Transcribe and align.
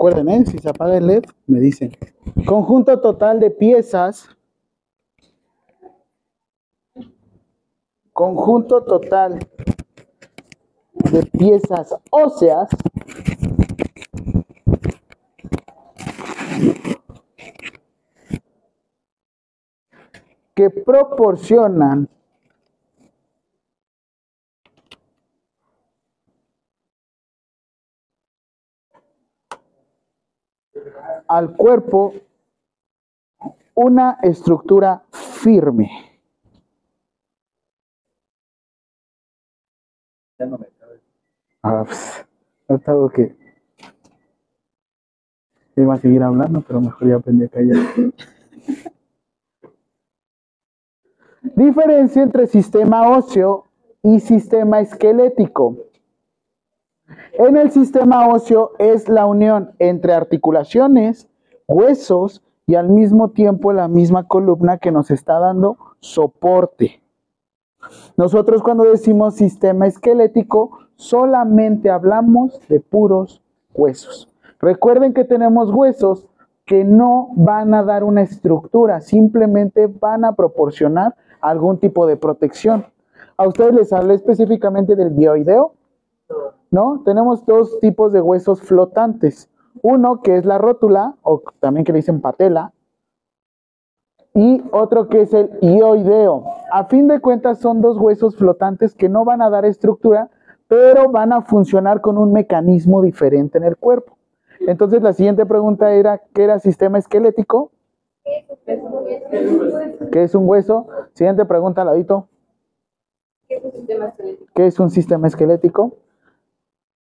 Recuerden, 0.00 0.30
¿eh? 0.30 0.46
si 0.46 0.58
se 0.58 0.70
apaga 0.70 0.96
el 0.96 1.06
LED, 1.06 1.24
me 1.46 1.60
dicen. 1.60 1.92
Conjunto 2.46 2.98
total 3.02 3.38
de 3.38 3.50
piezas. 3.50 4.30
Conjunto 8.14 8.82
total 8.82 9.46
de 10.94 11.22
piezas 11.26 11.94
óseas. 12.08 12.70
que 20.54 20.70
proporcionan 20.70 22.08
al 31.30 31.56
cuerpo 31.56 32.12
una 33.74 34.18
estructura 34.20 35.04
firme. 35.12 35.88
Ya 40.38 40.46
no 40.46 40.58
me 40.58 40.66
cabe. 40.66 41.00
Ah, 41.62 41.84
pues, 41.86 42.26
no 42.68 42.78
tengo 42.80 43.08
que. 43.10 43.36
Iba 45.76 45.94
a 45.94 45.98
seguir 45.98 46.22
hablando, 46.22 46.62
pero 46.62 46.80
mejor 46.80 47.08
ya 47.08 47.16
aprendí 47.16 47.44
a 47.44 47.48
callar. 47.48 47.78
Diferencia 51.54 52.22
entre 52.22 52.48
sistema 52.48 53.08
óseo 53.08 53.66
y 54.02 54.18
sistema 54.18 54.80
esquelético. 54.80 55.76
En 57.32 57.56
el 57.56 57.70
sistema 57.70 58.28
óseo 58.28 58.72
es 58.78 59.08
la 59.08 59.26
unión 59.26 59.72
entre 59.78 60.12
articulaciones, 60.12 61.28
huesos 61.66 62.42
y 62.66 62.74
al 62.74 62.88
mismo 62.88 63.30
tiempo 63.30 63.72
la 63.72 63.88
misma 63.88 64.26
columna 64.26 64.78
que 64.78 64.92
nos 64.92 65.10
está 65.10 65.38
dando 65.38 65.76
soporte. 66.00 67.02
Nosotros 68.16 68.62
cuando 68.62 68.84
decimos 68.84 69.36
sistema 69.36 69.86
esquelético 69.86 70.78
solamente 70.96 71.90
hablamos 71.90 72.60
de 72.68 72.80
puros 72.80 73.42
huesos. 73.72 74.28
Recuerden 74.60 75.14
que 75.14 75.24
tenemos 75.24 75.70
huesos 75.70 76.28
que 76.66 76.84
no 76.84 77.30
van 77.34 77.74
a 77.74 77.82
dar 77.82 78.04
una 78.04 78.22
estructura, 78.22 79.00
simplemente 79.00 79.86
van 79.86 80.24
a 80.24 80.34
proporcionar 80.34 81.16
algún 81.40 81.78
tipo 81.78 82.06
de 82.06 82.16
protección. 82.16 82.86
A 83.36 83.48
ustedes 83.48 83.74
les 83.74 83.92
hablé 83.92 84.14
específicamente 84.14 84.94
del 84.94 85.10
bioideo, 85.10 85.72
¿no? 86.70 87.02
Tenemos 87.04 87.44
dos 87.46 87.78
tipos 87.80 88.12
de 88.12 88.20
huesos 88.20 88.62
flotantes. 88.62 89.50
Uno 89.82 90.20
que 90.22 90.36
es 90.36 90.44
la 90.44 90.58
rótula, 90.58 91.16
o 91.22 91.42
también 91.60 91.84
que 91.84 91.92
le 91.92 91.98
dicen 91.98 92.20
patela, 92.20 92.72
y 94.34 94.62
otro 94.72 95.08
que 95.08 95.22
es 95.22 95.34
el 95.34 95.50
ioideo. 95.60 96.44
A 96.72 96.84
fin 96.84 97.08
de 97.08 97.20
cuentas 97.20 97.58
son 97.58 97.80
dos 97.80 97.98
huesos 97.98 98.36
flotantes 98.36 98.94
que 98.94 99.08
no 99.08 99.24
van 99.24 99.42
a 99.42 99.50
dar 99.50 99.64
estructura, 99.64 100.30
pero 100.68 101.10
van 101.10 101.32
a 101.32 101.42
funcionar 101.42 102.00
con 102.00 102.16
un 102.16 102.32
mecanismo 102.32 103.02
diferente 103.02 103.58
en 103.58 103.64
el 103.64 103.76
cuerpo. 103.76 104.16
Entonces 104.60 105.02
la 105.02 105.12
siguiente 105.12 105.46
pregunta 105.46 105.92
era, 105.92 106.18
¿qué 106.32 106.44
era 106.44 106.58
sistema 106.60 106.98
esquelético? 106.98 107.72
¿Qué 110.12 110.22
es 110.22 110.34
un 110.34 110.48
hueso? 110.48 110.86
Siguiente 111.14 111.44
pregunta, 111.44 111.84
ladito. 111.84 112.28
¿Qué 114.54 114.66
es 114.66 114.78
un 114.78 114.90
sistema 114.90 115.26
esquelético? 115.26 115.94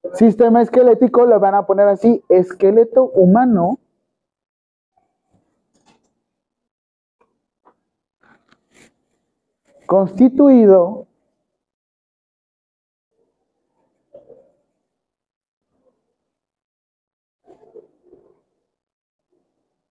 ¿Qué 0.01 0.07
es 0.07 0.21
un 0.21 0.27
sistema 0.29 0.61
esquelético? 0.61 1.25
Le 1.25 1.37
van 1.37 1.55
a 1.55 1.65
poner 1.65 1.87
así, 1.87 2.23
esqueleto 2.29 3.05
humano. 3.05 3.79
Constituido 9.85 11.07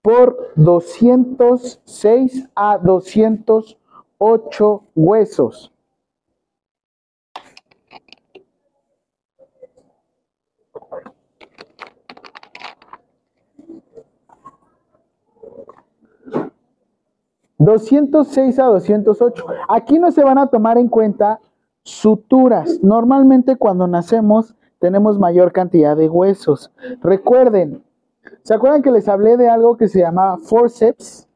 por 0.00 0.53
206 0.56 2.49
a 2.55 2.78
208 2.78 4.84
huesos. 4.94 5.72
¿206 17.58 18.58
a 18.60 18.66
208? 18.66 19.44
Aquí 19.69 19.98
no 19.98 20.10
se 20.12 20.22
van 20.22 20.38
a 20.38 20.46
tomar 20.46 20.78
en 20.78 20.88
cuenta 20.88 21.41
suturas. 21.82 22.78
Normalmente 22.82 23.56
cuando 23.56 23.86
nacemos 23.86 24.54
tenemos 24.78 25.19
mayor 25.19 25.52
cantidad 25.52 25.96
de 25.96 26.08
huesos. 26.08 26.70
Recuerden, 27.02 27.82
¿se 28.42 28.54
acuerdan 28.54 28.82
que 28.82 28.92
les 28.92 29.08
hablé 29.08 29.36
de 29.36 29.48
algo 29.48 29.76
que 29.76 29.88
se 29.88 30.00
llamaba 30.00 30.38
forceps? 30.38 31.26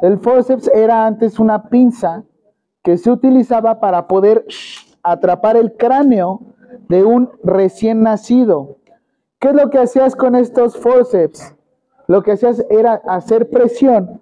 El 0.00 0.18
forceps 0.18 0.68
era 0.74 1.06
antes 1.06 1.38
una 1.38 1.68
pinza 1.68 2.24
que 2.82 2.96
se 2.96 3.10
utilizaba 3.10 3.78
para 3.78 4.08
poder 4.08 4.46
atrapar 5.02 5.56
el 5.56 5.76
cráneo 5.76 6.40
de 6.88 7.04
un 7.04 7.30
recién 7.44 8.02
nacido. 8.02 8.76
¿Qué 9.38 9.48
es 9.48 9.54
lo 9.54 9.70
que 9.70 9.78
hacías 9.78 10.16
con 10.16 10.34
estos 10.34 10.76
forceps? 10.78 11.54
Lo 12.06 12.22
que 12.22 12.32
hacías 12.32 12.64
era 12.70 12.94
hacer 13.06 13.50
presión 13.50 14.21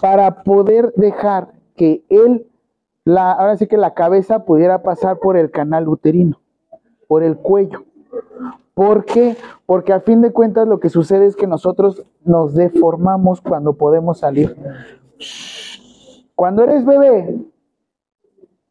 para 0.00 0.42
poder 0.42 0.92
dejar 0.96 1.52
que 1.76 2.04
él, 2.08 2.46
la, 3.04 3.32
ahora 3.32 3.56
sí 3.56 3.66
que 3.66 3.76
la 3.76 3.94
cabeza 3.94 4.44
pudiera 4.44 4.82
pasar 4.82 5.18
por 5.18 5.36
el 5.36 5.50
canal 5.50 5.88
uterino, 5.88 6.40
por 7.08 7.22
el 7.22 7.36
cuello. 7.36 7.84
¿Por 8.74 9.04
qué? 9.04 9.36
Porque 9.66 9.92
a 9.92 10.00
fin 10.00 10.22
de 10.22 10.32
cuentas 10.32 10.66
lo 10.66 10.80
que 10.80 10.88
sucede 10.88 11.26
es 11.26 11.36
que 11.36 11.46
nosotros 11.46 12.04
nos 12.24 12.54
deformamos 12.54 13.40
cuando 13.40 13.74
podemos 13.74 14.18
salir. 14.18 14.56
Cuando 16.34 16.64
eres 16.64 16.86
bebé, 16.86 17.38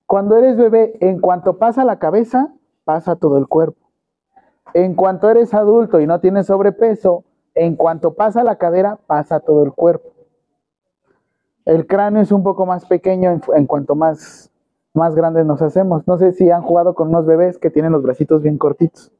cuando 0.07 0.37
eres 0.37 0.57
bebé, 0.57 0.97
en 1.01 1.19
cuanto 1.19 1.59
pasa 1.59 1.85
la 1.85 1.99
cabeza, 1.99 2.51
pasa 2.83 3.15
todo 3.15 3.37
el 3.37 3.47
cuerpo. 3.47 3.91
En 4.73 4.95
cuanto 4.95 5.29
eres 5.29 5.53
adulto 5.53 5.99
y 5.99 6.07
no 6.07 6.19
tienes 6.19 6.47
sobrepeso, 6.47 7.25
en 7.53 7.75
cuanto 7.75 8.15
pasa 8.15 8.43
la 8.43 8.55
cadera, 8.55 8.97
pasa 9.05 9.39
todo 9.39 9.63
el 9.63 9.73
cuerpo. 9.73 10.08
El 11.69 11.85
cráneo 11.85 12.23
es 12.23 12.31
un 12.31 12.41
poco 12.41 12.65
más 12.65 12.87
pequeño 12.87 13.39
en, 13.53 13.67
cuanto 13.67 13.93
más, 13.93 14.51
más 14.95 15.13
grandes 15.13 15.45
nos 15.45 15.61
hacemos. 15.61 16.07
No 16.07 16.17
sé 16.17 16.31
si 16.31 16.49
han 16.49 16.63
jugado 16.63 16.95
con 16.95 17.09
unos 17.09 17.27
bebés 17.27 17.59
que 17.59 17.69
tienen 17.69 17.91
los 17.91 18.01
bracitos 18.01 18.41
bien 18.41 18.57
cortitos. 18.57 19.11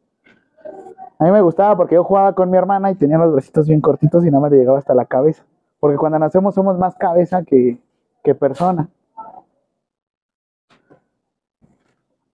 A 1.19 1.25
mí 1.25 1.31
me 1.31 1.41
gustaba 1.41 1.77
porque 1.77 1.93
yo 1.93 2.03
jugaba 2.03 2.33
con 2.33 2.49
mi 2.49 2.57
hermana 2.57 2.89
y 2.89 2.95
tenía 2.95 3.19
los 3.19 3.31
bracitos 3.33 3.67
bien 3.67 3.81
cortitos 3.81 4.25
y 4.25 4.31
nada 4.31 4.41
más 4.41 4.51
le 4.51 4.57
llegaba 4.57 4.79
hasta 4.79 4.95
la 4.95 5.05
cabeza. 5.05 5.45
Porque 5.79 5.97
cuando 5.97 6.17
nacemos 6.17 6.55
somos 6.55 6.75
más 6.79 6.95
cabeza 6.95 7.43
que, 7.43 7.79
que 8.23 8.33
persona. 8.33 8.89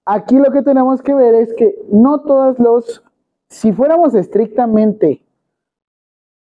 Aquí 0.06 0.38
lo 0.38 0.50
que 0.50 0.62
tenemos 0.62 1.02
que 1.02 1.14
ver 1.14 1.36
es 1.36 1.54
que 1.56 1.76
no 1.92 2.22
todos 2.22 2.58
los, 2.58 3.04
si 3.50 3.74
fuéramos 3.74 4.16
estrictamente, 4.16 5.25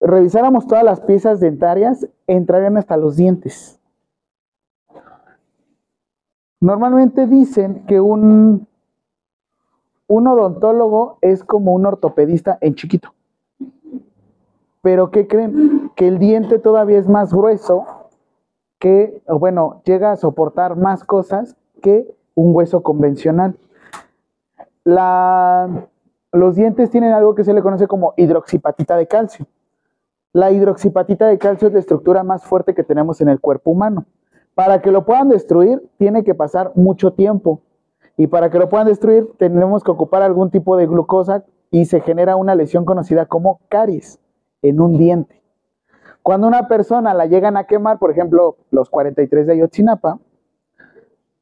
revisáramos 0.02 0.66
todas 0.66 0.84
las 0.84 1.00
piezas 1.00 1.40
dentarias, 1.40 2.06
entrarían 2.26 2.76
hasta 2.76 2.96
los 2.96 3.16
dientes. 3.16 3.78
Normalmente 6.60 7.26
dicen 7.26 7.86
que 7.86 8.00
un, 8.00 8.66
un 10.06 10.26
odontólogo 10.28 11.18
es 11.20 11.44
como 11.44 11.72
un 11.72 11.86
ortopedista 11.86 12.58
en 12.60 12.74
chiquito. 12.74 13.14
Pero 14.80 15.10
¿qué 15.10 15.26
creen? 15.28 15.92
Que 15.94 16.08
el 16.08 16.18
diente 16.18 16.58
todavía 16.58 16.98
es 16.98 17.08
más 17.08 17.32
grueso 17.32 17.84
que, 18.78 19.22
bueno, 19.28 19.80
llega 19.84 20.10
a 20.10 20.16
soportar 20.16 20.76
más 20.76 21.04
cosas 21.04 21.56
que 21.80 22.12
un 22.34 22.54
hueso 22.54 22.82
convencional. 22.82 23.56
Los 24.84 26.56
dientes 26.56 26.90
tienen 26.90 27.12
algo 27.12 27.36
que 27.36 27.44
se 27.44 27.54
le 27.54 27.62
conoce 27.62 27.86
como 27.86 28.14
hidroxipatita 28.16 28.96
de 28.96 29.06
calcio. 29.06 29.46
La 30.34 30.50
hidroxipatita 30.50 31.26
de 31.26 31.36
calcio 31.36 31.68
es 31.68 31.74
la 31.74 31.80
estructura 31.80 32.22
más 32.22 32.44
fuerte 32.44 32.74
que 32.74 32.84
tenemos 32.84 33.20
en 33.20 33.28
el 33.28 33.38
cuerpo 33.38 33.70
humano. 33.70 34.06
Para 34.54 34.80
que 34.80 34.90
lo 34.90 35.04
puedan 35.04 35.28
destruir, 35.28 35.82
tiene 35.98 36.24
que 36.24 36.34
pasar 36.34 36.72
mucho 36.74 37.12
tiempo. 37.12 37.60
Y 38.16 38.28
para 38.28 38.50
que 38.50 38.58
lo 38.58 38.70
puedan 38.70 38.86
destruir, 38.86 39.28
tenemos 39.38 39.84
que 39.84 39.90
ocupar 39.90 40.22
algún 40.22 40.50
tipo 40.50 40.76
de 40.76 40.86
glucosa 40.86 41.44
y 41.70 41.84
se 41.84 42.00
genera 42.00 42.36
una 42.36 42.54
lesión 42.54 42.84
conocida 42.84 43.26
como 43.26 43.60
caries 43.68 44.20
en 44.62 44.80
un 44.80 44.96
diente. 44.96 45.42
Cuando 46.22 46.46
una 46.46 46.68
persona 46.68 47.12
la 47.12 47.26
llegan 47.26 47.56
a 47.56 47.64
quemar, 47.64 47.98
por 47.98 48.10
ejemplo, 48.10 48.56
los 48.70 48.88
43 48.88 49.46
de 49.46 49.52
Ayotzinapa, 49.54 50.18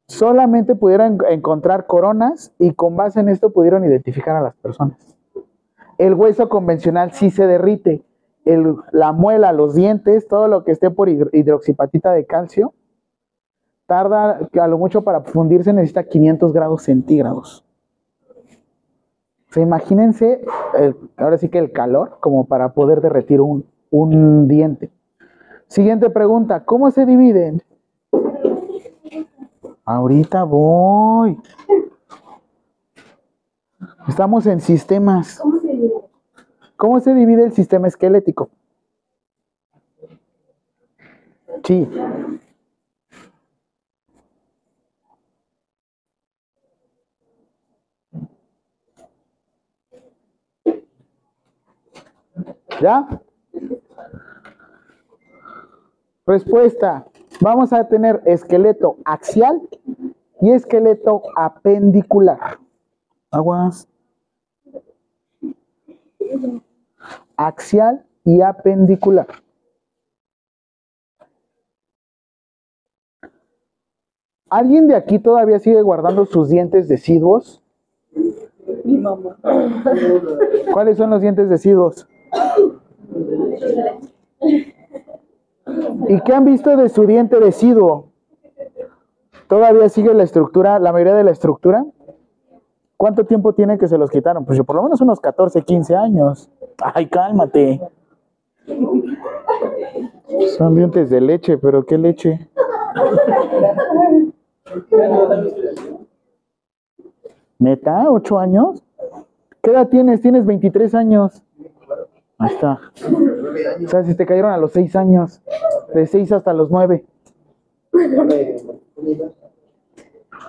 solamente 0.07 0.75
pudieron 0.75 1.17
encontrar 1.29 1.85
coronas 1.85 2.53
y 2.59 2.73
con 2.73 2.97
base 2.97 3.21
en 3.21 3.29
esto 3.29 3.53
pudieron 3.53 3.85
identificar 3.85 4.35
a 4.35 4.41
las 4.41 4.55
personas. 4.55 4.97
El 5.97 6.13
hueso 6.15 6.49
convencional 6.49 7.13
sí 7.13 7.29
se 7.29 7.47
derrite. 7.47 8.03
La 8.91 9.11
muela, 9.11 9.51
los 9.53 9.75
dientes, 9.75 10.27
todo 10.27 10.47
lo 10.47 10.63
que 10.63 10.71
esté 10.71 10.89
por 10.89 11.09
hidro- 11.09 11.29
hidroxipatita 11.31 12.11
de 12.13 12.25
calcio, 12.25 12.73
tarda 13.85 14.39
a 14.59 14.67
lo 14.67 14.77
mucho 14.77 15.03
para 15.03 15.21
fundirse 15.21 15.73
necesita 15.73 16.03
500 16.03 16.53
grados 16.53 16.83
centígrados. 16.83 17.65
O 19.49 19.53
sea, 19.53 19.63
imagínense, 19.63 20.43
ahora 21.17 21.37
sí 21.37 21.49
que 21.49 21.59
el 21.59 21.71
calor 21.73 22.17
como 22.21 22.45
para 22.45 22.73
poder 22.73 23.01
derretir 23.01 23.41
un, 23.41 23.65
un 23.89 24.47
diente. 24.47 24.89
Siguiente 25.67 26.09
pregunta, 26.09 26.63
¿cómo 26.63 26.89
se 26.91 27.05
dividen? 27.05 27.61
Ahorita 29.83 30.43
voy. 30.45 31.37
Estamos 34.07 34.45
en 34.45 34.61
sistemas. 34.61 35.41
¿Cómo 36.81 36.99
se 36.99 37.13
divide? 37.13 37.13
¿Cómo 37.13 37.13
se 37.13 37.13
divide 37.13 37.43
el 37.43 37.53
sistema 37.53 37.87
esquelético? 37.87 38.49
Sí. 41.63 41.87
¿Ya? 52.81 53.21
Respuesta. 56.25 57.05
Vamos 57.41 57.71
a 57.73 57.87
tener 57.87 58.23
esqueleto 58.25 58.97
axial 59.05 59.61
y 60.41 60.51
esqueleto 60.51 61.21
apendicular. 61.35 62.57
Aguas. 63.29 63.87
Axial 67.47 68.05
y 68.23 68.41
apendicular. 68.41 69.27
¿Alguien 74.49 74.87
de 74.87 74.95
aquí 74.95 75.17
todavía 75.17 75.59
sigue 75.59 75.81
guardando 75.81 76.25
sus 76.25 76.49
dientes 76.49 76.89
deciduos? 76.89 77.63
Mi 78.83 78.97
mamá. 78.97 79.37
¿Cuáles 80.73 80.97
son 80.97 81.09
los 81.09 81.21
dientes 81.21 81.49
deciduos? 81.49 82.07
¿Y 86.09 86.19
qué 86.21 86.33
han 86.33 86.43
visto 86.43 86.75
de 86.75 86.89
su 86.89 87.05
diente 87.05 87.39
deciduo? 87.39 88.11
¿Todavía 89.47 89.87
sigue 89.87 90.13
la 90.13 90.23
estructura, 90.23 90.79
la 90.79 90.91
mayoría 90.91 91.15
de 91.15 91.23
la 91.23 91.31
estructura? 91.31 91.85
¿Cuánto 93.01 93.25
tiempo 93.25 93.51
tiene 93.53 93.79
que 93.79 93.87
se 93.87 93.97
los 93.97 94.11
quitaron? 94.11 94.45
Pues 94.45 94.61
por 94.61 94.75
lo 94.75 94.83
menos 94.83 95.01
unos 95.01 95.19
14, 95.19 95.63
15 95.63 95.95
años. 95.95 96.51
Ay, 96.77 97.07
cálmate. 97.07 97.81
Son 100.55 100.75
dientes 100.75 101.09
de 101.09 101.19
leche, 101.19 101.57
pero 101.57 101.83
¿qué 101.83 101.97
leche? 101.97 102.47
¿Neta? 107.57 108.11
¿Ocho 108.11 108.37
años? 108.37 108.83
¿Qué 109.63 109.71
edad 109.71 109.87
tienes? 109.87 110.21
Tienes 110.21 110.45
23 110.45 110.93
años. 110.93 111.41
Ahí 112.37 112.53
está. 112.53 112.81
O 113.83 113.87
sea, 113.87 114.03
si 114.03 114.13
te 114.13 114.27
cayeron 114.27 114.51
a 114.51 114.57
los 114.57 114.73
6 114.73 114.95
años. 114.95 115.41
De 115.95 116.05
6 116.05 116.33
hasta 116.33 116.53
los 116.53 116.69
9. 116.69 117.03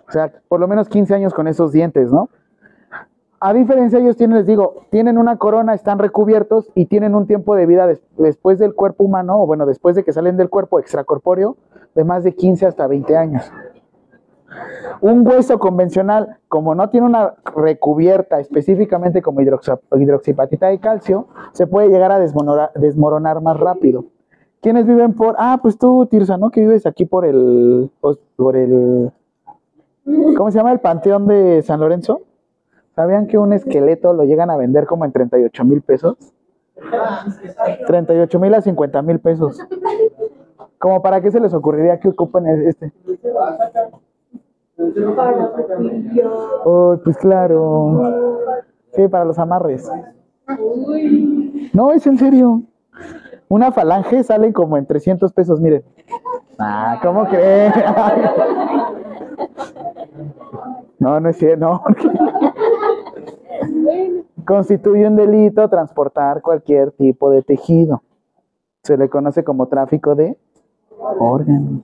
O 0.07 0.13
sea, 0.13 0.31
por 0.49 0.61
lo 0.61 0.69
menos 0.69 0.91
15 0.91 1.15
años 1.15 1.33
con 1.33 1.49
esos 1.49 1.73
dientes, 1.73 2.13
¿no? 2.13 2.29
A 3.45 3.53
diferencia, 3.53 3.99
ellos 3.99 4.17
tienen, 4.17 4.37
les 4.39 4.47
digo, 4.47 4.85
tienen 4.91 5.19
una 5.19 5.37
corona, 5.37 5.75
están 5.75 5.99
recubiertos 5.99 6.71
y 6.77 6.87
tienen 6.87 7.17
un 7.17 7.27
tiempo 7.27 7.57
de 7.57 7.67
vida 7.67 7.89
des- 7.89 8.01
después 8.17 8.59
del 8.61 8.73
cuerpo 8.75 9.03
humano, 9.05 9.41
o 9.43 9.47
bueno, 9.47 9.67
después 9.67 9.97
de 9.97 10.05
que 10.05 10.13
salen 10.13 10.37
del 10.37 10.49
cuerpo 10.49 10.79
extracorpóreo, 10.79 11.57
de 11.97 12.05
más 12.05 12.23
de 12.23 12.37
15 12.37 12.67
hasta 12.67 12.87
20 12.87 13.17
años. 13.17 13.51
Un 15.01 15.27
hueso 15.27 15.59
convencional, 15.59 16.37
como 16.47 16.75
no 16.77 16.89
tiene 16.91 17.07
una 17.07 17.35
recubierta 17.57 18.39
específicamente 18.39 19.23
como 19.23 19.41
hidroxipatita 19.41 20.69
de 20.69 20.79
calcio, 20.79 21.27
se 21.53 21.67
puede 21.67 21.89
llegar 21.89 22.13
a 22.13 22.21
desmoronar, 22.21 22.71
desmoronar 22.77 23.41
más 23.41 23.59
rápido. 23.59 24.05
¿Quiénes 24.61 24.87
viven 24.87 25.15
por...? 25.15 25.35
Ah, 25.39 25.59
pues 25.61 25.77
tú, 25.79 26.07
Tirsa, 26.07 26.37
¿no? 26.37 26.51
Que 26.51 26.61
vives 26.61 26.87
aquí 26.87 27.07
por 27.07 27.25
el... 27.25 27.91
por 28.37 28.57
el... 28.57 29.11
¿Cómo 30.37 30.51
se 30.53 30.59
llama? 30.59 30.71
El 30.73 30.79
Panteón 30.81 31.27
de 31.27 31.63
San 31.63 31.81
Lorenzo. 31.81 32.21
¿Sabían 32.95 33.27
que 33.27 33.39
un 33.39 33.53
esqueleto 33.53 34.13
lo 34.13 34.25
llegan 34.25 34.51
a 34.51 34.57
vender 34.57 34.87
como 34.87 35.05
en 35.05 35.13
38 35.13 35.65
mil 35.65 35.81
pesos? 35.81 36.17
38 37.87 38.39
mil 38.39 38.55
a 38.55 38.61
50 38.61 39.03
mil 39.03 39.19
pesos. 39.19 39.59
¿Como 40.79 41.01
para 41.01 41.21
qué 41.21 41.31
se 41.31 41.41
les 41.41 41.55
ocurriría 41.55 41.99
que 42.01 42.09
ocupen 42.09 42.47
este? 42.67 42.93
Para 45.17 45.53
cepillo. 45.57 46.31
Oh, 46.65 46.99
pues 47.03 47.17
claro. 47.17 48.41
Sí, 48.93 49.09
para 49.09 49.25
los 49.25 49.39
amarres. 49.39 49.91
No, 51.73 51.93
es 51.93 52.07
en 52.07 52.19
serio. 52.19 52.63
Una 53.49 53.73
falange 53.73 54.23
sale 54.23 54.53
como 54.53 54.77
en 54.77 54.87
300 54.87 55.33
pesos, 55.33 55.61
miren. 55.61 55.83
Ah, 56.59 56.99
¿cómo 57.03 57.27
creen? 57.27 57.73
No, 60.99 61.19
no 61.19 61.31
es 61.31 61.37
cierto, 61.37 61.67
no. 61.67 61.83
Constituye 64.45 65.07
un 65.07 65.17
delito 65.17 65.69
transportar 65.69 66.43
cualquier 66.43 66.93
tipo 66.93 67.31
de 67.31 67.43
tejido. 67.43 68.03
Se 68.83 68.97
le 68.97 69.09
conoce 69.09 69.45
como 69.45 69.69
tráfico 69.69 70.15
de 70.15 70.37
órganos. 70.99 71.83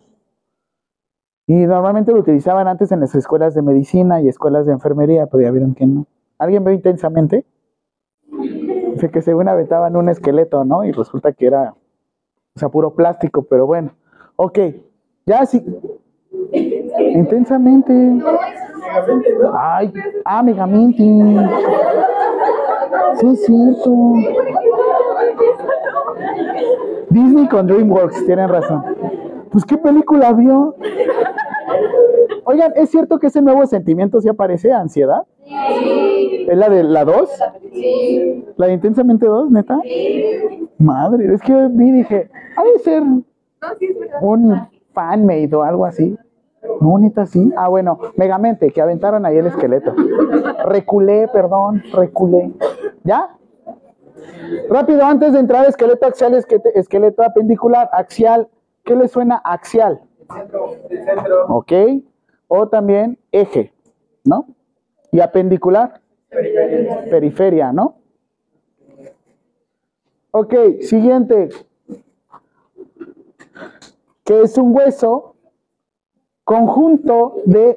Y 1.46 1.54
normalmente 1.54 2.12
lo 2.12 2.20
utilizaban 2.20 2.68
antes 2.68 2.92
en 2.92 3.00
las 3.00 3.14
escuelas 3.14 3.54
de 3.54 3.62
medicina 3.62 4.20
y 4.20 4.28
escuelas 4.28 4.66
de 4.66 4.72
enfermería, 4.72 5.26
pero 5.26 5.42
ya 5.42 5.50
vieron 5.50 5.74
que 5.74 5.86
no. 5.86 6.06
¿Alguien 6.38 6.62
ve 6.62 6.74
intensamente? 6.74 7.46
Dice 8.92 9.10
que 9.10 9.22
según 9.22 9.48
aventaban 9.48 9.96
un 9.96 10.08
esqueleto, 10.08 10.64
¿no? 10.64 10.84
Y 10.84 10.92
resulta 10.92 11.32
que 11.32 11.46
era, 11.46 11.74
o 12.54 12.58
sea, 12.58 12.68
puro 12.68 12.94
plástico, 12.94 13.42
pero 13.42 13.66
bueno. 13.66 13.92
Ok, 14.36 14.58
ya 15.24 15.46
sí. 15.46 15.64
Intensamente. 16.52 17.94
Ay, 19.58 19.92
ah, 20.24 20.42
Megamente. 20.42 21.02
Sí, 23.18 23.26
es 23.26 23.44
cierto. 23.44 24.14
Disney 27.10 27.48
con 27.48 27.66
DreamWorks, 27.66 28.26
tienen 28.26 28.48
razón. 28.48 28.84
Pues, 29.50 29.64
¿qué 29.64 29.76
película 29.76 30.32
vio? 30.32 30.74
Oigan, 32.44 32.72
¿es 32.76 32.90
cierto 32.90 33.18
que 33.18 33.26
ese 33.26 33.42
nuevo 33.42 33.66
sentimiento 33.66 34.20
sí 34.20 34.28
aparece, 34.28 34.72
ansiedad? 34.72 35.22
¿Es 35.46 36.56
la 36.56 36.68
de 36.68 36.82
la 36.82 37.04
2? 37.04 37.28
Sí. 37.72 38.44
¿La 38.56 38.66
de 38.66 38.72
intensamente 38.72 39.26
2, 39.26 39.50
neta? 39.50 39.80
Madre, 40.78 41.34
es 41.34 41.42
que 41.42 41.52
vi 41.70 41.88
y 41.88 41.92
dije, 41.92 42.30
ha 42.56 42.62
de 42.64 42.78
ser 42.78 43.02
No, 43.02 43.20
sí, 43.78 43.88
un 44.20 44.68
fanmade 44.92 45.54
o 45.54 45.62
algo 45.62 45.84
así. 45.84 46.16
No, 46.80 46.98
neta, 46.98 47.26
sí. 47.26 47.52
Ah, 47.56 47.68
bueno, 47.68 47.98
Megamente, 48.16 48.70
que 48.70 48.80
aventaron 48.80 49.24
ahí 49.26 49.36
el 49.36 49.46
esqueleto. 49.46 49.94
Reculé, 50.64 51.28
perdón, 51.28 51.82
reculé. 51.92 52.52
¿Ya? 53.04 53.36
Rápido, 54.68 55.04
antes 55.04 55.32
de 55.32 55.40
entrar 55.40 55.66
esqueleto 55.66 56.06
axial, 56.06 56.34
esqueleto 56.74 57.22
apendicular, 57.22 57.88
axial. 57.92 58.48
¿Qué 58.84 58.94
le 58.94 59.08
suena 59.08 59.36
axial? 59.44 60.00
Ok. 61.48 61.72
O 62.48 62.68
también 62.68 63.18
eje, 63.30 63.72
¿no? 64.24 64.46
Y 65.10 65.20
apendicular, 65.20 66.00
periferia, 67.10 67.72
¿no? 67.72 67.96
Ok, 70.30 70.54
siguiente. 70.80 71.48
Que 74.24 74.42
es 74.42 74.56
un 74.58 74.74
hueso 74.74 75.34
conjunto 76.48 77.42
de 77.44 77.76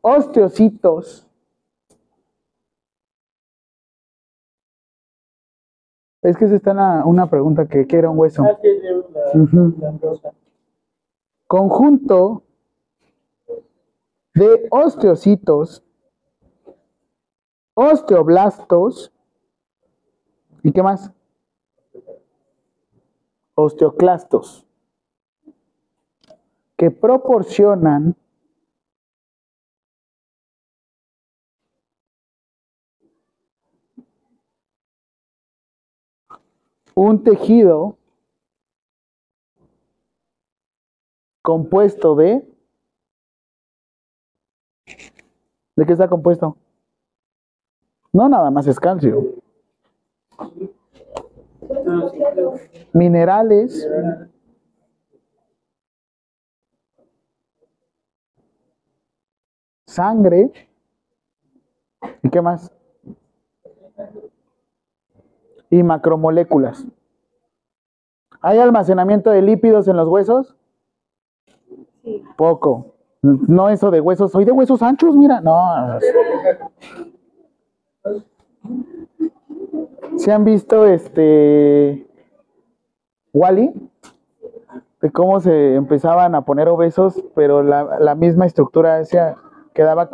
osteocitos. 0.00 1.28
Es 6.22 6.36
que 6.36 6.46
esa 6.46 6.56
está 6.56 6.72
una, 6.72 7.06
una 7.06 7.30
pregunta 7.30 7.68
que, 7.68 7.86
¿qué 7.86 7.98
era 7.98 8.10
un 8.10 8.18
hueso? 8.18 8.42
Ujú. 9.34 9.76
Conjunto 11.46 12.42
de 14.34 14.66
osteocitos, 14.72 15.84
osteoblastos, 17.74 19.12
¿y 20.64 20.72
qué 20.72 20.82
más? 20.82 21.12
Osteoclastos, 23.54 24.63
que 26.84 26.90
proporcionan 26.90 28.14
un 36.94 37.24
tejido 37.24 37.96
compuesto 41.40 42.14
de... 42.16 42.46
¿De 45.76 45.86
qué 45.86 45.92
está 45.92 46.06
compuesto? 46.06 46.58
No 48.12 48.28
nada 48.28 48.50
más 48.50 48.66
es 48.66 48.78
calcio. 48.78 49.36
Minerales 52.92 53.88
Sangre. 59.94 60.50
¿Y 62.22 62.28
qué 62.28 62.40
más? 62.42 62.72
Y 65.70 65.82
macromoléculas. 65.82 66.86
¿Hay 68.40 68.58
almacenamiento 68.58 69.30
de 69.30 69.42
lípidos 69.42 69.86
en 69.88 69.96
los 69.96 70.08
huesos? 70.08 70.56
Poco. 72.36 72.96
No 73.22 73.70
eso 73.70 73.90
de 73.90 74.00
huesos, 74.00 74.32
soy 74.32 74.44
de 74.44 74.52
huesos 74.52 74.82
anchos, 74.82 75.16
mira, 75.16 75.40
no. 75.40 75.98
¿Se 80.16 80.32
han 80.32 80.44
visto 80.44 80.86
este 80.86 82.06
Wally? 83.32 83.72
De 85.00 85.10
cómo 85.10 85.40
se 85.40 85.76
empezaban 85.76 86.34
a 86.34 86.44
poner 86.44 86.68
obesos, 86.68 87.22
pero 87.34 87.62
la, 87.62 87.98
la 87.98 88.14
misma 88.14 88.44
estructura 88.44 89.00
esa 89.00 89.38
quedaba, 89.74 90.08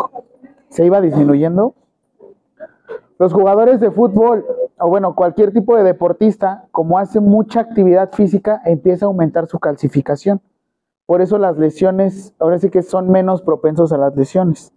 se 0.69 0.85
iba 0.85 1.01
disminuyendo. 1.01 1.75
Los 3.19 3.33
jugadores 3.33 3.79
de 3.81 3.91
fútbol, 3.91 4.45
o 4.79 4.89
bueno, 4.89 5.15
cualquier 5.15 5.53
tipo 5.53 5.77
de 5.77 5.85
deportista, 5.85 6.67
como 6.73 6.99
hace 6.99 7.21
mucha 7.21 7.61
actividad 7.61 8.11
física, 8.13 8.63
empieza 8.65 9.05
a 9.05 9.09
aumentar 9.09 9.47
su 9.47 9.59
calcificación. 9.61 10.41
Por 11.07 11.21
eso 11.21 11.39
las 11.39 11.59
lesiones, 11.59 12.35
ahora 12.39 12.59
sí 12.59 12.71
que 12.71 12.83
son 12.83 13.11
menos 13.11 13.43
propensos 13.43 13.93
a 13.93 13.99
las 13.99 14.17
lesiones. 14.17 14.73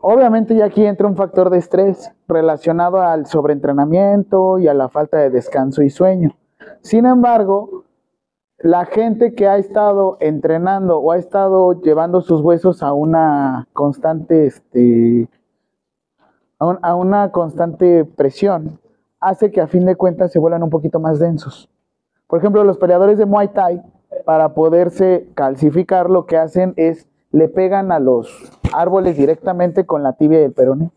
Obviamente 0.00 0.54
ya 0.56 0.66
aquí 0.66 0.84
entra 0.84 1.06
un 1.06 1.16
factor 1.16 1.48
de 1.50 1.58
estrés 1.58 2.12
relacionado 2.28 3.00
al 3.00 3.26
sobreentrenamiento 3.26 4.58
y 4.58 4.68
a 4.68 4.74
la 4.74 4.88
falta 4.88 5.18
de 5.18 5.30
descanso 5.30 5.82
y 5.82 5.90
sueño. 5.90 6.36
Sin 6.80 7.06
embargo, 7.06 7.84
la 8.58 8.84
gente 8.86 9.34
que 9.34 9.46
ha 9.48 9.58
estado 9.58 10.16
entrenando 10.20 10.98
o 10.98 11.12
ha 11.12 11.18
estado 11.18 11.80
llevando 11.82 12.20
sus 12.22 12.40
huesos 12.40 12.82
a 12.82 12.92
una 12.92 13.68
constante, 13.72 14.46
este, 14.46 15.28
a, 16.58 16.66
un- 16.66 16.78
a 16.82 16.94
una 16.94 17.32
constante 17.32 18.04
presión, 18.04 18.80
hace 19.20 19.50
que 19.50 19.60
a 19.60 19.66
fin 19.66 19.84
de 19.84 19.96
cuentas 19.96 20.32
se 20.32 20.38
vuelvan 20.38 20.62
un 20.62 20.70
poquito 20.70 21.00
más 21.00 21.18
densos. 21.18 21.68
Por 22.26 22.38
ejemplo, 22.38 22.64
los 22.64 22.78
peleadores 22.78 23.18
de 23.18 23.26
Muay 23.26 23.48
Thai, 23.48 23.82
para 24.24 24.54
poderse 24.54 25.28
calcificar, 25.34 26.08
lo 26.10 26.26
que 26.26 26.36
hacen 26.38 26.72
es 26.76 27.06
le 27.32 27.48
pegan 27.48 27.92
a 27.92 27.98
los 28.00 28.50
árboles 28.72 29.16
directamente 29.18 29.84
con 29.84 30.02
la 30.02 30.14
tibia 30.14 30.40
y 30.40 30.44
el 30.44 30.52
peroné. 30.52 30.90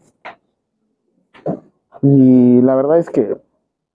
Y 2.01 2.61
la 2.61 2.75
verdad 2.75 2.97
es 2.99 3.09
que, 3.09 3.37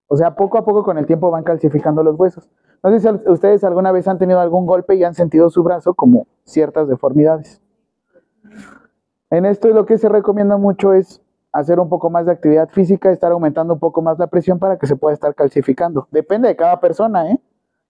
o 0.07 0.17
sea, 0.17 0.35
poco 0.35 0.57
a 0.57 0.65
poco 0.65 0.83
con 0.83 0.97
el 0.97 1.05
tiempo 1.05 1.31
van 1.31 1.43
calcificando 1.43 2.03
los 2.03 2.17
huesos. 2.17 2.49
No 2.83 2.91
sé 2.91 2.99
si 2.99 3.29
ustedes 3.29 3.63
alguna 3.63 3.91
vez 3.91 4.07
han 4.07 4.19
tenido 4.19 4.39
algún 4.39 4.65
golpe 4.65 4.95
y 4.95 5.03
han 5.03 5.15
sentido 5.15 5.49
su 5.49 5.63
brazo 5.63 5.93
como 5.95 6.27
ciertas 6.43 6.87
deformidades. 6.87 7.61
En 9.31 9.45
esto 9.45 9.67
lo 9.69 9.85
que 9.85 9.97
se 9.97 10.07
recomienda 10.07 10.57
mucho 10.57 10.93
es 10.93 11.21
hacer 11.51 11.79
un 11.79 11.89
poco 11.89 12.09
más 12.09 12.25
de 12.25 12.33
actividad 12.33 12.69
física, 12.69 13.11
estar 13.11 13.31
aumentando 13.31 13.73
un 13.73 13.79
poco 13.79 14.01
más 14.01 14.19
la 14.19 14.27
presión 14.27 14.59
para 14.59 14.77
que 14.77 14.87
se 14.87 14.95
pueda 14.95 15.13
estar 15.13 15.33
calcificando. 15.33 16.07
Depende 16.11 16.47
de 16.47 16.55
cada 16.55 16.79
persona, 16.79 17.31
¿eh? 17.31 17.39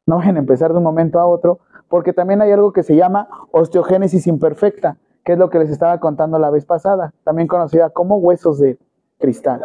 No 0.05 0.19
a 0.19 0.29
empezar 0.29 0.71
de 0.71 0.77
un 0.77 0.83
momento 0.83 1.19
a 1.19 1.25
otro, 1.25 1.59
porque 1.89 2.13
también 2.13 2.41
hay 2.41 2.51
algo 2.51 2.71
que 2.71 2.83
se 2.83 2.95
llama 2.95 3.27
osteogénesis 3.51 4.27
imperfecta, 4.27 4.97
que 5.23 5.33
es 5.33 5.39
lo 5.39 5.49
que 5.49 5.59
les 5.59 5.71
estaba 5.71 5.99
contando 5.99 6.37
la 6.37 6.51
vez 6.51 6.65
pasada, 6.65 7.13
también 7.23 7.47
conocida 7.47 7.89
como 7.89 8.17
huesos 8.17 8.59
de 8.59 8.77
cristal. 9.17 9.61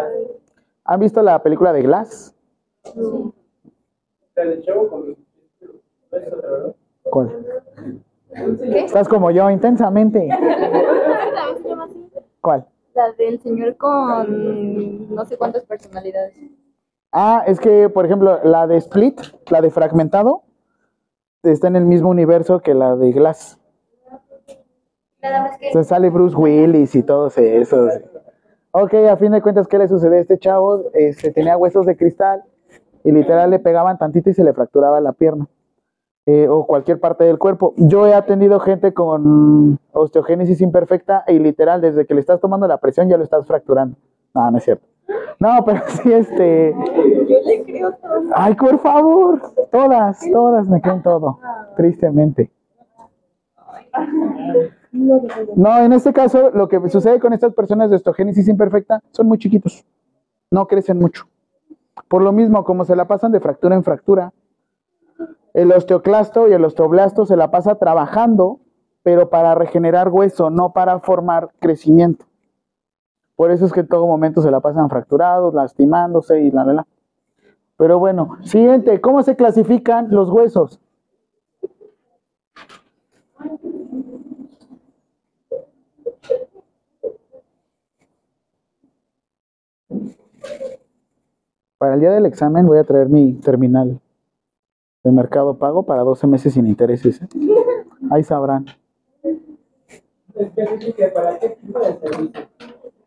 ¿Han 0.84 0.98
visto 0.98 1.22
la 1.22 1.42
película 1.42 1.72
de 1.72 1.82
Glass? 1.82 2.34
¿Cuál? 7.02 7.46
¿Qué? 8.32 8.84
Estás 8.84 9.08
como 9.08 9.30
yo, 9.30 9.50
intensamente. 9.50 10.28
¿También 10.28 12.10
se? 12.12 12.22
¿Cuál? 12.40 12.66
La 12.94 13.12
del 13.12 13.40
señor 13.40 13.76
con 13.76 15.14
no 15.14 15.24
sé 15.24 15.36
cuántas 15.36 15.64
personalidades. 15.64 16.34
Ah, 17.12 17.42
es 17.46 17.58
que, 17.58 17.88
por 17.88 18.06
ejemplo, 18.06 18.40
la 18.44 18.66
de 18.66 18.76
Split, 18.76 19.20
la 19.50 19.60
de 19.60 19.70
Fragmentado, 19.70 20.42
está 21.42 21.68
en 21.68 21.76
el 21.76 21.84
mismo 21.84 22.08
universo 22.08 22.60
que 22.60 22.74
la 22.74 22.96
de 22.96 23.12
Glass. 23.12 23.58
Nada 25.22 25.42
más 25.42 25.58
que 25.58 25.66
Entonces 25.66 25.88
sale 25.88 26.08
Bruce 26.08 26.36
Willis 26.36 26.94
y 26.94 27.02
todos 27.02 27.36
esos. 27.36 27.92
Ok, 28.72 28.94
a 28.94 29.16
fin 29.16 29.32
de 29.32 29.42
cuentas, 29.42 29.66
¿qué 29.66 29.78
le 29.78 29.88
sucede 29.88 30.18
a 30.18 30.20
este 30.20 30.38
chavo? 30.38 30.84
Este, 30.94 31.32
tenía 31.32 31.56
huesos 31.56 31.86
de 31.86 31.96
cristal 31.96 32.44
y 33.04 33.12
literal 33.12 33.50
le 33.50 33.58
pegaban 33.58 33.98
tantito 33.98 34.30
y 34.30 34.34
se 34.34 34.44
le 34.44 34.52
fracturaba 34.52 35.00
la 35.00 35.12
pierna. 35.12 35.46
Eh, 36.26 36.46
o 36.48 36.66
cualquier 36.66 37.00
parte 37.00 37.24
del 37.24 37.38
cuerpo. 37.38 37.74
Yo 37.76 38.06
he 38.06 38.14
atendido 38.14 38.60
gente 38.60 38.92
con 38.92 39.78
osteogénesis 39.92 40.60
imperfecta 40.60 41.24
y 41.26 41.38
literal, 41.38 41.80
desde 41.80 42.06
que 42.06 42.14
le 42.14 42.20
estás 42.20 42.40
tomando 42.40 42.68
la 42.68 42.78
presión 42.78 43.08
ya 43.08 43.16
lo 43.16 43.24
estás 43.24 43.46
fracturando. 43.46 43.96
No, 44.34 44.50
no 44.50 44.58
es 44.58 44.64
cierto. 44.64 44.86
No, 45.38 45.64
pero 45.64 45.80
sí, 45.88 46.12
este... 46.12 46.72
yo 46.72 47.36
le 47.44 47.64
creo 47.64 47.92
todo. 47.94 48.30
Ay, 48.34 48.54
por 48.54 48.78
favor. 48.78 49.40
Todas, 49.72 50.20
todas 50.30 50.68
me 50.68 50.80
creen 50.80 51.02
todo. 51.02 51.38
Tristemente. 51.76 52.50
No, 55.56 55.78
en 55.78 55.92
este 55.92 56.12
caso, 56.12 56.50
lo 56.50 56.68
que 56.68 56.88
sucede 56.90 57.18
con 57.18 57.32
estas 57.32 57.54
personas 57.54 57.90
de 57.90 57.96
osteogénesis 57.96 58.46
imperfecta 58.48 59.00
son 59.10 59.26
muy 59.26 59.38
chiquitos. 59.38 59.84
No 60.50 60.66
crecen 60.66 60.98
mucho. 60.98 61.26
Por 62.08 62.22
lo 62.22 62.32
mismo, 62.32 62.64
como 62.64 62.84
se 62.84 62.96
la 62.96 63.06
pasan 63.06 63.32
de 63.32 63.40
fractura 63.40 63.76
en 63.76 63.84
fractura, 63.84 64.32
el 65.54 65.72
osteoclasto 65.72 66.48
y 66.48 66.52
el 66.52 66.64
osteoblasto 66.64 67.26
se 67.26 67.36
la 67.36 67.50
pasa 67.50 67.76
trabajando, 67.76 68.60
pero 69.02 69.30
para 69.30 69.54
regenerar 69.54 70.08
hueso, 70.08 70.50
no 70.50 70.72
para 70.72 71.00
formar 71.00 71.50
crecimiento. 71.58 72.26
Por 73.36 73.50
eso 73.50 73.64
es 73.64 73.72
que 73.72 73.80
en 73.80 73.88
todo 73.88 74.06
momento 74.06 74.42
se 74.42 74.50
la 74.50 74.60
pasan 74.60 74.90
fracturados, 74.90 75.54
lastimándose 75.54 76.40
y 76.40 76.50
la, 76.50 76.64
la, 76.64 76.72
la. 76.74 76.86
Pero 77.76 77.98
bueno, 77.98 78.36
siguiente, 78.42 79.00
¿cómo 79.00 79.22
se 79.22 79.36
clasifican 79.36 80.08
los 80.10 80.28
huesos? 80.28 80.78
Para 91.80 91.94
el 91.94 92.00
día 92.00 92.10
del 92.10 92.26
examen 92.26 92.66
voy 92.66 92.76
a 92.76 92.84
traer 92.84 93.08
mi 93.08 93.32
terminal 93.36 93.98
de 95.02 95.12
mercado 95.12 95.56
pago 95.56 95.84
para 95.84 96.02
12 96.02 96.26
meses 96.26 96.52
sin 96.52 96.66
intereses. 96.66 97.22
Ahí 98.10 98.22
sabrán. 98.22 98.66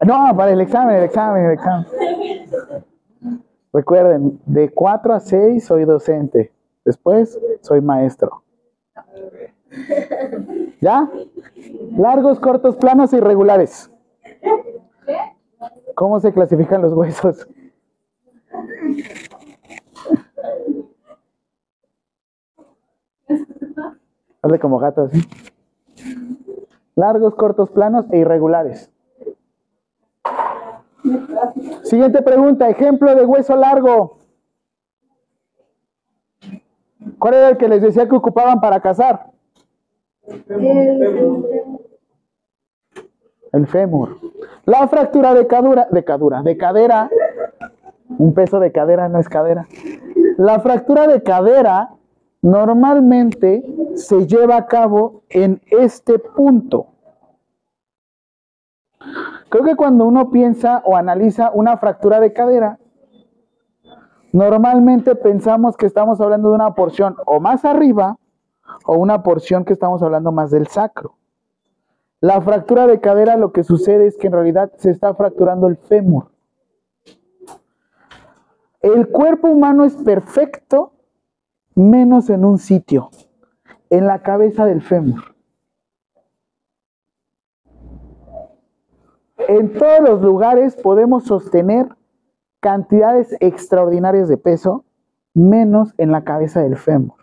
No, 0.04 0.36
para 0.36 0.54
el 0.54 0.62
examen, 0.62 0.96
el 0.96 1.04
examen, 1.04 1.46
el 1.46 1.52
examen. 1.52 1.86
Recuerden, 3.72 4.40
de 4.48 4.72
4 4.72 5.14
a 5.14 5.20
6 5.20 5.64
soy 5.64 5.86
docente. 5.86 6.52
Después 6.84 7.40
soy 7.62 7.80
maestro. 7.80 8.42
¿Ya? 10.82 11.12
Largos, 11.96 12.40
cortos, 12.40 12.76
planos 12.78 13.14
e 13.14 13.18
irregulares. 13.18 13.92
¿Cómo 15.94 16.20
se 16.20 16.34
clasifican 16.34 16.82
los 16.82 16.94
huesos? 16.94 17.48
Hazle 24.42 24.60
como 24.60 24.80
gato 24.80 25.04
así. 25.04 25.22
Largos, 26.96 27.36
cortos, 27.36 27.70
planos 27.70 28.06
e 28.12 28.18
irregulares. 28.18 28.92
Siguiente 31.84 32.22
pregunta, 32.22 32.70
ejemplo 32.70 33.16
de 33.16 33.26
hueso 33.26 33.56
largo. 33.56 34.18
¿Cuál 37.20 37.34
era 37.34 37.50
el 37.50 37.58
que 37.58 37.68
les 37.68 37.82
decía 37.82 38.08
que 38.08 38.16
ocupaban 38.16 38.60
para 38.60 38.80
cazar? 38.80 39.32
El 43.52 43.68
fémur. 43.68 44.18
La 44.66 44.88
fractura 44.88 45.34
de 45.34 45.48
cadura, 45.48 45.88
de 45.92 46.04
cadura, 46.04 46.42
de 46.42 46.58
cadera. 46.58 47.10
Un 48.10 48.34
peso 48.34 48.60
de 48.60 48.72
cadera 48.72 49.10
no 49.10 49.20
es 49.20 49.30
cadera. 49.30 49.68
La 50.38 50.60
fractura 50.60 51.08
de 51.08 51.24
cadera 51.24 51.92
normalmente 52.42 53.64
se 53.96 54.28
lleva 54.28 54.58
a 54.58 54.66
cabo 54.66 55.24
en 55.30 55.62
este 55.68 56.20
punto. 56.20 56.88
Creo 59.50 59.64
que 59.64 59.76
cuando 59.76 60.06
uno 60.06 60.32
piensa 60.32 60.82
o 60.86 60.96
analiza 60.96 61.52
una 61.54 61.78
fractura 61.78 62.20
de 62.20 62.34
cadera, 62.34 62.80
Normalmente 64.34 65.14
pensamos 65.14 65.78
que 65.78 65.86
estamos 65.86 66.20
hablando 66.20 66.50
de 66.50 66.56
una 66.56 66.74
porción 66.74 67.16
o 67.28 67.40
más 67.40 67.66
arriba 67.66 68.18
o 68.84 68.98
una 68.98 69.22
porción 69.22 69.64
que 69.64 69.74
estamos 69.74 70.02
hablando 70.02 70.32
más 70.32 70.50
del 70.50 70.66
sacro. 70.66 71.18
La 72.20 72.42
fractura 72.42 72.88
de 72.88 73.00
cadera 73.00 73.38
lo 73.38 73.52
que 73.52 73.64
sucede 73.64 74.08
es 74.08 74.18
que 74.18 74.26
en 74.28 74.34
realidad 74.34 74.72
se 74.78 74.90
está 74.90 75.14
fracturando 75.14 75.68
el 75.68 75.78
fémur. 75.78 76.32
El 78.84 79.08
cuerpo 79.08 79.48
humano 79.48 79.86
es 79.86 79.96
perfecto 79.96 80.92
menos 81.74 82.30
en 82.30 82.44
un 82.44 82.58
sitio, 82.58 83.12
en 83.90 84.08
la 84.08 84.22
cabeza 84.22 84.66
del 84.66 84.82
fémur. 84.82 85.24
En 89.48 89.72
todos 89.72 90.02
los 90.02 90.22
lugares 90.22 90.76
podemos 90.76 91.24
sostener 91.24 91.88
cantidades 92.60 93.38
extraordinarias 93.40 94.28
de 94.28 94.36
peso, 94.36 94.84
menos 95.34 95.94
en 95.98 96.12
la 96.12 96.26
cabeza 96.26 96.62
del 96.62 96.76
fémur. 96.76 97.16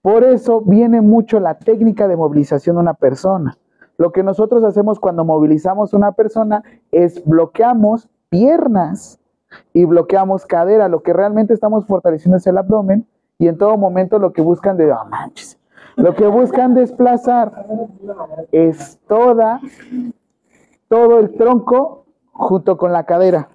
Por 0.00 0.24
eso 0.24 0.62
viene 0.62 1.02
mucho 1.02 1.38
la 1.38 1.58
técnica 1.58 2.08
de 2.08 2.16
movilización 2.16 2.76
de 2.76 2.82
una 2.82 2.94
persona. 2.94 3.58
Lo 3.98 4.10
que 4.10 4.22
nosotros 4.22 4.64
hacemos 4.64 4.98
cuando 5.00 5.22
movilizamos 5.22 5.92
una 5.92 6.12
persona 6.12 6.64
es 6.90 7.22
bloqueamos 7.26 8.08
piernas 8.30 9.19
y 9.72 9.84
bloqueamos 9.84 10.46
cadera. 10.46 10.88
Lo 10.88 11.02
que 11.02 11.12
realmente 11.12 11.54
estamos 11.54 11.86
fortaleciendo 11.86 12.36
es 12.36 12.46
el 12.46 12.58
abdomen 12.58 13.06
y 13.38 13.48
en 13.48 13.58
todo 13.58 13.76
momento 13.76 14.18
lo 14.18 14.32
que 14.32 14.42
buscan 14.42 14.76
de, 14.76 14.94
manches, 15.08 15.58
lo 15.96 16.14
que 16.14 16.26
buscan 16.26 16.74
desplazar 16.74 17.66
es 18.52 18.98
toda, 19.08 19.60
todo 20.88 21.18
el 21.18 21.32
tronco 21.34 22.04
junto 22.32 22.76
con 22.76 22.92
la 22.92 23.04
cadera. 23.04 23.48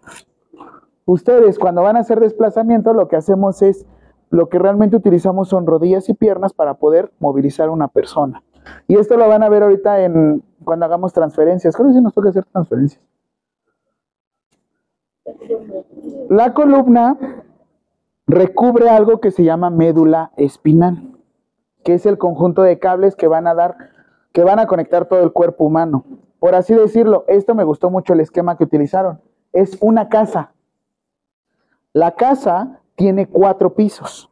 Ustedes 1.06 1.60
cuando 1.60 1.84
van 1.84 1.98
a 1.98 2.00
hacer 2.00 2.20
desplazamiento 2.20 2.94
lo 2.94 3.08
que 3.08 3.16
hacemos 3.16 3.62
es, 3.62 3.86
lo 4.32 4.50
que 4.50 4.58
realmente 4.58 4.96
utilizamos 4.96 5.50
son 5.50 5.68
rodillas 5.68 6.10
y 6.10 6.14
piernas 6.14 6.54
para 6.54 6.76
poder 6.76 7.12
movilizar 7.20 7.70
a 7.70 7.72
una 7.72 7.88
persona. 7.88 8.44
Y 8.88 8.98
esto 8.98 9.16
lo 9.18 9.28
van 9.28 9.44
a 9.44 9.50
ver 9.50 9.64
ahorita 9.64 10.04
en 10.04 10.44
cuando 10.64 10.86
hagamos 10.86 11.14
transferencias. 11.14 11.76
Creo 11.76 11.92
sí 11.92 12.02
nos 12.02 12.14
toca 12.14 12.30
hacer 12.30 12.46
transferencias. 12.46 13.02
La 16.30 16.54
columna 16.54 17.18
recubre 18.28 18.90
algo 18.90 19.20
que 19.20 19.32
se 19.32 19.44
llama 19.44 19.70
médula 19.70 20.32
espinal, 20.38 21.12
que 21.84 21.94
es 21.94 22.06
el 22.06 22.18
conjunto 22.18 22.64
de 22.64 22.80
cables 22.80 23.16
que 23.16 23.28
van 23.28 23.48
a 23.48 23.54
dar, 23.54 23.78
que 24.32 24.44
van 24.44 24.60
a 24.60 24.68
conectar 24.68 25.06
todo 25.06 25.24
el 25.24 25.32
cuerpo 25.32 25.66
humano. 25.66 26.06
Por 26.40 26.56
así 26.56 26.74
decirlo, 26.74 27.26
esto 27.28 27.56
me 27.56 27.64
gustó 27.64 27.90
mucho 27.90 28.14
el 28.14 28.20
esquema 28.20 28.58
que 28.58 28.64
utilizaron. 28.64 29.22
Es 29.54 29.78
una 29.82 30.10
casa. 30.10 30.52
La 31.94 32.12
casa 32.12 32.82
tiene 32.96 33.28
cuatro 33.28 33.74
pisos. 33.74 34.30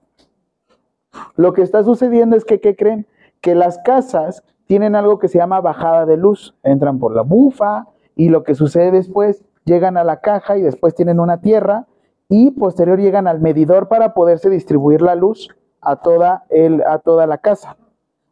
Lo 1.36 1.53
que 1.53 1.62
está 1.62 1.84
sucediendo 1.84 2.36
es 2.36 2.46
que, 2.46 2.60
¿qué 2.60 2.75
creen? 2.75 3.08
Que 3.42 3.56
las 3.56 3.77
casas 3.80 4.44
tienen 4.65 4.96
algo 4.96 5.20
que 5.20 5.27
se 5.27 5.38
llama 5.38 5.62
bajada 5.62 6.06
de 6.06 6.18
luz. 6.18 6.56
Entran 6.63 7.00
por 7.00 7.15
la 7.15 7.22
bufa 7.22 7.88
y 8.15 8.30
lo 8.30 8.44
que 8.44 8.56
sucede 8.56 8.92
después, 8.92 9.44
llegan 9.65 9.98
a 9.98 10.03
la 10.03 10.20
caja 10.22 10.58
y 10.58 10.62
después 10.62 10.96
tienen 10.96 11.20
una 11.20 11.41
tierra 11.41 11.88
y 12.29 12.51
posterior 12.51 13.00
llegan 13.00 13.27
al 13.27 13.39
medidor 13.39 13.88
para 13.88 14.13
poderse 14.13 14.50
distribuir 14.50 15.01
la 15.01 15.15
luz 15.15 15.50
a 15.82 15.98
toda, 15.98 16.46
el, 16.50 16.82
a 16.84 17.00
toda 17.00 17.27
la 17.27 17.38
casa. 17.38 17.77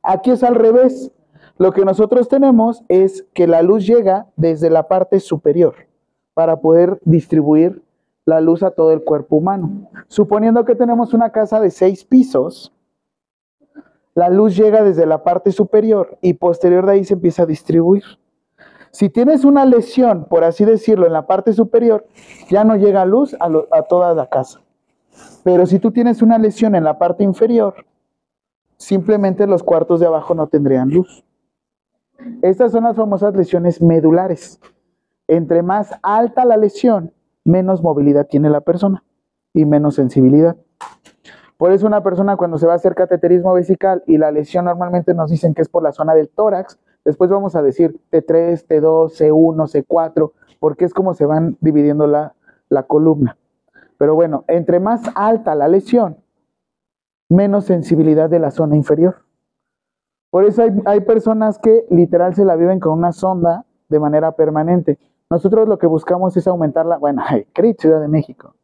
Aquí 0.04 0.32
es 0.32 0.44
al 0.44 0.56
revés. 0.56 1.12
Lo 1.58 1.74
que 1.74 1.86
nosotros 1.86 2.28
tenemos 2.28 2.84
es 2.88 3.28
que 3.34 3.46
la 3.46 3.62
luz 3.62 3.86
llega 3.86 4.28
desde 4.36 4.70
la 4.70 4.88
parte 4.88 5.20
superior 5.20 5.76
para 6.34 6.62
poder 6.62 7.00
distribuir 7.04 7.84
la 8.26 8.42
luz 8.42 8.64
a 8.64 8.72
todo 8.72 8.92
el 8.92 9.04
cuerpo 9.04 9.36
humano. 9.36 9.90
Suponiendo 10.08 10.66
que 10.66 10.76
tenemos 10.76 11.14
una 11.14 11.32
casa 11.32 11.60
de 11.60 11.70
seis 11.70 12.04
pisos, 12.04 12.74
la 14.14 14.30
luz 14.30 14.56
llega 14.56 14.84
desde 14.84 15.06
la 15.06 15.24
parte 15.24 15.52
superior 15.52 16.18
y 16.22 16.34
posterior 16.34 16.86
de 16.86 16.94
ahí 16.94 17.04
se 17.04 17.14
empieza 17.14 17.44
a 17.44 17.46
distribuir. 17.46 18.04
Si 18.92 19.10
tienes 19.10 19.46
una 19.46 19.66
lesión, 19.66 20.26
por 20.26 20.44
así 20.44 20.66
decirlo, 20.66 21.08
en 21.08 21.14
la 21.14 21.26
parte 21.26 21.54
superior, 21.54 22.06
ya 22.50 22.64
no 22.64 22.76
llega 22.76 23.06
luz 23.06 23.36
a, 23.40 23.84
toda 23.84 24.14
la 24.14 24.28
casa. 24.28 24.62
Pero 25.44 25.66
si 25.66 25.80
tú 25.80 25.92
tienes 25.92 26.22
una 26.22 26.38
lesión 26.38 26.76
en 26.76 26.84
la 26.84 26.98
parte 26.98 27.24
inferior, 27.24 27.86
simplemente 28.78 29.48
los 29.48 29.64
cuartos 29.64 30.00
de 30.00 30.08
abajo 30.08 30.36
no 30.36 30.48
tendrían 30.48 30.90
luz. 30.90 31.24
Estas 32.42 32.74
son 32.74 32.84
las 32.84 32.96
famosas 32.96 33.34
lesiones 33.36 33.82
medulares. 33.82 34.60
Entre 35.28 35.64
más 35.64 35.92
alta 36.04 36.44
la 36.44 36.58
lesión, 36.58 37.14
menos 37.46 37.82
movilidad 37.82 38.28
tiene 38.28 38.50
la 38.50 38.62
persona 38.62 39.04
y 39.54 39.66
menos 39.66 39.96
sensibilidad. 39.96 40.58
Por 41.58 41.72
eso 41.72 41.88
una 41.88 42.04
persona 42.04 42.36
cuando 42.38 42.58
se 42.58 42.66
va 42.66 42.74
a 42.74 42.76
hacer 42.76 42.96
cateterismo 42.96 43.54
vesical 43.54 44.04
y 44.08 44.18
la 44.18 44.32
lesión 44.32 44.66
normalmente 44.66 45.14
nos 45.14 45.32
dicen 45.32 45.54
que 45.54 45.62
es 45.62 45.70
por 45.70 45.84
la 45.84 45.92
zona 45.92 46.14
del 46.14 46.30
tórax, 46.30 46.80
después 47.06 47.30
vamos 47.30 47.56
a 47.56 47.62
decir 47.62 48.00
T3, 48.12 48.66
T2, 48.68 49.12
C1, 49.18 49.86
C4, 49.86 50.32
porque 50.60 50.86
es 50.86 50.94
como 50.94 51.14
se 51.14 51.26
van 51.26 51.58
dividiendo 51.62 52.08
la, 52.08 52.34
la 52.70 52.84
columna. 52.84 53.38
Pero 53.98 54.16
bueno, 54.16 54.46
entre 54.48 54.80
más 54.80 55.04
alta 55.16 55.56
la 55.56 55.68
lesión, 55.68 56.18
menos 57.30 57.66
sensibilidad 57.66 58.30
de 58.30 58.40
la 58.40 58.52
zona 58.52 58.76
inferior. 58.76 59.24
Por 60.30 60.46
eso 60.46 60.64
hay, 60.64 60.72
hay 60.86 61.02
personas 61.02 61.60
que 61.60 61.86
literal 61.90 62.34
se 62.36 62.46
la 62.46 62.56
viven 62.56 62.80
con 62.80 62.94
una 62.94 63.12
sonda 63.12 63.66
de 63.90 64.00
manera 64.00 64.32
permanente. 64.34 64.98
Nosotros 65.30 65.68
lo 65.68 65.78
que 65.78 65.88
buscamos 65.88 66.36
es 66.36 66.48
aumentar 66.48 66.86
la, 66.86 66.98
bueno, 66.98 67.22
CRIT, 67.54 67.80
Ciudad 67.80 68.02
de 68.02 68.08
México. 68.08 68.56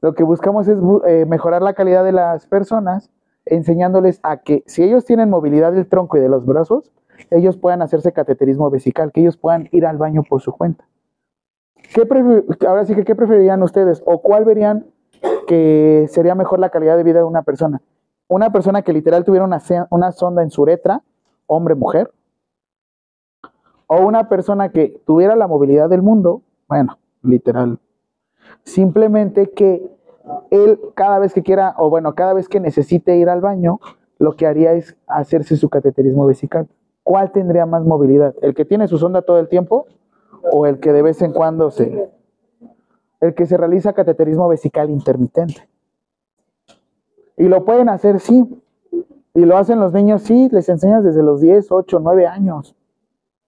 Lo 0.00 0.14
que 0.14 0.24
buscamos 0.24 0.66
es 0.66 0.78
eh, 1.06 1.26
mejorar 1.26 1.62
la 1.62 1.74
calidad 1.74 2.04
de 2.04 2.12
las 2.12 2.46
personas, 2.46 3.10
enseñándoles 3.44 4.18
a 4.22 4.38
que 4.38 4.62
si 4.66 4.82
ellos 4.82 5.04
tienen 5.04 5.28
movilidad 5.28 5.72
del 5.72 5.88
tronco 5.88 6.16
y 6.16 6.20
de 6.20 6.28
los 6.28 6.46
brazos, 6.46 6.90
ellos 7.30 7.56
puedan 7.56 7.82
hacerse 7.82 8.12
cateterismo 8.12 8.70
vesical, 8.70 9.12
que 9.12 9.20
ellos 9.20 9.36
puedan 9.36 9.68
ir 9.72 9.86
al 9.86 9.98
baño 9.98 10.22
por 10.22 10.40
su 10.40 10.52
cuenta. 10.52 10.84
¿Qué 11.94 12.06
ahora 12.66 12.84
sí 12.84 12.94
que, 12.94 13.04
¿qué 13.04 13.14
preferirían 13.14 13.62
ustedes? 13.62 14.02
¿O 14.06 14.20
cuál 14.22 14.44
verían 14.44 14.86
que 15.46 16.06
sería 16.08 16.34
mejor 16.34 16.58
la 16.58 16.70
calidad 16.70 16.96
de 16.96 17.02
vida 17.02 17.18
de 17.18 17.24
una 17.24 17.42
persona? 17.42 17.80
Una 18.28 18.52
persona 18.52 18.82
que 18.82 18.92
literal 18.92 19.24
tuviera 19.24 19.44
una, 19.44 19.60
una 19.90 20.12
sonda 20.12 20.42
en 20.42 20.50
su 20.50 20.62
uretra, 20.62 21.02
hombre, 21.46 21.74
mujer, 21.74 22.12
o 23.88 24.06
una 24.06 24.28
persona 24.28 24.68
que 24.68 25.02
tuviera 25.04 25.34
la 25.34 25.48
movilidad 25.48 25.88
del 25.88 26.02
mundo, 26.02 26.42
bueno, 26.68 26.98
literal. 27.22 27.80
Simplemente 28.62 29.50
que 29.50 29.90
él 30.50 30.78
cada 30.94 31.18
vez 31.18 31.34
que 31.34 31.42
quiera, 31.42 31.74
o 31.76 31.90
bueno, 31.90 32.14
cada 32.14 32.32
vez 32.32 32.48
que 32.48 32.60
necesite 32.60 33.16
ir 33.16 33.28
al 33.28 33.40
baño, 33.40 33.80
lo 34.18 34.36
que 34.36 34.46
haría 34.46 34.74
es 34.74 34.96
hacerse 35.08 35.56
su 35.56 35.68
cateterismo 35.68 36.26
vesical. 36.26 36.68
¿Cuál 37.02 37.32
tendría 37.32 37.66
más 37.66 37.84
movilidad? 37.84 38.34
¿El 38.42 38.54
que 38.54 38.64
tiene 38.64 38.88
su 38.88 38.98
sonda 38.98 39.22
todo 39.22 39.38
el 39.38 39.48
tiempo 39.48 39.86
o 40.52 40.66
el 40.66 40.80
que 40.80 40.92
de 40.92 41.02
vez 41.02 41.20
en 41.22 41.32
cuando 41.32 41.70
se... 41.70 42.10
El 43.20 43.34
que 43.34 43.46
se 43.46 43.56
realiza 43.56 43.92
cateterismo 43.92 44.48
vesical 44.48 44.88
intermitente. 44.88 45.68
Y 47.36 47.48
lo 47.48 47.64
pueden 47.64 47.88
hacer, 47.88 48.20
sí. 48.20 48.62
Y 49.34 49.44
lo 49.44 49.56
hacen 49.56 49.78
los 49.78 49.92
niños, 49.92 50.22
sí, 50.22 50.48
les 50.50 50.68
enseñas 50.68 51.04
desde 51.04 51.22
los 51.22 51.40
10, 51.40 51.70
8, 51.70 52.00
9 52.00 52.26
años 52.26 52.74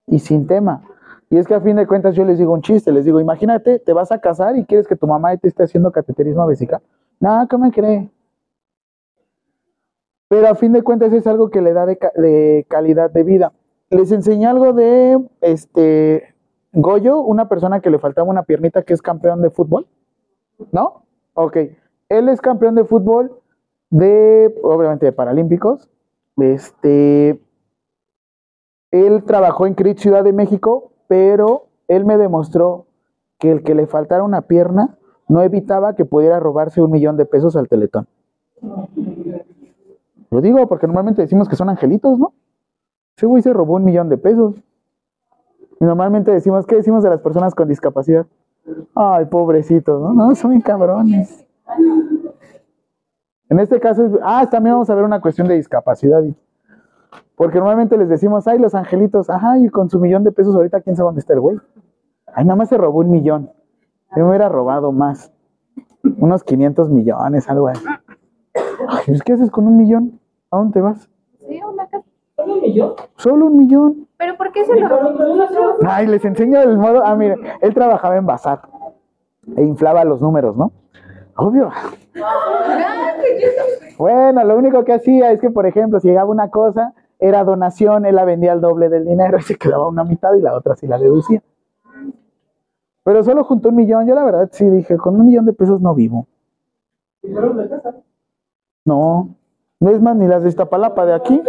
y 0.06 0.18
sin 0.18 0.46
tema. 0.46 0.82
Y 1.30 1.38
es 1.38 1.46
que 1.46 1.54
a 1.54 1.60
fin 1.60 1.76
de 1.76 1.86
cuentas 1.86 2.14
yo 2.14 2.24
les 2.24 2.38
digo 2.38 2.52
un 2.52 2.60
chiste, 2.60 2.92
les 2.92 3.04
digo, 3.04 3.18
imagínate, 3.18 3.78
te 3.78 3.92
vas 3.92 4.12
a 4.12 4.18
casar 4.18 4.56
y 4.56 4.64
quieres 4.64 4.86
que 4.86 4.96
tu 4.96 5.06
mamá 5.06 5.36
te 5.36 5.48
esté 5.48 5.62
haciendo 5.62 5.90
cateterismo 5.90 6.46
vesical. 6.46 6.82
No, 7.20 7.46
¿qué 7.48 7.56
me 7.56 7.72
cree? 7.72 8.10
Pero 10.32 10.48
a 10.48 10.54
fin 10.54 10.72
de 10.72 10.80
cuentas 10.80 11.12
es 11.12 11.26
algo 11.26 11.50
que 11.50 11.60
le 11.60 11.74
da 11.74 11.84
de, 11.84 12.64
calidad 12.66 13.10
de 13.10 13.22
vida. 13.22 13.52
Les 13.90 14.10
enseñé 14.12 14.46
algo 14.46 14.72
de 14.72 15.22
este 15.42 16.34
Goyo, 16.72 17.20
una 17.20 17.50
persona 17.50 17.80
que 17.80 17.90
le 17.90 17.98
faltaba 17.98 18.30
una 18.30 18.44
piernita 18.44 18.80
que 18.80 18.94
es 18.94 19.02
campeón 19.02 19.42
de 19.42 19.50
fútbol. 19.50 19.86
¿No? 20.70 21.02
Ok. 21.34 21.58
Él 22.08 22.30
es 22.30 22.40
campeón 22.40 22.74
de 22.76 22.84
fútbol 22.84 23.42
de, 23.90 24.58
obviamente, 24.62 25.04
de 25.04 25.12
Paralímpicos. 25.12 25.90
Este, 26.38 27.38
él 28.90 29.24
trabajó 29.24 29.66
en 29.66 29.74
CRIT 29.74 29.98
Ciudad 29.98 30.24
de 30.24 30.32
México, 30.32 30.92
pero 31.08 31.66
él 31.88 32.06
me 32.06 32.16
demostró 32.16 32.86
que 33.38 33.52
el 33.52 33.62
que 33.62 33.74
le 33.74 33.86
faltara 33.86 34.22
una 34.22 34.40
pierna 34.40 34.96
no 35.28 35.42
evitaba 35.42 35.94
que 35.94 36.06
pudiera 36.06 36.40
robarse 36.40 36.80
un 36.80 36.90
millón 36.90 37.18
de 37.18 37.26
pesos 37.26 37.54
al 37.54 37.68
teletón. 37.68 38.06
Lo 40.32 40.40
digo 40.40 40.66
porque 40.66 40.86
normalmente 40.86 41.20
decimos 41.20 41.46
que 41.46 41.56
son 41.56 41.68
angelitos, 41.68 42.18
¿no? 42.18 42.32
Ese 43.18 43.26
güey 43.26 43.42
se 43.42 43.52
robó 43.52 43.74
un 43.74 43.84
millón 43.84 44.08
de 44.08 44.16
pesos. 44.16 44.56
Y 45.78 45.84
normalmente 45.84 46.30
decimos, 46.30 46.66
¿qué 46.66 46.76
decimos 46.76 47.02
de 47.02 47.10
las 47.10 47.20
personas 47.20 47.54
con 47.54 47.68
discapacidad? 47.68 48.26
Ay, 48.94 49.26
pobrecitos, 49.26 50.00
¿no? 50.00 50.14
No, 50.14 50.34
son 50.34 50.58
cabrones. 50.62 51.46
En 53.50 53.60
este 53.60 53.78
caso, 53.78 54.08
ah, 54.22 54.48
también 54.48 54.74
vamos 54.74 54.88
a 54.88 54.94
ver 54.94 55.04
una 55.04 55.20
cuestión 55.20 55.48
de 55.48 55.54
discapacidad. 55.54 56.22
Porque 57.36 57.58
normalmente 57.58 57.98
les 57.98 58.08
decimos, 58.08 58.48
ay, 58.48 58.58
los 58.58 58.74
angelitos, 58.74 59.28
ajá, 59.28 59.58
y 59.58 59.68
con 59.68 59.90
su 59.90 60.00
millón 60.00 60.24
de 60.24 60.32
pesos 60.32 60.54
ahorita, 60.54 60.80
¿quién 60.80 60.96
sabe 60.96 61.08
dónde 61.08 61.20
está 61.20 61.34
el 61.34 61.40
güey? 61.40 61.58
Ay, 62.32 62.46
nada 62.46 62.56
más 62.56 62.70
se 62.70 62.78
robó 62.78 63.00
un 63.00 63.10
millón. 63.10 63.50
Yo 64.16 64.22
me 64.22 64.30
hubiera 64.30 64.48
robado 64.48 64.92
más. 64.92 65.30
Unos 66.16 66.42
500 66.42 66.88
millones, 66.88 67.50
algo 67.50 67.68
así. 67.68 67.84
Ay, 68.54 69.04
pues, 69.08 69.22
¿qué 69.22 69.34
haces 69.34 69.50
con 69.50 69.66
un 69.66 69.76
millón? 69.76 70.21
¿A 70.52 70.58
dónde 70.58 70.74
te 70.74 70.80
vas? 70.82 71.08
Sí, 71.48 71.60
una 71.64 71.86
casa. 71.88 72.04
¿Solo 72.36 72.54
un 72.54 72.60
millón? 72.60 72.92
Solo 73.16 73.46
un 73.46 73.56
millón. 73.56 74.08
¿Pero 74.18 74.36
por 74.36 74.52
qué 74.52 74.64
se 74.66 74.78
lo 74.78 74.88
Ay, 75.86 76.06
les 76.06 76.24
enseño 76.24 76.60
el 76.60 76.76
modo. 76.76 77.02
Ah, 77.04 77.16
mire, 77.16 77.36
él 77.62 77.74
trabajaba 77.74 78.16
en 78.16 78.26
bazar 78.26 78.60
e 79.56 79.62
inflaba 79.62 80.04
los 80.04 80.20
números, 80.20 80.56
¿no? 80.56 80.72
Obvio. 81.36 81.70
Bueno, 83.98 84.44
lo 84.44 84.58
único 84.58 84.84
que 84.84 84.92
hacía 84.92 85.32
es 85.32 85.40
que, 85.40 85.50
por 85.50 85.66
ejemplo, 85.66 86.00
si 86.00 86.08
llegaba 86.08 86.28
una 86.28 86.50
cosa, 86.50 86.92
era 87.18 87.44
donación, 87.44 88.04
él 88.04 88.16
la 88.16 88.24
vendía 88.24 88.52
al 88.52 88.60
doble 88.60 88.90
del 88.90 89.06
dinero 89.06 89.38
y 89.38 89.42
se 89.42 89.56
quedaba 89.56 89.88
una 89.88 90.04
mitad 90.04 90.34
y 90.34 90.42
la 90.42 90.54
otra 90.54 90.76
sí 90.76 90.86
la 90.86 90.98
deducía. 90.98 91.42
Pero 93.04 93.22
solo 93.22 93.42
juntó 93.44 93.70
un 93.70 93.76
millón. 93.76 94.06
Yo 94.06 94.14
la 94.14 94.24
verdad 94.24 94.50
sí 94.52 94.68
dije, 94.68 94.98
con 94.98 95.18
un 95.18 95.26
millón 95.26 95.46
de 95.46 95.54
pesos 95.54 95.80
no 95.80 95.94
vivo. 95.94 96.26
Y 97.22 97.32
fueron 97.32 97.56
de 97.56 97.68
casa. 97.70 97.94
No, 98.84 99.34
no 99.82 99.90
es 99.90 100.00
más 100.00 100.14
ni 100.14 100.28
las 100.28 100.44
de 100.44 100.48
Iztapalapa 100.48 101.04
de 101.04 101.12
aquí. 101.12 101.42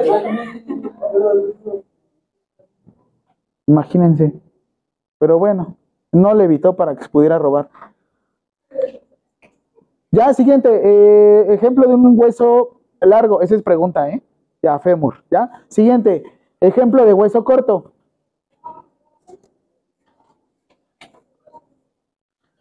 Imagínense. 3.67 4.33
Pero 5.19 5.37
bueno, 5.37 5.77
no 6.11 6.33
le 6.33 6.45
evitó 6.45 6.75
para 6.75 6.95
que 6.95 7.07
pudiera 7.09 7.37
robar. 7.37 7.69
Ya, 10.09 10.33
siguiente, 10.33 10.67
eh, 10.83 11.53
ejemplo 11.53 11.87
de 11.87 11.93
un 11.93 12.19
hueso 12.19 12.79
largo. 13.01 13.41
Esa 13.41 13.53
es 13.53 13.61
pregunta, 13.61 14.09
¿eh? 14.09 14.23
Ya, 14.63 14.79
fémur. 14.79 15.23
Ya, 15.29 15.51
siguiente, 15.67 16.23
ejemplo 16.59 17.05
de 17.05 17.13
hueso 17.13 17.43
corto. 17.43 17.91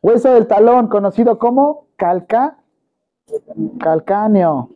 Hueso 0.02 0.35
del 0.35 0.46
talón, 0.46 0.88
conocido 0.88 1.38
como 1.38 1.87
calca, 1.96 2.58
calcáneo. 3.80 4.68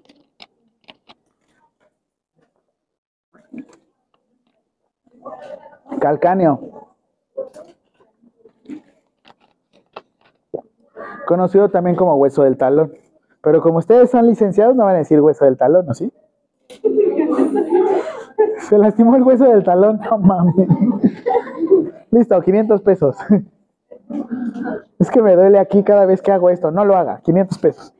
Calcáneo. 6.00 6.60
Conocido 11.26 11.68
también 11.70 11.96
como 11.96 12.14
hueso 12.16 12.42
del 12.42 12.56
talón. 12.56 12.92
Pero 13.42 13.60
como 13.60 13.78
ustedes 13.78 14.10
son 14.10 14.26
licenciados, 14.26 14.74
no 14.76 14.84
van 14.84 14.96
a 14.96 14.98
decir 14.98 15.20
hueso 15.20 15.44
del 15.44 15.56
talón, 15.56 15.86
¿no 15.86 15.94
sí? 15.94 16.12
Se 18.68 18.78
lastimó 18.78 19.16
el 19.16 19.22
hueso 19.22 19.44
del 19.44 19.62
talón, 19.62 20.00
no 20.00 20.18
mames. 20.18 20.68
Listo, 22.10 22.40
500 22.40 22.80
pesos. 22.82 23.16
Es 24.98 25.10
que 25.10 25.22
me 25.22 25.36
duele 25.36 25.58
aquí 25.58 25.82
cada 25.82 26.06
vez 26.06 26.22
que 26.22 26.32
hago 26.32 26.50
esto. 26.50 26.70
No 26.70 26.84
lo 26.84 26.96
haga, 26.96 27.20
500 27.22 27.58
pesos. 27.58 27.94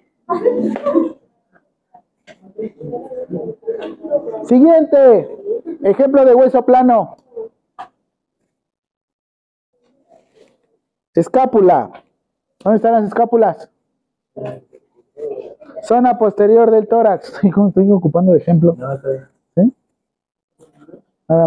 Siguiente. 4.44 5.28
Ejemplo 5.82 6.24
de 6.24 6.35
hueso 6.35 6.64
plano. 6.64 7.16
Escápula. 11.16 11.90
¿Dónde 12.62 12.76
están 12.76 12.92
las 12.92 13.05
escápulas? 13.05 13.70
Zona 15.83 16.18
posterior 16.18 16.70
del 16.70 16.88
tórax. 16.88 17.38
Ay, 17.42 17.50
¿Cómo 17.50 17.68
estoy 17.68 17.90
ocupando 17.90 18.33
de 18.33 18.38
ejemplo? 18.38 18.76
¿Sí? 19.55 19.74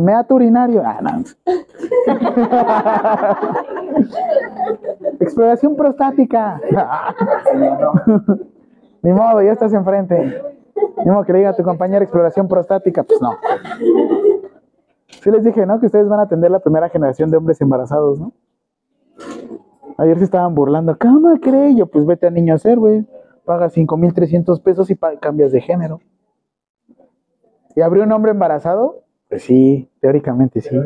Meato 0.01 0.35
urinario. 0.35 0.83
Ah, 0.85 0.99
no. 1.01 1.23
Exploración 5.19 5.75
prostática. 5.75 6.61
Ni 9.01 9.13
modo, 9.13 9.41
ya 9.41 9.53
estás 9.53 9.73
enfrente. 9.73 10.41
Ni 11.05 11.11
modo 11.11 11.23
que 11.23 11.33
le 11.33 11.39
diga 11.39 11.51
a 11.51 11.55
tu 11.55 11.63
compañera 11.63 12.03
exploración 12.03 12.47
prostática. 12.47 13.03
Pues 13.03 13.21
no. 13.21 13.31
Sí 15.21 15.31
les 15.31 15.43
dije, 15.43 15.65
¿no? 15.65 15.79
Que 15.79 15.85
ustedes 15.85 16.07
van 16.07 16.19
a 16.19 16.23
atender 16.23 16.51
la 16.51 16.59
primera 16.59 16.89
generación 16.89 17.29
de 17.29 17.37
hombres 17.37 17.61
embarazados, 17.61 18.19
¿no? 18.19 18.33
Ayer 19.97 20.17
se 20.17 20.23
estaban 20.23 20.55
burlando. 20.55 20.97
¿Cómo 20.97 21.35
cree? 21.39 21.75
Yo, 21.75 21.87
pues 21.87 22.05
vete 22.05 22.27
a 22.27 22.29
niño 22.29 22.53
a 22.53 22.55
hacer, 22.55 22.79
güey. 22.79 23.05
Pagas 23.45 23.73
5,300 23.73 24.59
pesos 24.61 24.89
y 24.89 24.95
cambias 25.19 25.51
de 25.51 25.61
género. 25.61 25.99
¿Y 27.75 27.81
abrió 27.81 28.03
un 28.03 28.11
hombre 28.11 28.31
embarazado? 28.31 29.03
Pues 29.27 29.43
sí, 29.43 29.89
teóricamente 29.99 30.61
sí. 30.61 30.77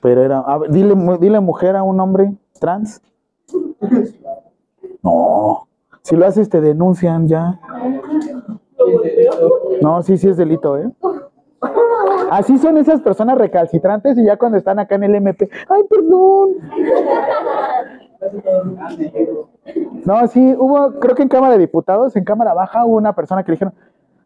Pero 0.00 0.22
era. 0.22 0.40
a 0.40 0.60
dile, 0.68 0.94
dile 1.20 1.40
mujer 1.40 1.76
a 1.76 1.82
un 1.82 2.00
hombre 2.00 2.34
trans. 2.60 3.00
No. 5.02 5.68
Si 6.02 6.16
lo 6.16 6.26
haces, 6.26 6.48
te 6.48 6.60
denuncian 6.60 7.26
ya. 7.28 7.60
No, 9.80 10.02
sí, 10.02 10.18
sí 10.18 10.28
es 10.28 10.36
delito, 10.36 10.78
¿eh? 10.78 10.90
Así 12.34 12.58
son 12.58 12.78
esas 12.78 13.00
personas 13.00 13.38
recalcitrantes 13.38 14.18
y 14.18 14.24
ya 14.24 14.36
cuando 14.36 14.58
están 14.58 14.80
acá 14.80 14.96
en 14.96 15.04
el 15.04 15.14
MP, 15.14 15.48
ay, 15.68 15.82
perdón. 15.84 16.54
No, 20.04 20.26
sí, 20.26 20.56
hubo, 20.58 20.98
creo 20.98 21.14
que 21.14 21.22
en 21.22 21.28
Cámara 21.28 21.52
de 21.52 21.60
Diputados, 21.60 22.16
en 22.16 22.24
Cámara 22.24 22.52
Baja, 22.52 22.84
hubo 22.86 22.96
una 22.96 23.14
persona 23.14 23.44
que 23.44 23.52
le 23.52 23.54
dijeron, 23.54 23.74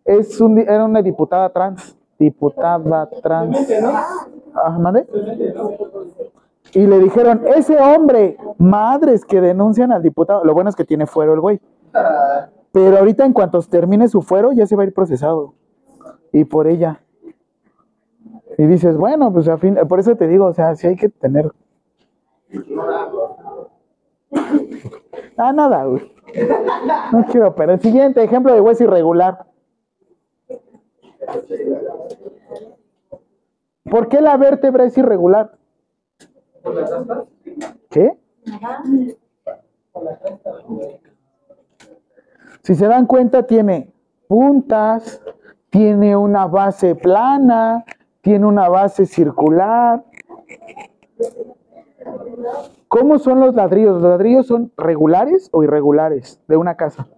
es 0.07 0.41
un, 0.41 0.59
era 0.59 0.87
una 0.87 1.03
diputada 1.03 1.51
trans, 1.51 1.99
diputada 2.19 3.11
trans. 3.23 3.69
Ah, 4.55 4.79
¿mande? 4.79 5.07
Y 6.73 6.87
le 6.87 7.01
dijeron, 7.01 7.43
ese 7.55 7.77
hombre, 7.77 8.39
madres 8.57 9.27
que 9.27 9.43
denuncian 9.43 9.93
al 9.93 10.03
diputado, 10.03 10.45
lo 10.45 10.55
bueno 10.55 10.71
es 10.71 10.77
que 10.77 10.85
tiene 10.85 11.07
fuero 11.07 11.35
el 11.35 11.41
güey. 11.41 11.61
Pero 12.73 12.97
ahorita 12.97 13.27
en 13.27 13.35
cuanto 13.35 13.61
termine 13.61 14.09
su 14.09 14.23
fuero 14.23 14.53
ya 14.53 14.67
se 14.67 14.77
va 14.77 14.85
a 14.85 14.87
ir 14.87 14.95
procesado. 14.95 15.53
Y 16.33 16.47
por 16.47 16.69
ella. 16.69 17.03
Y 18.59 18.67
dices, 18.67 18.97
bueno, 18.97 19.33
pues 19.33 19.47
a 19.49 19.57
fin, 19.57 19.79
por 19.89 20.01
eso 20.01 20.17
te 20.17 20.27
digo, 20.27 20.47
o 20.47 20.53
sea, 20.53 20.75
sí 20.75 20.89
hay 20.89 20.97
que 20.97 21.09
tener. 21.09 21.53
Ah, 25.37 25.53
nada, 25.53 25.85
güey. 25.85 26.13
No 27.13 27.25
quiero, 27.31 27.55
pero 27.55 27.75
el 27.75 27.81
siguiente 27.81 28.23
ejemplo 28.23 28.53
de 28.53 28.61
hueso 28.61 28.83
irregular. 28.83 29.47
¿Por 33.89 34.09
qué 34.09 34.21
la 34.21 34.37
vértebra 34.37 34.85
es 34.85 34.99
irregular? 34.99 35.57
¿Qué? 37.91 38.19
Si 42.63 42.75
se 42.75 42.87
dan 42.89 43.07
cuenta, 43.07 43.47
tiene 43.47 43.93
puntas, 44.27 45.23
tiene 45.71 46.17
una 46.17 46.47
base 46.49 46.97
plana, 46.97 47.85
tiene 48.29 48.45
una 48.45 48.69
base 48.69 49.07
circular. 49.07 50.05
¿Cómo 52.87 53.19
son 53.19 53.41
los 53.41 53.55
ladrillos? 53.55 54.03
¿Los 54.03 54.11
ladrillos 54.11 54.47
son 54.47 54.71
regulares 54.77 55.49
o 55.51 55.65
irregulares 55.65 56.39
de 56.47 56.59
una 56.59 56.77
casa? 56.77 57.09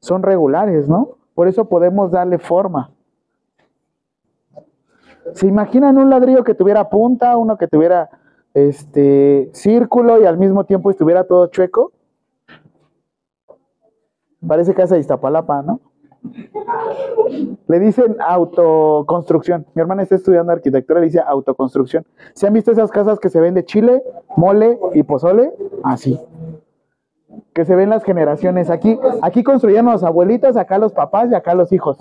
Son 0.00 0.24
regulares, 0.24 0.88
¿no? 0.88 1.10
Por 1.34 1.46
eso 1.46 1.68
podemos 1.68 2.10
darle 2.10 2.40
forma. 2.40 2.90
¿Se 5.34 5.46
imaginan 5.46 5.96
un 5.96 6.10
ladrillo 6.10 6.42
que 6.42 6.54
tuviera 6.54 6.90
punta, 6.90 7.36
uno 7.36 7.56
que 7.56 7.68
tuviera 7.68 8.10
este 8.52 9.48
círculo 9.52 10.20
y 10.20 10.26
al 10.26 10.38
mismo 10.38 10.64
tiempo 10.64 10.90
estuviera 10.90 11.22
todo 11.22 11.46
chueco? 11.46 11.92
Parece 14.44 14.74
casa 14.74 14.96
de 14.96 15.02
Iztapalapa, 15.02 15.62
¿no? 15.62 15.80
Le 17.68 17.80
dicen 17.80 18.16
autoconstrucción. 18.20 19.66
Mi 19.74 19.82
hermana 19.82 20.02
está 20.02 20.14
estudiando 20.14 20.52
arquitectura, 20.52 21.00
le 21.00 21.06
dice 21.06 21.20
autoconstrucción. 21.20 22.04
¿Se 22.34 22.46
han 22.46 22.52
visto 22.52 22.70
esas 22.70 22.90
casas 22.90 23.18
que 23.18 23.28
se 23.28 23.40
ven 23.40 23.54
de 23.54 23.64
chile, 23.64 24.02
mole 24.36 24.78
y 24.94 25.02
pozole? 25.02 25.52
Así. 25.82 26.18
Que 27.52 27.64
se 27.64 27.74
ven 27.74 27.90
las 27.90 28.04
generaciones. 28.04 28.70
Aquí, 28.70 28.98
aquí 29.20 29.42
construyeron 29.42 29.86
los 29.86 30.04
abuelitos, 30.04 30.56
acá 30.56 30.78
los 30.78 30.92
papás 30.92 31.30
y 31.30 31.34
acá 31.34 31.54
los 31.54 31.72
hijos. 31.72 31.98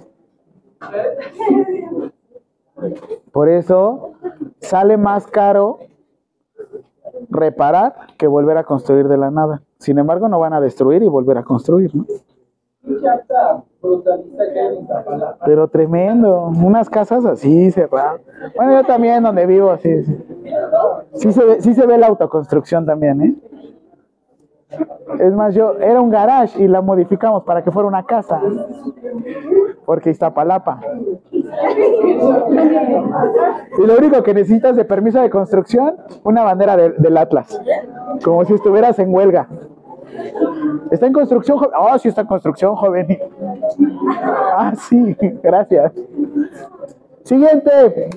Por 3.32 3.50
eso 3.50 4.14
sale 4.60 4.98
más 4.98 5.28
caro 5.28 5.80
reparar 7.30 7.96
que 8.18 8.28
volver 8.28 8.58
a 8.58 8.64
construir 8.64 9.08
de 9.08 9.18
la 9.18 9.32
nada. 9.32 9.62
Sin 9.78 9.98
embargo, 9.98 10.28
no 10.28 10.40
van 10.40 10.54
a 10.54 10.62
destruir 10.62 11.02
y 11.04 11.08
volver 11.08 11.38
a 11.38 11.44
construir, 11.44 11.96
¿no? 11.96 12.06
Pero 15.46 15.68
tremendo, 15.68 16.52
unas 16.64 16.90
casas 16.90 17.26
así 17.26 17.72
cerradas. 17.72 18.22
Bueno, 18.56 18.74
yo 18.80 18.84
también 18.86 19.24
donde 19.24 19.46
vivo, 19.46 19.76
sí, 19.78 20.04
sí. 20.04 20.18
Se 21.32 21.44
ve, 21.46 21.62
sí 21.62 21.74
se 21.74 21.86
ve 21.88 21.98
la 21.98 22.08
autoconstrucción 22.08 22.86
también, 22.86 23.22
¿eh? 23.22 23.36
Es 25.20 25.34
más, 25.34 25.54
yo 25.54 25.74
era 25.80 26.00
un 26.00 26.10
garage 26.10 26.64
y 26.64 26.68
la 26.68 26.82
modificamos 26.82 27.44
para 27.44 27.62
que 27.64 27.72
fuera 27.72 27.88
una 27.90 28.04
casa. 28.06 28.42
Porque 29.86 30.12
Iztapalapa. 30.12 30.80
Y 33.78 33.86
lo 33.86 33.98
único 33.98 34.24
que 34.24 34.34
necesitas 34.34 34.76
de 34.78 34.86
permiso 34.86 35.22
de 35.22 35.30
construcción, 35.30 35.98
una 36.24 36.44
bandera 36.44 36.78
de- 36.78 36.92
del 36.92 37.18
Atlas. 37.18 37.62
Como 38.24 38.46
si 38.46 38.54
estuvieras 38.54 38.98
en 39.00 39.14
huelga. 39.14 39.48
Está 40.92 41.08
en 41.08 41.14
construcción, 41.14 41.58
joven. 41.58 41.72
Oh, 41.78 41.98
sí 41.98 42.08
está 42.10 42.22
en 42.22 42.28
construcción, 42.28 42.76
joven. 42.76 43.20
Ah, 44.58 44.74
sí, 44.76 45.16
gracias. 45.42 45.94
Siguiente. 47.24 48.10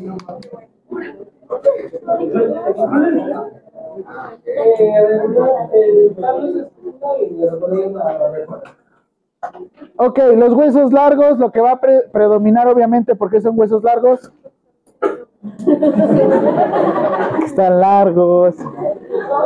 Ok, 9.97 10.19
los 10.37 10.53
huesos 10.55 10.93
largos, 10.93 11.39
lo 11.39 11.53
que 11.53 11.61
va 11.61 11.73
a 11.73 11.81
pre- 11.81 12.09
predominar 12.13 12.67
obviamente, 12.69 13.15
porque 13.15 13.41
son 13.41 13.59
huesos 13.59 13.83
largos. 13.85 14.33
Están 17.45 17.81
largos. 17.81 18.57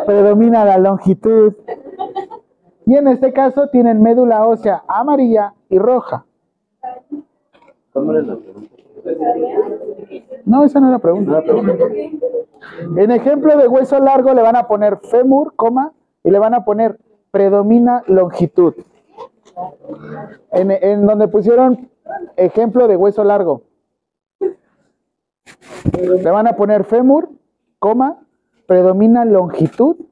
Predomina 0.07 0.65
la 0.65 0.79
longitud. 0.79 1.55
Y 2.87 2.97
en 2.97 3.09
este 3.09 3.33
caso 3.33 3.69
tienen 3.69 4.03
médula 4.03 4.47
ósea 4.47 4.83
amarilla 4.89 5.55
y 5.69 5.79
roja. 5.79 6.25
No, 10.45 10.65
esa 10.65 10.81
no 10.81 10.87
es 10.87 10.93
la 10.93 10.99
pregunta. 10.99 11.43
En 12.97 13.11
ejemplo 13.11 13.57
de 13.57 13.69
hueso 13.69 13.99
largo 14.01 14.33
le 14.33 14.43
van 14.43 14.57
a 14.57 14.67
poner 14.69 14.99
fémur, 14.99 15.55
coma, 15.55 15.93
y 16.25 16.31
le 16.31 16.39
van 16.39 16.55
a 16.55 16.65
poner 16.65 16.99
predomina 17.31 18.03
longitud. 18.07 18.75
En, 20.53 20.71
en 20.71 21.07
donde 21.07 21.29
pusieron 21.29 21.91
ejemplo 22.37 22.89
de 22.89 22.97
hueso 22.97 23.23
largo. 23.25 23.63
Le 25.93 26.31
van 26.31 26.47
a 26.47 26.55
poner 26.55 26.85
fémur, 26.85 27.29
coma, 27.79 28.19
predomina 28.67 29.25
longitud 29.25 30.08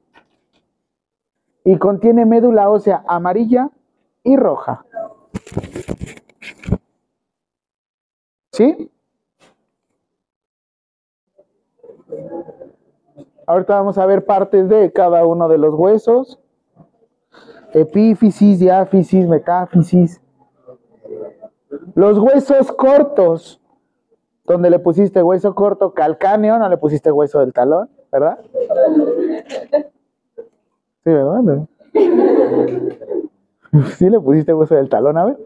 y 1.67 1.77
contiene 1.77 2.25
médula 2.25 2.69
ósea 2.69 3.03
amarilla 3.05 3.69
y 4.23 4.37
roja. 4.37 4.85
¿Sí? 8.53 8.89
Ahorita 13.45 13.75
vamos 13.75 13.97
a 13.97 14.05
ver 14.05 14.23
partes 14.23 14.69
de 14.69 14.93
cada 14.93 15.25
uno 15.25 15.49
de 15.49 15.57
los 15.57 15.73
huesos. 15.73 16.39
Epífisis, 17.73 18.59
diáfisis, 18.59 19.27
metáfisis. 19.27 20.21
Los 21.95 22.17
huesos 22.17 22.71
cortos, 22.71 23.61
donde 24.45 24.69
le 24.69 24.79
pusiste 24.79 25.21
hueso 25.21 25.53
corto 25.53 25.93
calcáneo, 25.93 26.57
no 26.59 26.69
le 26.69 26.77
pusiste 26.77 27.11
hueso 27.11 27.41
del 27.41 27.51
talón, 27.51 27.89
¿verdad? 28.09 28.39
Sí, 31.07 31.13
¿verdad? 31.13 31.67
Sí 33.95 34.09
le 34.09 34.19
pusiste 34.19 34.53
hueso 34.53 34.75
del 34.75 34.89
talón, 34.89 35.17
a 35.17 35.25
ver. 35.25 35.37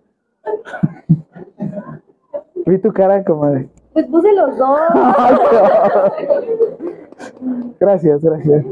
Vi 2.65 2.80
tu 2.80 2.91
cara 2.91 3.24
como 3.24 3.45
de... 3.45 3.69
Pues 3.93 4.08
puse 4.08 4.34
los 4.34 4.58
dos. 4.58 4.80
Gracias, 7.80 8.24
gracias. 8.24 8.65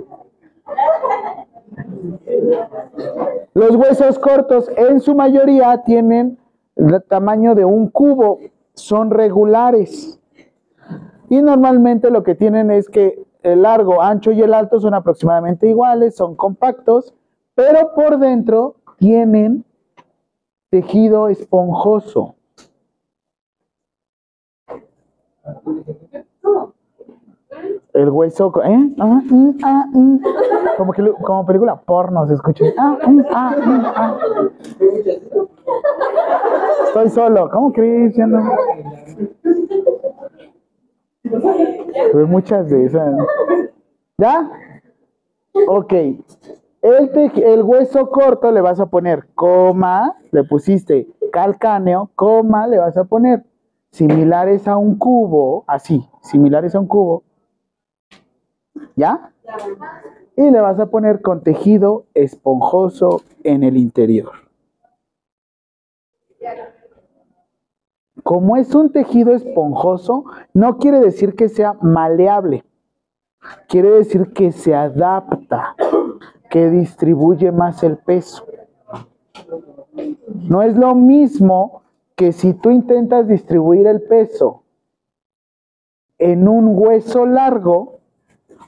Los 3.54 3.76
huesos 3.76 4.18
cortos 4.18 4.72
en 4.76 5.00
su 5.00 5.14
mayoría 5.14 5.84
tienen 5.84 6.40
el 6.76 7.04
tamaño 7.04 7.54
de 7.54 7.66
un 7.66 7.90
cubo, 7.90 8.40
son 8.74 9.12
regulares. 9.12 10.20
Y 11.30 11.40
normalmente 11.44 12.10
lo 12.10 12.24
que 12.24 12.34
tienen 12.34 12.72
es 12.72 12.90
que 12.90 13.24
largo, 13.56 14.02
ancho 14.02 14.32
y 14.32 14.42
el 14.42 14.54
alto 14.54 14.80
son 14.80 14.94
aproximadamente 14.94 15.68
iguales, 15.68 16.16
son 16.16 16.36
compactos, 16.36 17.14
pero 17.56 17.94
por 17.94 18.20
dentro 18.20 18.76
tienen 18.98 19.66
tejido 20.70 21.30
esponjoso. 21.30 22.36
El 27.94 28.10
hueso, 28.10 28.54
¿eh? 28.64 28.94
Ah, 29.00 29.22
ah, 29.64 29.86
mm. 29.92 30.20
Como, 30.78 30.94
que, 30.94 31.12
como 31.24 31.46
película 31.46 31.76
porno 31.76 32.28
se 32.28 32.36
escucha. 32.36 32.64
Ah, 32.78 32.98
mm, 33.06 33.22
ah, 33.34 33.56
ah. 33.96 34.18
Estoy 36.86 37.10
solo. 37.10 37.50
¿Cómo 37.50 37.74
crees? 37.74 38.16
Muchas 42.28 42.70
de 42.70 42.86
esas. 42.86 43.16
¿Ya? 44.18 44.50
Ok. 45.68 45.94
El, 46.82 47.12
tej- 47.12 47.44
el 47.44 47.64
hueso 47.64 48.10
corto 48.10 48.52
le 48.52 48.62
vas 48.62 48.80
a 48.80 48.86
poner 48.86 49.28
coma, 49.36 50.16
le 50.32 50.44
pusiste 50.44 51.08
calcáneo, 51.32 52.10
coma, 52.16 52.68
le 52.68 52.78
vas 52.78 52.96
a 52.98 53.04
poner 53.04 53.44
similares 53.92 54.68
a 54.68 54.78
un 54.78 54.98
cubo, 54.98 55.66
así, 55.68 56.08
similares 56.22 56.76
a 56.76 56.80
un 56.80 56.88
cubo. 56.88 57.24
¿Ya? 58.96 59.34
Y 60.38 60.50
le 60.52 60.62
vas 60.62 60.80
a 60.80 60.86
poner 60.86 61.22
con 61.22 61.44
tejido 61.44 62.06
esponjoso 62.14 63.22
en 63.44 63.64
el 63.64 63.76
interior. 63.76 64.32
Como 68.30 68.58
es 68.58 68.76
un 68.76 68.92
tejido 68.92 69.34
esponjoso, 69.34 70.24
no 70.54 70.78
quiere 70.78 71.00
decir 71.00 71.34
que 71.34 71.50
sea 71.50 71.74
maleable. 71.82 72.64
Quiere 73.68 73.90
decir 73.90 74.34
que 74.34 74.52
se 74.52 74.76
adapta, 74.76 75.76
que 76.48 76.70
distribuye 76.70 77.52
más 77.52 77.82
el 77.82 77.98
peso. 77.98 78.46
No 80.48 80.62
es 80.62 80.78
lo 80.78 80.94
mismo 80.94 81.82
que 82.16 82.32
si 82.32 82.54
tú 82.54 82.70
intentas 82.70 83.28
distribuir 83.28 83.88
el 83.88 84.04
peso 84.04 84.62
en 86.20 86.48
un 86.48 86.78
hueso 86.78 87.26
largo, 87.26 88.02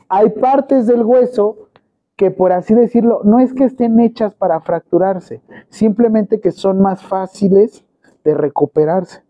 hay 0.10 0.32
partes 0.32 0.88
del 0.88 1.04
hueso 1.04 1.70
que 2.16 2.32
por 2.32 2.52
así 2.52 2.74
decirlo, 2.74 3.22
no 3.26 3.38
es 3.38 3.54
que 3.54 3.66
estén 3.66 4.00
hechas 4.00 4.34
para 4.34 4.60
fracturarse, 4.60 5.44
simplemente 5.70 6.42
que 6.42 6.50
son 6.50 6.82
más 6.82 7.04
fáciles 7.04 7.86
de 8.24 8.34
recuperarse. 8.34 9.22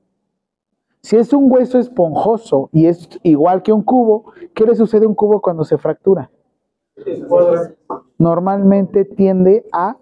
Si 1.04 1.18
es 1.18 1.34
un 1.34 1.52
hueso 1.52 1.80
esponjoso 1.80 2.70
y 2.72 2.86
es 2.86 3.20
igual 3.24 3.64
que 3.64 3.74
un 3.74 3.82
cubo, 3.82 4.34
¿qué 4.54 4.66
le 4.66 4.76
sucede 4.76 5.06
a 5.06 5.10
un 5.10 5.16
cubo 5.16 5.42
cuando 5.42 5.64
se 5.64 5.78
fractura? 5.78 6.30
Normalmente 8.18 9.06
tiende 9.06 9.66
a, 9.74 9.98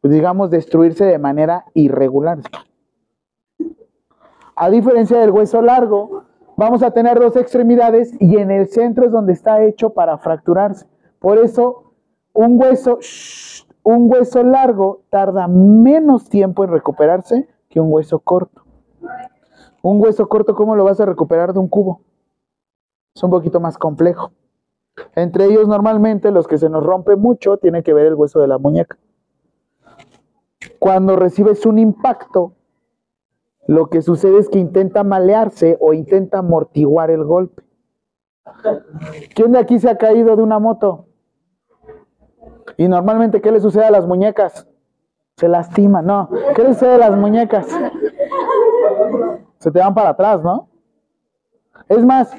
pues, 0.00 0.12
digamos, 0.12 0.50
destruirse 0.50 1.04
de 1.04 1.18
manera 1.18 1.66
irregular. 1.74 2.38
A 4.56 4.68
diferencia 4.70 5.18
del 5.20 5.30
hueso 5.30 5.62
largo, 5.62 6.24
vamos 6.56 6.82
a 6.82 6.90
tener 6.90 7.18
dos 7.20 7.36
extremidades 7.36 8.12
y 8.20 8.36
en 8.38 8.50
el 8.50 8.68
centro 8.68 9.06
es 9.06 9.12
donde 9.12 9.32
está 9.32 9.62
hecho 9.62 9.90
para 9.90 10.18
fracturarse. 10.18 10.86
Por 11.20 11.38
eso, 11.38 11.94
un 12.32 12.60
hueso, 12.60 12.98
un 13.84 14.10
hueso 14.10 14.42
largo 14.42 15.02
tarda 15.10 15.46
menos 15.46 16.28
tiempo 16.28 16.64
en 16.64 16.72
recuperarse 16.72 17.48
que 17.68 17.80
un 17.80 17.92
hueso 17.92 18.18
corto. 18.18 18.62
Un 19.82 20.00
hueso 20.02 20.28
corto, 20.28 20.54
¿cómo 20.54 20.76
lo 20.76 20.84
vas 20.84 21.00
a 21.00 21.06
recuperar 21.06 21.52
de 21.52 21.58
un 21.58 21.68
cubo? 21.68 22.02
Es 23.14 23.22
un 23.22 23.30
poquito 23.30 23.60
más 23.60 23.78
complejo. 23.78 24.32
Entre 25.14 25.46
ellos, 25.46 25.66
normalmente, 25.66 26.30
los 26.30 26.46
que 26.46 26.58
se 26.58 26.68
nos 26.68 26.84
rompe 26.84 27.16
mucho, 27.16 27.56
tiene 27.56 27.82
que 27.82 27.94
ver 27.94 28.06
el 28.06 28.14
hueso 28.14 28.40
de 28.40 28.48
la 28.48 28.58
muñeca. 28.58 28.98
Cuando 30.78 31.16
recibes 31.16 31.64
un 31.66 31.78
impacto, 31.78 32.52
lo 33.66 33.88
que 33.88 34.02
sucede 34.02 34.38
es 34.38 34.48
que 34.48 34.58
intenta 34.58 35.04
malearse 35.04 35.78
o 35.80 35.92
intenta 35.92 36.38
amortiguar 36.38 37.10
el 37.10 37.24
golpe. 37.24 37.62
¿Quién 39.34 39.52
de 39.52 39.58
aquí 39.58 39.78
se 39.78 39.88
ha 39.88 39.96
caído 39.96 40.36
de 40.36 40.42
una 40.42 40.58
moto? 40.58 41.06
Y 42.76 42.88
normalmente, 42.88 43.40
¿qué 43.40 43.52
le 43.52 43.60
sucede 43.60 43.84
a 43.84 43.90
las 43.90 44.06
muñecas? 44.06 44.66
Se 45.36 45.48
lastima, 45.48 46.02
no. 46.02 46.28
¿Qué 46.54 46.62
le 46.62 46.74
sucede 46.74 46.94
a 46.94 46.98
las 46.98 47.16
muñecas? 47.16 47.66
Se 49.60 49.70
te 49.70 49.78
van 49.78 49.94
para 49.94 50.10
atrás, 50.10 50.42
¿no? 50.42 50.68
Es 51.86 52.02
más, 52.02 52.34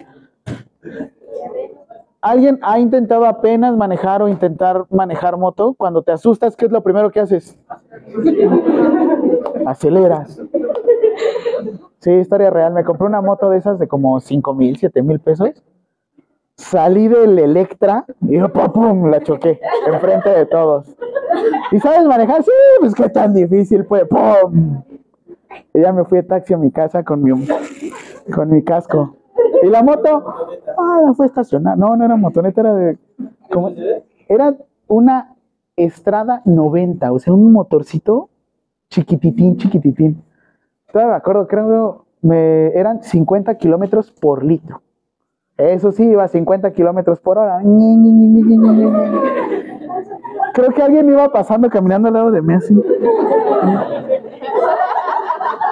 ¿alguien 2.19 2.59
ha 2.63 2.79
intentado 2.79 3.25
apenas 3.25 3.77
manejar 3.77 4.23
o 4.23 4.27
intentar 4.27 4.85
manejar 4.89 5.37
moto? 5.37 5.75
Cuando 5.75 6.01
te 6.01 6.11
asustas, 6.11 6.55
¿qué 6.55 6.65
es 6.65 6.71
lo 6.71 6.81
primero 6.81 7.11
que 7.11 7.19
haces? 7.19 7.57
Aceleras. 9.67 10.41
Sí, 11.99 12.11
historia 12.11 12.49
real. 12.49 12.73
Me 12.73 12.83
compré 12.83 13.05
una 13.05 13.21
moto 13.21 13.51
de 13.51 13.59
esas 13.59 13.77
de 13.77 13.87
como 13.87 14.19
5 14.19 14.55
mil, 14.55 14.77
7 14.77 15.03
mil 15.03 15.19
pesos. 15.19 15.63
Salí 16.55 17.07
del 17.07 17.37
Electra 17.37 18.05
y 18.21 18.39
¡pum! 18.39 18.71
pum, 18.73 19.09
la 19.11 19.21
choqué 19.21 19.59
enfrente 19.85 20.29
de 20.29 20.47
todos. 20.47 20.95
¿Y 21.71 21.79
sabes 21.79 22.03
manejar? 22.05 22.43
Sí, 22.43 22.51
pues 22.79 22.95
qué 22.95 23.09
tan 23.09 23.33
difícil 23.33 23.85
fue. 23.85 24.05
¡Pum! 24.07 24.81
Y 25.73 25.81
ya 25.81 25.93
me 25.93 26.05
fui 26.05 26.19
de 26.19 26.23
taxi 26.23 26.53
a 26.53 26.57
mi 26.57 26.71
casa 26.71 27.03
con 27.03 27.23
mi, 27.23 27.31
con 28.33 28.49
mi 28.49 28.63
casco. 28.63 29.15
¿Y 29.63 29.67
la 29.67 29.83
moto? 29.83 30.23
Ah, 30.77 31.01
la 31.05 31.13
fue 31.13 31.25
estacionada. 31.25 31.75
No, 31.75 31.95
no 31.95 32.05
era 32.05 32.15
motoneta, 32.15 32.61
era 32.61 32.73
de. 32.73 32.97
Era 34.27 34.55
una 34.87 35.35
Estrada 35.75 36.41
90, 36.45 37.11
o 37.11 37.19
sea, 37.19 37.33
un 37.33 37.51
motorcito 37.51 38.29
chiquititín, 38.89 39.57
chiquititín. 39.57 40.21
Todavía 40.91 41.13
me 41.13 41.17
acuerdo, 41.17 41.47
creo 41.47 42.05
me 42.21 42.67
eran 42.67 43.01
50 43.01 43.55
kilómetros 43.55 44.11
por 44.11 44.43
litro. 44.43 44.81
Eso 45.57 45.91
sí, 45.91 46.03
iba 46.03 46.23
a 46.23 46.27
50 46.27 46.71
kilómetros 46.71 47.19
por 47.19 47.37
hora. 47.37 47.61
Creo 50.53 50.69
que 50.71 50.81
alguien 50.81 51.09
iba 51.09 51.31
pasando 51.31 51.69
caminando 51.69 52.07
al 52.07 52.13
lado 52.13 52.31
de 52.31 52.41
mí 52.41 52.53
así. 52.53 52.73
Un 52.73 52.83
poco 52.83 54.07
de 54.07 54.15
escuelita. 54.15 55.70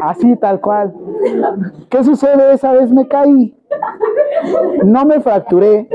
Así, 0.00 0.36
tal 0.36 0.60
cual. 0.60 0.94
¿Qué 1.88 2.04
sucede? 2.04 2.54
Esa 2.54 2.72
vez 2.72 2.90
me 2.90 3.06
caí. 3.08 3.56
No 4.84 5.04
me 5.04 5.20
fracturé, 5.20 5.88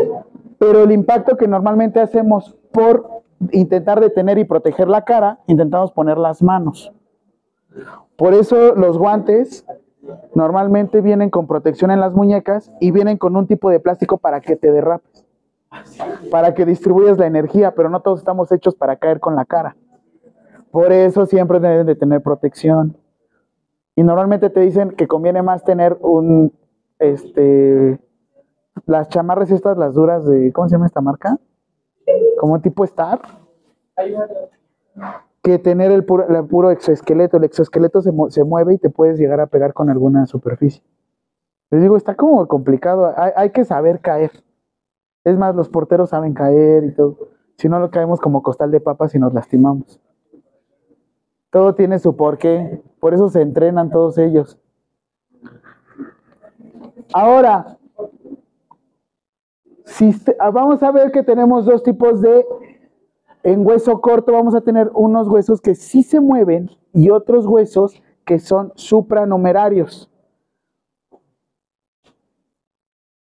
pero 0.57 0.83
el 0.83 0.91
impacto 0.91 1.37
que 1.37 1.47
normalmente 1.47 1.99
hacemos 1.99 2.55
por 2.71 3.17
intentar 3.51 3.99
detener 3.99 4.37
y 4.37 4.45
proteger 4.45 4.87
la 4.87 5.03
cara, 5.03 5.39
intentamos 5.47 5.91
poner 5.91 6.17
las 6.17 6.41
manos. 6.41 6.91
Por 8.15 8.33
eso 8.33 8.75
los 8.75 8.97
guantes 8.97 9.65
normalmente 10.33 11.01
vienen 11.01 11.29
con 11.29 11.47
protección 11.47 11.91
en 11.91 11.99
las 11.99 12.13
muñecas 12.13 12.71
y 12.79 12.91
vienen 12.91 13.17
con 13.17 13.35
un 13.35 13.45
tipo 13.45 13.69
de 13.69 13.79
plástico 13.79 14.17
para 14.17 14.41
que 14.41 14.55
te 14.55 14.71
derrapes, 14.71 15.25
para 16.31 16.53
que 16.53 16.65
distribuyas 16.65 17.17
la 17.17 17.27
energía, 17.27 17.75
pero 17.75 17.89
no 17.89 17.99
todos 17.99 18.19
estamos 18.19 18.51
hechos 18.51 18.73
para 18.75 18.95
caer 18.95 19.19
con 19.19 19.35
la 19.35 19.45
cara. 19.45 19.75
Por 20.77 20.91
eso 20.91 21.25
siempre 21.25 21.59
deben 21.59 21.87
de 21.87 21.95
tener 21.95 22.21
protección. 22.21 22.95
Y 23.95 24.03
normalmente 24.03 24.51
te 24.51 24.59
dicen 24.59 24.91
que 24.91 25.07
conviene 25.07 25.41
más 25.41 25.63
tener 25.63 25.97
un, 26.01 26.53
este, 26.99 27.99
las 28.85 29.09
chamarras 29.09 29.49
estas, 29.49 29.75
las 29.75 29.95
duras 29.95 30.23
de, 30.27 30.53
¿cómo 30.53 30.69
se 30.69 30.75
llama 30.75 30.85
esta 30.85 31.01
marca? 31.01 31.39
Como 32.39 32.61
tipo 32.61 32.83
Star, 32.83 33.19
que 35.41 35.57
tener 35.57 35.89
el 35.89 36.05
puro, 36.05 36.27
el 36.27 36.45
puro 36.45 36.69
exoesqueleto. 36.69 37.37
El 37.37 37.45
exoesqueleto 37.45 38.03
se, 38.03 38.11
mu- 38.11 38.29
se 38.29 38.43
mueve 38.43 38.75
y 38.75 38.77
te 38.77 38.91
puedes 38.91 39.17
llegar 39.17 39.39
a 39.39 39.47
pegar 39.47 39.73
con 39.73 39.89
alguna 39.89 40.27
superficie. 40.27 40.83
Les 41.71 41.81
digo, 41.81 41.97
está 41.97 42.13
como 42.13 42.47
complicado. 42.47 43.15
Hay 43.35 43.49
que 43.49 43.65
saber 43.65 43.99
caer. 43.99 44.29
Es 45.23 45.39
más, 45.39 45.55
los 45.55 45.69
porteros 45.69 46.11
saben 46.11 46.35
caer 46.35 46.83
y 46.83 46.91
todo. 46.93 47.29
Si 47.57 47.67
no, 47.67 47.79
lo 47.79 47.89
caemos 47.89 48.19
como 48.19 48.43
costal 48.43 48.69
de 48.69 48.79
papas 48.79 49.15
y 49.15 49.17
nos 49.17 49.33
lastimamos. 49.33 49.99
Todo 51.49 51.75
tiene 51.75 51.99
su 51.99 52.15
porqué. 52.15 52.81
Por 52.99 53.13
eso 53.13 53.29
se 53.29 53.41
entrenan 53.41 53.89
todos 53.89 54.17
ellos. 54.17 54.59
Ahora, 57.13 57.77
ah, 60.39 60.49
vamos 60.51 60.83
a 60.83 60.91
ver 60.91 61.11
que 61.11 61.23
tenemos 61.23 61.65
dos 61.65 61.83
tipos 61.83 62.21
de 62.21 62.45
en 63.43 63.65
hueso 63.65 64.01
corto 64.01 64.33
vamos 64.33 64.55
a 64.55 64.61
tener 64.61 64.91
unos 64.93 65.29
huesos 65.29 65.61
que 65.61 65.73
sí 65.73 66.03
se 66.03 66.19
mueven 66.19 66.69
y 66.93 67.11
otros 67.11 67.45
huesos 67.45 68.01
que 68.25 68.39
son 68.39 68.73
supranumerarios. 68.75 70.11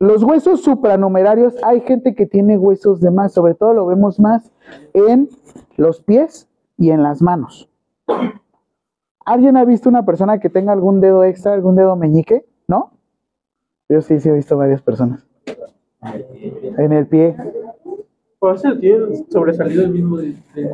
Los 0.00 0.24
huesos 0.24 0.62
supranumerarios, 0.62 1.54
hay 1.62 1.83
gente 1.83 2.14
que 2.14 2.26
tiene 2.26 2.59
huesos 2.59 3.00
de 3.00 3.11
más, 3.11 3.33
sobre 3.33 3.54
todo 3.54 3.74
lo 3.74 3.87
vemos 3.87 4.18
más 4.18 4.50
en 4.92 5.28
los 5.76 6.00
pies 6.00 6.48
y 6.76 6.90
en 6.90 7.02
las 7.02 7.22
manos. 7.22 7.67
¿Alguien 9.25 9.57
ha 9.57 9.64
visto 9.64 9.88
una 9.88 10.05
persona 10.05 10.38
que 10.40 10.49
tenga 10.49 10.73
algún 10.73 11.01
dedo 11.01 11.25
extra, 11.25 11.53
algún 11.53 11.77
dedo 11.77 11.97
meñique? 11.97 12.47
¿No? 12.66 12.92
Yo 13.88 14.01
sí, 14.01 14.21
sí 14.21 14.29
he 14.29 14.33
visto 14.33 14.57
varias 14.57 14.83
personas. 14.83 15.27
En 16.79 16.92
el 16.92 17.07
pie. 17.07 17.37
Por 18.38 18.55
eso 18.55 18.77
tiene 18.79 19.16
sobresalido 19.31 19.83
el 19.83 19.90
mismo 19.90 20.16
de, 20.16 20.35
de. 20.55 20.71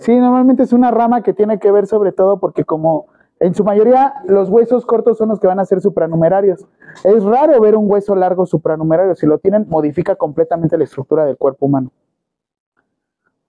Sí, 0.00 0.16
normalmente 0.16 0.62
es 0.62 0.72
una 0.72 0.90
rama 0.90 1.22
que 1.22 1.34
tiene 1.34 1.58
que 1.58 1.70
ver 1.70 1.86
sobre 1.86 2.12
todo 2.12 2.40
porque 2.40 2.64
como 2.64 3.06
en 3.40 3.54
su 3.54 3.62
mayoría 3.62 4.14
los 4.26 4.48
huesos 4.48 4.86
cortos 4.86 5.18
son 5.18 5.28
los 5.28 5.38
que 5.38 5.46
van 5.46 5.60
a 5.60 5.64
ser 5.64 5.80
supranumerarios. 5.80 6.66
Es 7.02 7.22
raro 7.24 7.60
ver 7.60 7.76
un 7.76 7.90
hueso 7.90 8.14
largo 8.14 8.46
supranumerario. 8.46 9.14
Si 9.16 9.26
lo 9.26 9.38
tienen, 9.38 9.66
modifica 9.68 10.16
completamente 10.16 10.78
la 10.78 10.84
estructura 10.84 11.26
del 11.26 11.36
cuerpo 11.36 11.66
humano. 11.66 11.90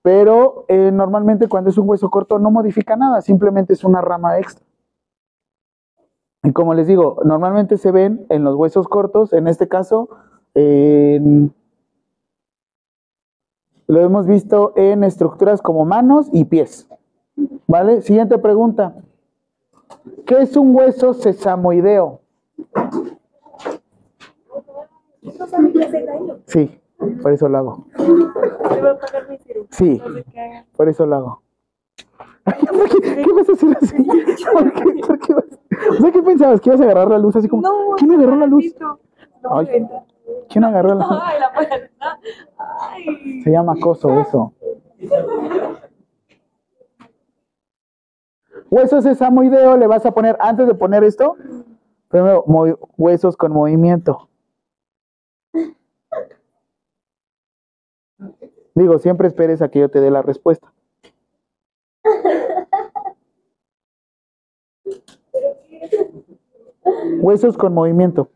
Pero 0.05 0.65
eh, 0.67 0.91
normalmente 0.93 1.47
cuando 1.47 1.71
es 1.71 1.79
un 1.79 1.89
hueso 1.89 2.11
corto 2.11 2.37
no 2.37 2.51
modifica 2.51 2.95
nada, 2.95 3.21
simplemente 3.21 3.73
es 3.73 3.83
una 3.83 4.01
rama 4.01 4.37
extra. 4.37 4.63
Y 6.43 6.51
como 6.53 6.75
les 6.75 6.85
digo, 6.85 7.17
normalmente 7.25 7.75
se 7.77 7.89
ven 7.89 8.23
en 8.29 8.43
los 8.43 8.53
huesos 8.55 8.87
cortos, 8.87 9.33
en 9.33 9.47
este 9.47 9.67
caso, 9.67 10.09
en- 10.53 11.51
lo 13.87 13.99
hemos 14.01 14.27
visto 14.27 14.73
en 14.75 15.03
estructuras 15.03 15.63
como 15.63 15.85
manos 15.85 16.29
y 16.31 16.45
pies. 16.45 16.87
¿Vale? 17.65 18.03
Siguiente 18.03 18.37
pregunta. 18.37 18.93
¿Qué 20.27 20.39
es 20.43 20.55
un 20.55 20.75
hueso 20.75 21.15
sesamoideo? 21.15 22.19
Sí, 26.45 26.79
por 27.21 27.31
eso 27.33 27.47
lo 27.49 27.57
hago. 27.57 27.85
Va 27.97 28.91
a 28.91 28.99
pagar 28.99 29.29
mi 29.29 29.37
cirugía. 29.37 29.67
Sí, 29.71 30.01
No 30.05 30.13
sé 30.13 30.23
qué 30.31 30.39
haga. 30.39 30.65
por 30.75 30.89
eso 30.89 31.05
lo 31.05 31.15
hago. 31.15 31.41
¿Por 32.43 32.89
qué, 32.89 33.23
¿Qué 33.23 33.33
vas 33.33 33.49
a 33.49 33.51
hacer 33.53 33.77
así? 33.81 34.03
¿Por 34.53 34.73
qué? 34.73 34.83
¿Por 35.07 35.19
qué 35.19 35.33
vas- 35.33 35.59
O 35.91 35.93
sea, 36.01 36.11
¿qué 36.11 36.21
pensabas? 36.21 36.61
¿Que 36.61 36.69
ibas 36.69 36.81
a 36.81 36.83
agarrar 36.83 37.09
la 37.09 37.17
luz 37.17 37.35
así 37.35 37.47
como... 37.47 37.61
No, 37.63 37.95
¿Quién 37.97 38.11
agarró 38.13 38.35
la 38.35 38.45
luz? 38.45 38.65
No 38.79 38.99
Ay. 39.51 39.87
¿Quién 40.49 40.63
agarró 40.63 40.89
la 40.89 40.95
luz? 40.95 41.05
Ay, 41.23 41.39
la 41.39 41.53
puerta. 41.53 42.19
Ay. 42.57 43.41
Se 43.43 43.51
llama 43.51 43.73
acoso 43.73 44.09
eso. 44.19 44.53
Huesos 48.69 49.03
sesamoideo 49.03 49.77
le 49.77 49.87
vas 49.87 50.05
a 50.05 50.11
poner, 50.11 50.35
antes 50.39 50.67
de 50.67 50.73
poner 50.75 51.03
esto, 51.03 51.35
primero 52.09 52.43
huesos 52.97 53.37
con 53.37 53.51
movimiento. 53.51 54.29
Digo, 58.75 58.99
siempre 58.99 59.27
esperes 59.29 59.61
a 59.61 59.69
que 59.69 59.79
yo 59.79 59.89
te 59.89 60.01
dé 60.01 60.11
la 60.11 60.21
respuesta. 60.21 60.71
Huesos 67.19 67.57
con 67.57 67.73
movimiento. 67.73 68.29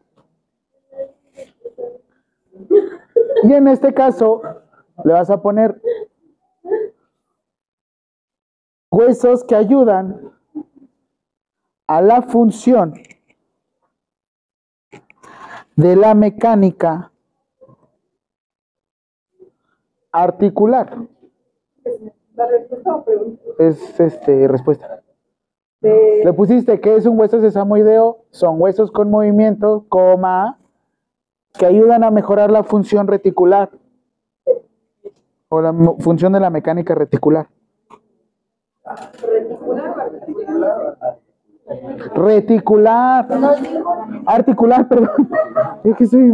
Y 3.43 3.53
en 3.53 3.67
este 3.67 3.93
caso, 3.93 4.41
le 5.03 5.13
vas 5.13 5.29
a 5.29 5.41
poner 5.41 5.81
huesos 8.91 9.43
que 9.43 9.55
ayudan 9.55 10.31
a 11.87 12.01
la 12.01 12.21
función 12.21 12.93
de 15.75 15.95
la 15.95 16.13
mecánica 16.13 17.11
articular. 20.11 20.97
¿La 22.35 22.47
respuesta 22.47 22.95
o 22.95 23.03
pregunta? 23.03 23.43
Es 23.59 23.99
este 23.99 24.47
respuesta. 24.47 25.01
De... 25.81 26.21
Le 26.23 26.33
pusiste 26.33 26.79
que 26.79 26.95
es 26.95 27.05
un 27.05 27.19
hueso 27.19 27.41
sesamoideo, 27.41 28.25
son 28.29 28.61
huesos 28.61 28.91
con 28.91 29.09
movimiento, 29.09 29.85
coma, 29.89 30.59
que 31.57 31.65
ayudan 31.65 32.03
a 32.03 32.11
mejorar 32.11 32.51
la 32.51 32.63
función 32.63 33.07
reticular 33.07 33.69
o 35.49 35.61
la 35.61 35.73
función 35.99 36.33
de 36.33 36.39
la 36.39 36.49
mecánica 36.49 36.93
reticular. 36.95 37.47
Reticular. 39.21 40.97
Articular, 44.25 44.87
perdón. 44.87 45.29
Es 45.83 45.95
que 45.95 46.05
soy. 46.05 46.33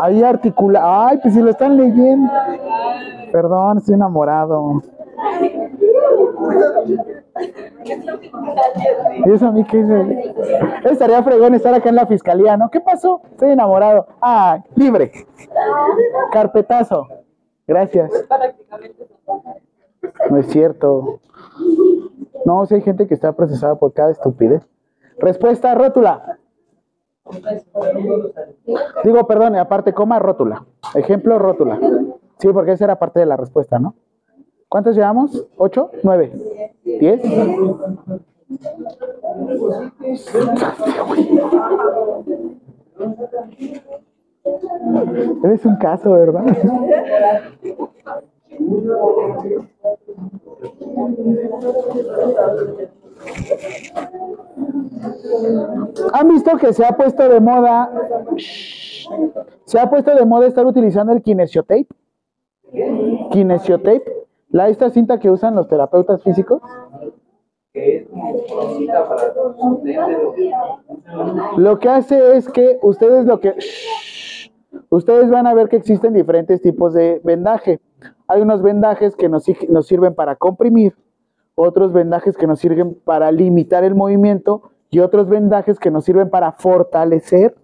Ahí 0.00 0.22
articular. 0.22 0.82
Ay, 0.84 1.18
pues 1.22 1.34
si 1.34 1.40
lo 1.40 1.50
están 1.50 1.76
leyendo. 1.76 2.30
Perdón, 3.32 3.78
estoy 3.78 3.94
enamorado. 3.94 4.82
¿Y 9.26 9.30
eso 9.32 9.48
a 9.48 9.52
mí 9.52 9.64
qué 9.64 9.80
es? 9.80 10.84
Estaría 10.84 11.22
fregón 11.22 11.54
estar 11.54 11.74
acá 11.74 11.88
en 11.88 11.96
la 11.96 12.06
fiscalía, 12.06 12.56
¿no? 12.56 12.70
¿Qué 12.70 12.80
pasó? 12.80 13.22
Estoy 13.30 13.52
enamorado. 13.52 14.06
Ah, 14.20 14.58
libre. 14.74 15.12
Carpetazo. 16.32 17.08
Gracias. 17.66 18.10
No 20.30 20.38
es 20.38 20.46
cierto. 20.48 21.20
No, 22.44 22.66
si 22.66 22.74
hay 22.74 22.82
gente 22.82 23.06
que 23.06 23.14
está 23.14 23.32
procesada 23.32 23.76
por 23.76 23.92
cada 23.92 24.10
estupidez. 24.10 24.68
Respuesta, 25.18 25.74
rótula. 25.74 26.38
Digo, 29.02 29.26
perdón, 29.26 29.56
aparte, 29.56 29.94
coma, 29.94 30.18
rótula. 30.18 30.66
Ejemplo, 30.94 31.38
rótula. 31.38 31.78
Sí, 32.38 32.48
porque 32.52 32.72
esa 32.72 32.84
era 32.84 32.98
parte 32.98 33.20
de 33.20 33.26
la 33.26 33.36
respuesta, 33.36 33.78
¿no? 33.78 33.94
¿Cuántos 34.68 34.96
llevamos? 34.96 35.46
¿Ocho? 35.56 35.90
¿Nueve? 36.02 36.32
¿Diez? 36.84 37.22
Eres 45.44 45.64
un 45.64 45.76
caso, 45.76 46.12
¿verdad? 46.12 46.44
¿Han 56.12 56.28
visto 56.28 56.56
que 56.58 56.72
se 56.72 56.84
ha 56.84 56.92
puesto 56.92 57.28
de 57.28 57.40
moda? 57.40 57.90
Se 59.64 59.78
ha 59.78 59.88
puesto 59.88 60.14
de 60.14 60.24
moda 60.24 60.46
estar 60.46 60.66
utilizando 60.66 61.12
el 61.12 61.22
kinesiotape. 61.22 61.88
Kinesiotape. 63.30 64.26
La 64.50 64.68
esta 64.68 64.90
cinta 64.90 65.18
que 65.18 65.30
usan 65.30 65.54
los 65.54 65.68
terapeutas 65.68 66.22
físicos. 66.22 66.62
Lo 71.56 71.78
que 71.78 71.88
hace 71.88 72.36
es 72.36 72.48
que 72.48 72.78
ustedes 72.82 73.26
lo 73.26 73.40
que 73.40 73.54
ustedes 74.90 75.30
van 75.30 75.46
a 75.46 75.54
ver 75.54 75.68
que 75.68 75.76
existen 75.76 76.14
diferentes 76.14 76.62
tipos 76.62 76.94
de 76.94 77.20
vendaje. 77.24 77.80
Hay 78.28 78.42
unos 78.42 78.62
vendajes 78.62 79.16
que 79.16 79.28
nos 79.28 79.44
sirven 79.86 80.14
para 80.14 80.36
comprimir, 80.36 80.94
otros 81.56 81.92
vendajes 81.92 82.36
que 82.36 82.46
nos 82.46 82.60
sirven 82.60 82.94
para 83.04 83.32
limitar 83.32 83.82
el 83.82 83.94
movimiento 83.94 84.70
y 84.94 85.00
otros 85.00 85.28
vendajes 85.28 85.80
que 85.80 85.90
nos 85.90 86.04
sirven 86.04 86.30
para 86.30 86.52
fortalecer, 86.52 87.56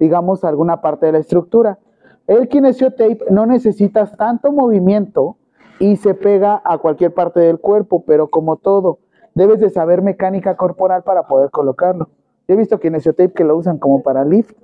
digamos, 0.00 0.42
alguna 0.42 0.80
parte 0.80 1.06
de 1.06 1.12
la 1.12 1.18
estructura. 1.18 1.78
El 2.26 2.48
kinesiotape 2.48 3.26
no 3.30 3.46
necesitas 3.46 4.16
tanto 4.16 4.50
movimiento 4.50 5.36
y 5.78 5.94
se 5.94 6.14
pega 6.14 6.60
a 6.64 6.78
cualquier 6.78 7.14
parte 7.14 7.38
del 7.38 7.60
cuerpo, 7.60 8.02
pero 8.04 8.30
como 8.30 8.56
todo, 8.56 8.98
debes 9.36 9.60
de 9.60 9.70
saber 9.70 10.02
mecánica 10.02 10.56
corporal 10.56 11.04
para 11.04 11.28
poder 11.28 11.50
colocarlo. 11.52 12.08
He 12.48 12.56
visto 12.56 12.80
kinesiotape 12.80 13.32
que 13.32 13.44
lo 13.44 13.56
usan 13.56 13.78
como 13.78 14.02
para 14.02 14.24
lift. 14.24 14.56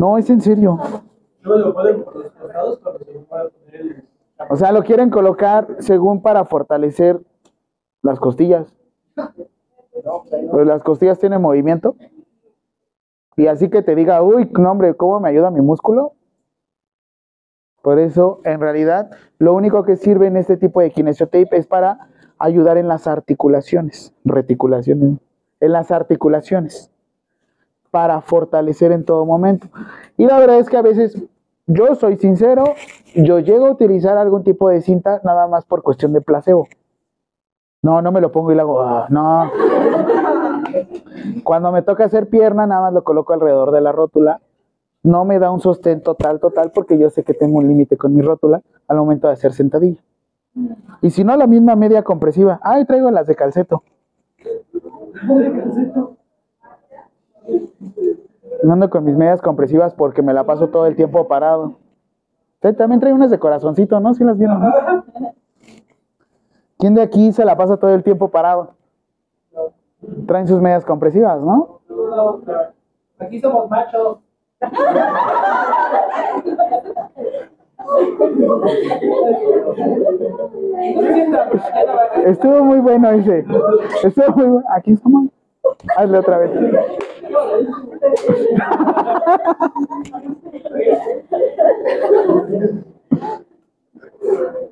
No, 0.00 0.18
es 0.18 0.28
en 0.28 0.40
serio. 0.40 0.80
O 4.50 4.56
sea, 4.56 4.72
lo 4.72 4.82
quieren 4.82 5.10
colocar 5.10 5.68
según 5.78 6.20
para 6.20 6.44
fortalecer 6.44 7.20
las 8.02 8.18
costillas. 8.18 8.74
Pues 10.50 10.66
las 10.66 10.82
costillas 10.82 11.18
tienen 11.18 11.40
movimiento. 11.40 11.96
Y 13.36 13.46
así 13.46 13.68
que 13.68 13.82
te 13.82 13.94
diga, 13.94 14.22
uy, 14.22 14.48
no 14.58 14.70
hombre, 14.70 14.94
¿cómo 14.94 15.20
me 15.20 15.28
ayuda 15.28 15.50
mi 15.50 15.60
músculo? 15.60 16.12
Por 17.82 17.98
eso, 17.98 18.40
en 18.44 18.60
realidad, 18.60 19.10
lo 19.38 19.52
único 19.54 19.84
que 19.84 19.96
sirve 19.96 20.26
en 20.26 20.36
este 20.36 20.56
tipo 20.56 20.80
de 20.80 20.90
kinesiotape 20.90 21.56
es 21.56 21.66
para 21.66 22.08
ayudar 22.38 22.78
en 22.78 22.88
las 22.88 23.06
articulaciones, 23.06 24.14
reticulaciones, 24.24 25.18
en 25.60 25.72
las 25.72 25.90
articulaciones, 25.90 26.90
para 27.90 28.20
fortalecer 28.20 28.92
en 28.92 29.04
todo 29.04 29.26
momento. 29.26 29.68
Y 30.16 30.24
la 30.26 30.38
verdad 30.38 30.58
es 30.58 30.68
que 30.68 30.76
a 30.76 30.82
veces, 30.82 31.22
yo 31.66 31.94
soy 31.94 32.16
sincero, 32.16 32.64
yo 33.14 33.38
llego 33.40 33.66
a 33.66 33.72
utilizar 33.72 34.16
algún 34.16 34.44
tipo 34.44 34.68
de 34.68 34.80
cinta 34.80 35.20
nada 35.24 35.46
más 35.46 35.64
por 35.64 35.82
cuestión 35.82 36.12
de 36.12 36.20
placebo. 36.20 36.68
No, 37.84 38.00
no 38.00 38.12
me 38.12 38.22
lo 38.22 38.32
pongo 38.32 38.50
y 38.50 38.54
lo 38.54 38.62
hago, 38.62 38.80
ah, 38.80 39.06
no. 39.10 39.52
Cuando 41.44 41.70
me 41.70 41.82
toca 41.82 42.06
hacer 42.06 42.30
pierna, 42.30 42.66
nada 42.66 42.80
más 42.80 42.94
lo 42.94 43.04
coloco 43.04 43.34
alrededor 43.34 43.72
de 43.72 43.82
la 43.82 43.92
rótula. 43.92 44.40
No 45.02 45.26
me 45.26 45.38
da 45.38 45.50
un 45.50 45.60
sostén 45.60 46.00
total, 46.00 46.40
total, 46.40 46.72
porque 46.74 46.96
yo 46.96 47.10
sé 47.10 47.24
que 47.24 47.34
tengo 47.34 47.58
un 47.58 47.68
límite 47.68 47.98
con 47.98 48.14
mi 48.14 48.22
rótula 48.22 48.62
al 48.88 48.96
momento 48.96 49.26
de 49.26 49.34
hacer 49.34 49.52
sentadilla. 49.52 50.00
Y 51.02 51.10
si 51.10 51.24
no, 51.24 51.36
la 51.36 51.46
misma 51.46 51.76
media 51.76 52.02
compresiva. 52.02 52.58
Ay, 52.62 52.86
traigo 52.86 53.10
las 53.10 53.26
de 53.26 53.36
calceto. 53.36 53.82
No 58.62 58.72
ando 58.72 58.88
con 58.88 59.04
mis 59.04 59.14
medias 59.14 59.42
compresivas 59.42 59.92
porque 59.92 60.22
me 60.22 60.32
la 60.32 60.44
paso 60.44 60.68
todo 60.68 60.86
el 60.86 60.96
tiempo 60.96 61.28
parado. 61.28 61.74
También 62.60 63.00
trae 63.00 63.12
unas 63.12 63.30
de 63.30 63.38
corazoncito, 63.38 64.00
¿no? 64.00 64.14
¿Sí 64.14 64.24
las 64.24 64.38
vieron? 64.38 64.62
¿Quién 66.84 66.94
de 66.94 67.00
aquí 67.00 67.32
se 67.32 67.46
la 67.46 67.56
pasa 67.56 67.78
todo 67.78 67.94
el 67.94 68.02
tiempo 68.02 68.28
parado? 68.28 68.74
Traen 70.26 70.46
sus 70.46 70.60
medias 70.60 70.84
compresivas, 70.84 71.40
¿no? 71.40 71.80
Aquí 73.18 73.40
somos 73.40 73.70
machos. 73.70 74.18
Estuvo 82.26 82.64
muy 82.64 82.80
bueno 82.80 83.10
ese. 83.12 83.46
Estuvo 84.02 84.36
muy 84.36 84.46
bueno. 84.46 84.68
Aquí 84.76 84.94
somos. 84.96 85.30
Hazle 85.96 86.18
otra 86.18 86.36
vez. 86.36 86.50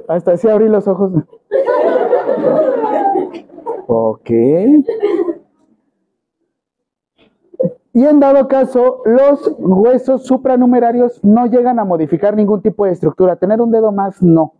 Hasta 0.08 0.32
así 0.32 0.46
abrí 0.50 0.68
los 0.68 0.86
ojos. 0.86 1.12
Ok. 3.86 4.30
Y 7.94 8.06
en 8.06 8.20
dado 8.20 8.48
caso, 8.48 9.02
los 9.04 9.54
huesos 9.58 10.24
supranumerarios 10.24 11.22
no 11.22 11.46
llegan 11.46 11.78
a 11.78 11.84
modificar 11.84 12.34
ningún 12.34 12.62
tipo 12.62 12.86
de 12.86 12.92
estructura. 12.92 13.36
Tener 13.36 13.60
un 13.60 13.70
dedo 13.70 13.92
más, 13.92 14.22
no. 14.22 14.54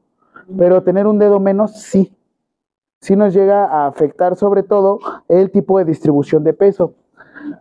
Pero 0.59 0.83
tener 0.83 1.07
un 1.07 1.19
dedo 1.19 1.41
menos, 1.41 1.81
sí. 1.81 2.15
Sí 3.01 3.17
nos 3.17 3.33
llega 3.33 3.65
a 3.65 3.87
afectar 3.87 4.37
sobre 4.37 4.63
todo 4.63 5.01
el 5.29 5.51
tipo 5.51 5.79
de 5.79 5.87
distribución 5.87 6.45
de 6.45 6.53
peso. 6.53 6.95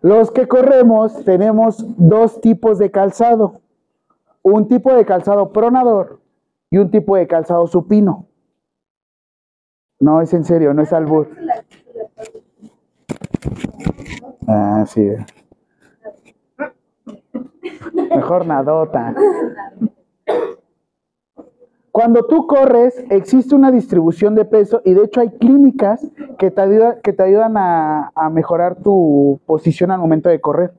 Los 0.01 0.29
que 0.29 0.47
corremos 0.47 1.23
tenemos 1.23 1.83
dos 1.97 2.41
tipos 2.41 2.77
de 2.77 2.91
calzado. 2.91 3.61
Un 4.43 4.67
tipo 4.67 4.93
de 4.93 5.05
calzado 5.05 5.51
pronador 5.51 6.19
y 6.69 6.77
un 6.79 6.91
tipo 6.91 7.15
de 7.15 7.27
calzado 7.27 7.65
supino. 7.67 8.25
No, 10.01 10.19
es 10.19 10.33
en 10.33 10.43
serio, 10.43 10.73
no 10.73 10.81
es 10.81 10.91
albur. 10.91 11.29
Ah, 14.47 14.83
sí. 14.87 15.07
Mejor 17.93 18.47
nadota. 18.47 19.13
Cuando 21.91 22.25
tú 22.25 22.47
corres, 22.47 23.05
existe 23.11 23.53
una 23.53 23.69
distribución 23.69 24.33
de 24.33 24.45
peso 24.45 24.81
y 24.83 24.95
de 24.95 25.03
hecho 25.03 25.21
hay 25.21 25.29
clínicas 25.29 26.09
que 26.39 26.49
te, 26.49 26.63
que 27.03 27.13
te 27.13 27.23
ayudan 27.23 27.55
a, 27.57 28.11
a, 28.15 28.29
mejorar 28.31 28.77
tu 28.77 29.39
posición 29.45 29.91
al 29.91 29.99
momento 29.99 30.29
de 30.29 30.41
correr. 30.41 30.73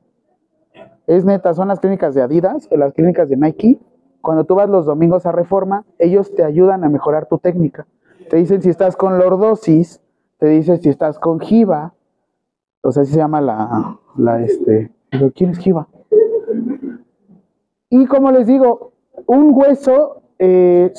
Es 1.07 1.23
neta, 1.23 1.53
son 1.53 1.69
las 1.69 1.79
clínicas 1.79 2.13
de 2.13 2.23
Adidas 2.23 2.67
o 2.69 2.75
las 2.75 2.93
clínicas 2.93 3.29
de 3.29 3.37
Nike. 3.37 3.79
Cuando 4.19 4.43
tú 4.43 4.55
vas 4.55 4.69
los 4.69 4.85
domingos 4.85 5.25
a 5.25 5.31
Reforma, 5.31 5.85
ellos 5.97 6.35
te 6.35 6.43
ayudan 6.43 6.83
a 6.83 6.89
mejorar 6.89 7.27
tu 7.27 7.37
técnica. 7.37 7.87
Te 8.29 8.37
dicen 8.37 8.61
si 8.61 8.69
estás 8.69 8.95
con 8.95 9.17
lordosis, 9.17 10.01
te 10.37 10.47
dicen 10.47 10.81
si 10.81 10.89
estás 10.89 11.19
con 11.19 11.39
jiva, 11.39 11.93
o 12.81 12.91
sea, 12.91 13.03
así 13.03 13.13
se 13.13 13.19
llama 13.19 13.41
la, 13.41 13.99
la 14.17 14.41
este, 14.41 14.91
¿quién 15.35 15.51
es 15.51 15.57
jiva? 15.57 15.87
Y 17.89 18.05
como 18.07 18.31
les 18.31 18.47
digo, 18.47 18.91
un 19.27 19.51
hueso 19.53 20.23
eh, 20.39 20.91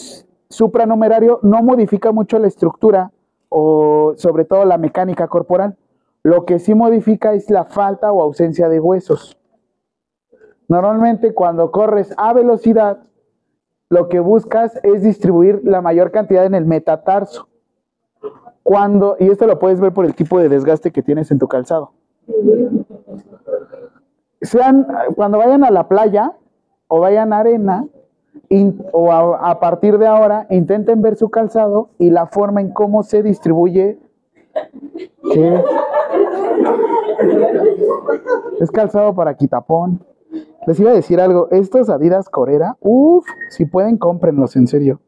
supranumerario 0.48 1.40
no 1.42 1.62
modifica 1.62 2.12
mucho 2.12 2.38
la 2.38 2.46
estructura 2.46 3.10
o 3.48 4.14
sobre 4.16 4.44
todo 4.44 4.64
la 4.64 4.78
mecánica 4.78 5.28
corporal. 5.28 5.76
Lo 6.22 6.44
que 6.44 6.58
sí 6.58 6.74
modifica 6.74 7.34
es 7.34 7.50
la 7.50 7.64
falta 7.64 8.12
o 8.12 8.22
ausencia 8.22 8.68
de 8.68 8.80
huesos. 8.80 9.36
Normalmente 10.68 11.34
cuando 11.34 11.70
corres 11.70 12.14
a 12.16 12.32
velocidad, 12.32 13.02
lo 13.90 14.08
que 14.08 14.20
buscas 14.20 14.78
es 14.82 15.02
distribuir 15.02 15.60
la 15.64 15.80
mayor 15.80 16.10
cantidad 16.10 16.44
en 16.44 16.54
el 16.54 16.64
metatarso. 16.64 17.48
Cuando, 18.62 19.16
y 19.20 19.28
esto 19.28 19.46
lo 19.46 19.58
puedes 19.58 19.80
ver 19.80 19.92
por 19.92 20.06
el 20.06 20.14
tipo 20.14 20.38
de 20.38 20.48
desgaste 20.48 20.90
que 20.90 21.02
tienes 21.02 21.30
en 21.30 21.38
tu 21.38 21.48
calzado. 21.48 21.92
Sean, 24.40 24.86
cuando 25.14 25.38
vayan 25.38 25.64
a 25.64 25.70
la 25.70 25.88
playa 25.88 26.32
o 26.88 27.00
vayan 27.00 27.32
a 27.32 27.38
arena, 27.40 27.86
o 28.92 29.12
a, 29.12 29.60
partir 29.60 29.98
de 29.98 30.06
ahora, 30.06 30.46
intenten 30.50 31.02
ver 31.02 31.16
su 31.16 31.28
calzado 31.30 31.90
y 31.98 32.10
la 32.10 32.26
forma 32.26 32.60
en 32.60 32.72
cómo 32.72 33.02
se 33.02 33.22
distribuye. 33.22 33.98
Es 38.60 38.70
calzado 38.70 39.14
para 39.14 39.34
quitapón. 39.34 40.04
Les 40.66 40.80
iba 40.80 40.90
a 40.90 40.94
decir 40.94 41.20
algo, 41.20 41.48
estos 41.50 41.90
Adidas 41.90 42.28
Corera, 42.28 42.76
uff, 42.80 43.26
si 43.50 43.66
pueden 43.66 43.98
cómprenlos 43.98 44.56
en 44.56 44.66
serio. 44.66 45.00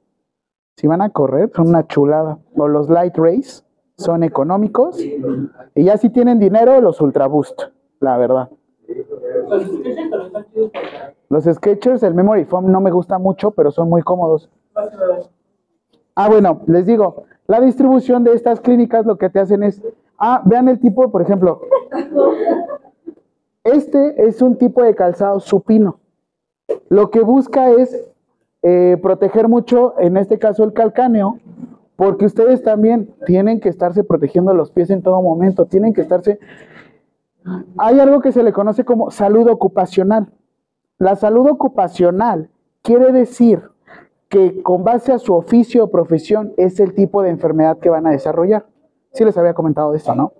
Si 0.77 0.87
van 0.87 1.01
a 1.01 1.11
correr, 1.11 1.51
son 1.55 1.69
una 1.69 1.87
chulada. 1.87 2.39
O 2.57 2.69
los 2.69 2.91
Light 2.91 3.17
Race, 3.17 3.63
son 3.97 4.23
económicos. 4.23 5.01
Y 5.75 5.85
ya 5.85 5.97
si 5.97 6.11
tienen 6.11 6.39
dinero, 6.39 6.81
los 6.81 7.01
Ultra 7.01 7.27
Boost, 7.27 7.63
la 8.01 8.19
verdad. 8.19 8.51
Los 11.31 11.45
Sketchers, 11.45 12.03
el 12.03 12.15
Memory 12.15 12.45
Foam 12.45 12.71
no 12.71 12.81
me 12.81 12.91
gusta 12.91 13.19
mucho, 13.19 13.53
pero 13.53 13.71
son 13.71 13.89
muy 13.89 14.03
cómodos. 14.03 14.51
Ah, 16.15 16.29
bueno, 16.29 16.61
les 16.67 16.87
digo, 16.87 17.25
la 17.47 17.61
distribución 17.61 18.25
de 18.25 18.35
estas 18.35 18.61
clínicas 18.61 19.07
lo 19.07 19.17
que 19.17 19.31
te 19.31 19.41
hacen 19.41 19.63
es, 19.63 19.83
ah, 20.19 20.43
vean 20.45 20.69
el 20.69 20.79
tipo, 20.79 21.11
por 21.11 21.23
ejemplo, 21.23 21.61
este 23.67 24.29
es 24.29 24.43
un 24.43 24.57
tipo 24.57 24.83
de 24.83 24.95
calzado 24.95 25.41
supino. 25.41 26.01
lo 26.89 27.11
que 27.11 27.21
busca 27.21 27.71
es 27.71 28.11
eh, 28.63 28.97
proteger 29.01 29.49
mucho, 29.49 29.95
en 29.99 30.17
este 30.17 30.39
caso 30.39 30.65
el 30.65 30.73
calcáneo, 30.73 31.39
porque 31.95 32.27
ustedes 32.27 32.63
también 32.63 33.15
tienen 33.25 33.61
que 33.61 33.69
estarse 33.69 34.05
protegiendo 34.05 34.53
los 34.55 34.71
pies 34.71 34.91
en 34.91 35.03
todo 35.03 35.23
momento, 35.23 35.67
tienen 35.67 35.95
que 35.95 36.03
estarse... 36.03 36.39
Hay 37.79 38.01
algo 38.01 38.21
que 38.21 38.33
se 38.33 38.43
le 38.43 38.53
conoce 38.53 38.85
como 38.85 39.11
salud 39.13 39.49
ocupacional. 39.49 40.33
La 40.99 41.15
salud 41.15 41.49
ocupacional 41.49 42.51
quiere 42.83 43.13
decir 43.13 43.63
que 44.29 44.63
con 44.63 44.83
base 44.83 45.13
a 45.13 45.19
su 45.19 45.33
oficio 45.35 45.85
o 45.85 45.91
profesión 45.91 46.53
es 46.57 46.81
el 46.81 46.93
tipo 46.95 47.23
de 47.23 47.31
enfermedad 47.31 47.79
que 47.79 47.89
van 47.89 48.07
a 48.07 48.11
desarrollar. 48.11 48.67
Sí 49.13 49.25
les 49.25 49.37
había 49.39 49.55
comentado 49.55 49.93
de 49.93 49.99
esto, 49.99 50.15
¿no? 50.15 50.33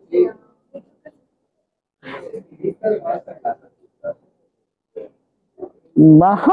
Ajá. 6.23 6.53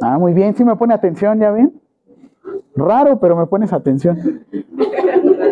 Ah, 0.00 0.18
muy 0.18 0.34
bien, 0.34 0.54
sí 0.54 0.64
me 0.64 0.76
pone 0.76 0.94
atención, 0.94 1.40
¿ya 1.40 1.50
ven? 1.50 1.80
Raro, 2.74 3.18
pero 3.18 3.36
me 3.36 3.46
pones 3.46 3.72
atención. 3.72 4.44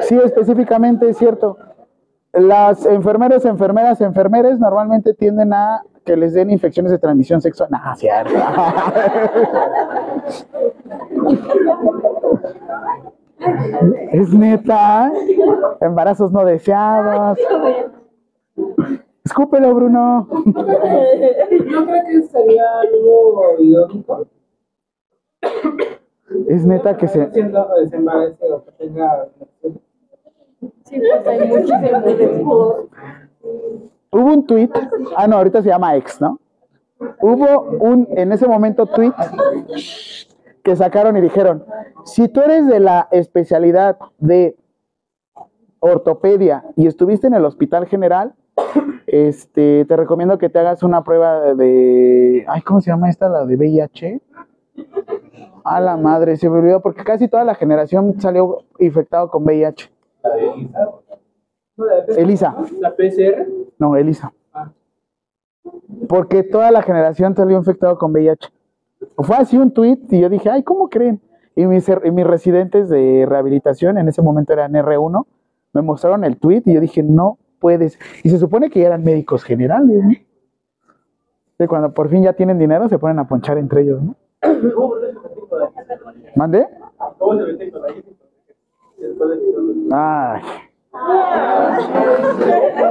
Sí, 0.02 0.18
específicamente 0.22 1.08
es 1.08 1.16
cierto. 1.16 1.56
Las 2.32 2.84
enfermeras, 2.84 3.44
enfermeras, 3.44 4.00
enfermeres 4.00 4.58
normalmente 4.58 5.14
tienden 5.14 5.54
a 5.54 5.82
que 6.04 6.16
les 6.16 6.34
den 6.34 6.50
infecciones 6.50 6.92
de 6.92 6.98
transmisión 6.98 7.40
sexual. 7.40 7.70
No, 7.70 7.96
cierto. 7.96 8.34
Es 14.12 14.32
neta. 14.32 15.12
Embarazos 15.80 16.32
no 16.32 16.44
deseados. 16.44 17.38
Escúpelo, 19.24 19.74
Bruno. 19.74 20.28
Yo 20.30 21.86
creo 21.86 22.04
que 22.06 22.22
sería 22.22 22.64
algo 22.80 23.56
irónico. 23.58 24.26
Es 26.48 26.64
neta 26.66 26.96
que 26.96 27.08
se. 27.08 27.30
Siendo 27.30 27.66
desembarazo 27.80 28.56
o 28.56 28.64
que 28.64 28.72
tenga. 28.72 29.28
Sí, 30.84 31.00
pues 31.00 31.26
hay 31.26 31.48
muchos 31.48 31.70
Hubo 34.10 34.32
un 34.32 34.46
tweet. 34.46 34.70
Ah, 35.16 35.26
no, 35.26 35.36
ahorita 35.36 35.62
se 35.62 35.68
llama 35.68 35.96
ex, 35.96 36.20
¿no? 36.20 36.38
Hubo 37.20 37.62
un, 37.80 38.08
en 38.12 38.32
ese 38.32 38.46
momento, 38.46 38.86
tweet 38.86 39.12
que 40.64 40.74
sacaron 40.74 41.16
y 41.16 41.20
dijeron: 41.20 41.64
si 42.04 42.28
tú 42.28 42.40
eres 42.40 42.66
de 42.66 42.80
la 42.80 43.08
especialidad 43.12 43.98
de 44.18 44.56
ortopedia 45.78 46.64
y 46.74 46.86
estuviste 46.86 47.26
en 47.26 47.34
el 47.34 47.44
hospital 47.44 47.86
general, 47.86 48.34
este, 49.06 49.84
te 49.84 49.96
recomiendo 49.96 50.38
que 50.38 50.48
te 50.48 50.58
hagas 50.58 50.82
una 50.82 51.04
prueba 51.04 51.54
de, 51.54 52.44
ay, 52.48 52.62
¿cómo 52.62 52.80
se 52.80 52.90
llama 52.90 53.10
esta? 53.10 53.28
La 53.28 53.44
de 53.44 53.56
VIH. 53.56 54.20
A 55.64 55.80
la 55.80 55.96
madre, 55.96 56.36
se 56.36 56.48
me 56.48 56.58
olvidó 56.58 56.80
porque 56.80 57.04
casi 57.04 57.28
toda 57.28 57.44
la 57.44 57.54
generación 57.54 58.20
salió 58.20 58.64
infectado 58.78 59.30
con 59.30 59.44
VIH. 59.44 59.90
Elisa. 62.16 62.56
La 62.80 62.94
PCR. 62.94 63.46
No, 63.78 63.96
Elisa. 63.96 64.32
Porque 66.08 66.42
toda 66.42 66.70
la 66.70 66.82
generación 66.82 67.34
salió 67.34 67.56
infectado 67.58 67.98
con 67.98 68.12
VIH. 68.12 68.50
Fue 69.18 69.36
así 69.36 69.56
un 69.58 69.72
tweet 69.72 69.98
y 70.10 70.20
yo 70.20 70.28
dije, 70.28 70.50
ay, 70.50 70.62
¿cómo 70.62 70.88
creen? 70.88 71.20
Y 71.56 71.66
mis, 71.66 71.88
mis 72.12 72.26
residentes 72.26 72.88
de 72.88 73.26
rehabilitación, 73.28 73.98
en 73.98 74.08
ese 74.08 74.22
momento 74.22 74.52
eran 74.52 74.72
R1, 74.72 75.24
me 75.72 75.82
mostraron 75.82 76.24
el 76.24 76.36
tweet 76.38 76.62
y 76.66 76.74
yo 76.74 76.80
dije, 76.80 77.02
no 77.02 77.38
puedes. 77.60 77.98
Y 78.22 78.30
se 78.30 78.38
supone 78.38 78.70
que 78.70 78.82
eran 78.84 79.04
médicos 79.04 79.44
generales, 79.44 80.04
cuando 81.68 81.92
por 81.92 82.08
fin 82.08 82.22
ya 82.22 82.32
tienen 82.32 82.58
dinero, 82.58 82.88
se 82.88 82.98
ponen 82.98 83.18
a 83.18 83.28
ponchar 83.28 83.58
entre 83.58 83.82
ellos, 83.82 84.02
¿no? 84.02 84.16
¿Mande? 86.36 86.66
¿Cómo 87.18 87.36
se. 87.36 87.44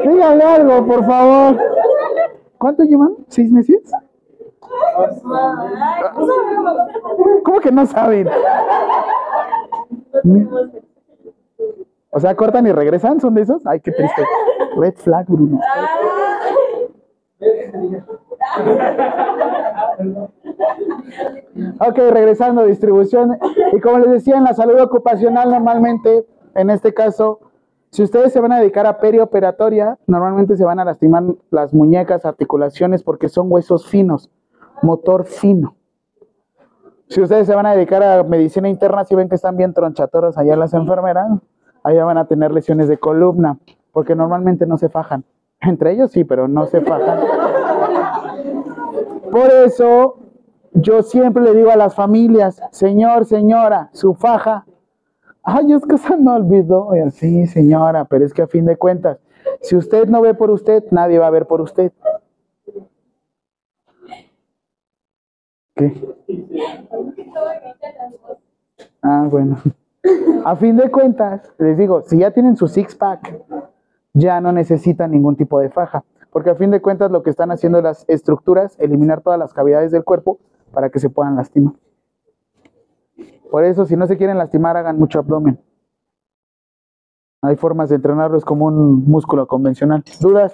Díganle 0.10 0.44
algo, 0.44 0.86
por 0.86 1.06
favor. 1.06 1.58
¿Cuánto 2.58 2.84
llevan? 2.84 3.16
¿Seis 3.28 3.52
meses? 3.52 3.92
¿Cómo 7.44 7.60
que 7.60 7.72
no 7.72 7.86
saben? 7.86 8.30
O 12.12 12.20
sea, 12.20 12.36
cortan 12.36 12.68
y 12.68 12.72
regresan, 12.72 13.20
¿son 13.20 13.34
de 13.34 13.42
esos? 13.42 13.66
Ay, 13.66 13.80
qué 13.80 13.92
triste. 13.92 14.24
Red 14.78 14.96
flag, 14.96 15.26
Bruno. 15.28 15.60
Ok, 21.80 21.98
regresando 22.12 22.62
a 22.62 22.66
distribución. 22.66 23.38
Y 23.74 23.80
como 23.80 24.00
les 24.00 24.12
decía, 24.12 24.38
en 24.38 24.44
la 24.44 24.54
salud 24.54 24.80
ocupacional 24.80 25.50
normalmente, 25.50 26.26
en 26.56 26.70
este 26.70 26.94
caso, 26.94 27.40
si 27.90 28.04
ustedes 28.04 28.34
se 28.34 28.40
van 28.40 28.52
a 28.52 28.60
dedicar 28.60 28.86
a 28.88 29.00
perioperatoria, 29.00 29.98
normalmente 30.08 30.56
se 30.56 30.66
van 30.66 30.80
a 30.80 30.86
lastimar 30.86 31.24
las 31.52 31.74
muñecas, 31.74 32.26
articulaciones, 32.26 33.04
porque 33.04 33.30
son 33.30 33.52
huesos 33.52 33.88
finos, 33.88 34.30
motor 34.82 35.26
fino. 35.26 35.76
Si 37.08 37.22
ustedes 37.22 37.46
se 37.48 37.56
van 37.56 37.66
a 37.66 37.76
dedicar 37.76 38.02
a 38.02 38.24
medicina 38.24 38.68
interna, 38.68 39.06
si 39.06 39.14
ven 39.14 39.30
que 39.30 39.36
están 39.36 39.56
bien 39.56 39.74
tronchatoros 39.74 40.38
allá 40.38 40.56
las 40.56 40.74
enfermeras, 40.74 41.28
allá 41.84 42.06
van 42.06 42.18
a 42.18 42.26
tener 42.26 42.52
lesiones 42.52 42.88
de 42.88 42.98
columna, 42.98 43.60
porque 43.92 44.16
normalmente 44.16 44.66
no 44.66 44.78
se 44.78 44.90
fajan. 44.90 45.24
Entre 45.62 45.92
ellos 45.92 46.12
sí, 46.12 46.24
pero 46.24 46.48
no 46.48 46.66
se 46.66 46.82
fajan. 46.82 47.20
Por 49.32 49.52
eso 49.52 50.18
yo 50.74 51.04
siempre 51.04 51.44
le 51.44 51.54
digo 51.54 51.70
a 51.72 51.76
las 51.76 51.96
familias, 51.96 52.62
señor, 52.72 53.26
señora, 53.26 53.90
su 53.94 54.14
faja. 54.14 54.66
Ay, 55.44 55.74
es 55.74 55.86
que 55.86 55.98
se 55.98 56.18
me 56.18 56.32
olvidó. 56.32 56.90
Sí, 57.12 57.46
señora, 57.48 58.06
pero 58.06 58.26
es 58.26 58.34
que 58.34 58.42
a 58.42 58.48
fin 58.48 58.66
de 58.66 58.78
cuentas, 58.78 59.20
si 59.62 59.76
usted 59.76 60.08
no 60.08 60.22
ve 60.22 60.34
por 60.34 60.50
usted, 60.50 60.84
nadie 60.92 61.20
va 61.20 61.28
a 61.28 61.32
ver 61.32 61.46
por 61.46 61.62
usted. 61.62 61.92
¿Qué? 65.76 66.16
Ah, 69.02 69.28
bueno. 69.30 69.58
A 70.46 70.56
fin 70.56 70.76
de 70.78 70.92
cuentas, 70.92 71.54
les 71.58 71.78
digo, 71.78 72.02
si 72.02 72.20
ya 72.20 72.32
tienen 72.32 72.58
su 72.58 72.68
six-pack, 72.68 73.42
ya 74.14 74.42
no 74.42 74.52
necesitan 74.52 75.12
ningún 75.12 75.36
tipo 75.36 75.60
de 75.60 75.70
faja. 75.70 76.04
Porque 76.32 76.50
a 76.50 76.56
fin 76.56 76.72
de 76.72 76.82
cuentas 76.82 77.12
lo 77.12 77.24
que 77.24 77.30
están 77.30 77.52
haciendo 77.52 77.82
las 77.82 78.06
estructuras, 78.10 78.76
eliminar 78.80 79.22
todas 79.22 79.40
las 79.40 79.54
cavidades 79.54 79.92
del 79.92 80.04
cuerpo 80.04 80.40
para 80.72 80.90
que 80.90 81.00
se 81.00 81.10
puedan 81.10 81.36
lastimar. 81.36 81.76
Por 83.50 83.64
eso, 83.64 83.86
si 83.86 83.96
no 83.96 84.08
se 84.08 84.18
quieren 84.18 84.38
lastimar, 84.38 84.76
hagan 84.76 84.98
mucho 84.98 85.20
abdomen. 85.20 85.60
Hay 87.42 87.56
formas 87.56 87.90
de 87.90 87.98
entrenarlo, 87.98 88.38
es 88.38 88.46
como 88.46 88.66
un 88.66 89.06
músculo 89.06 89.48
convencional. 89.48 90.04
¿Dudas? 90.20 90.54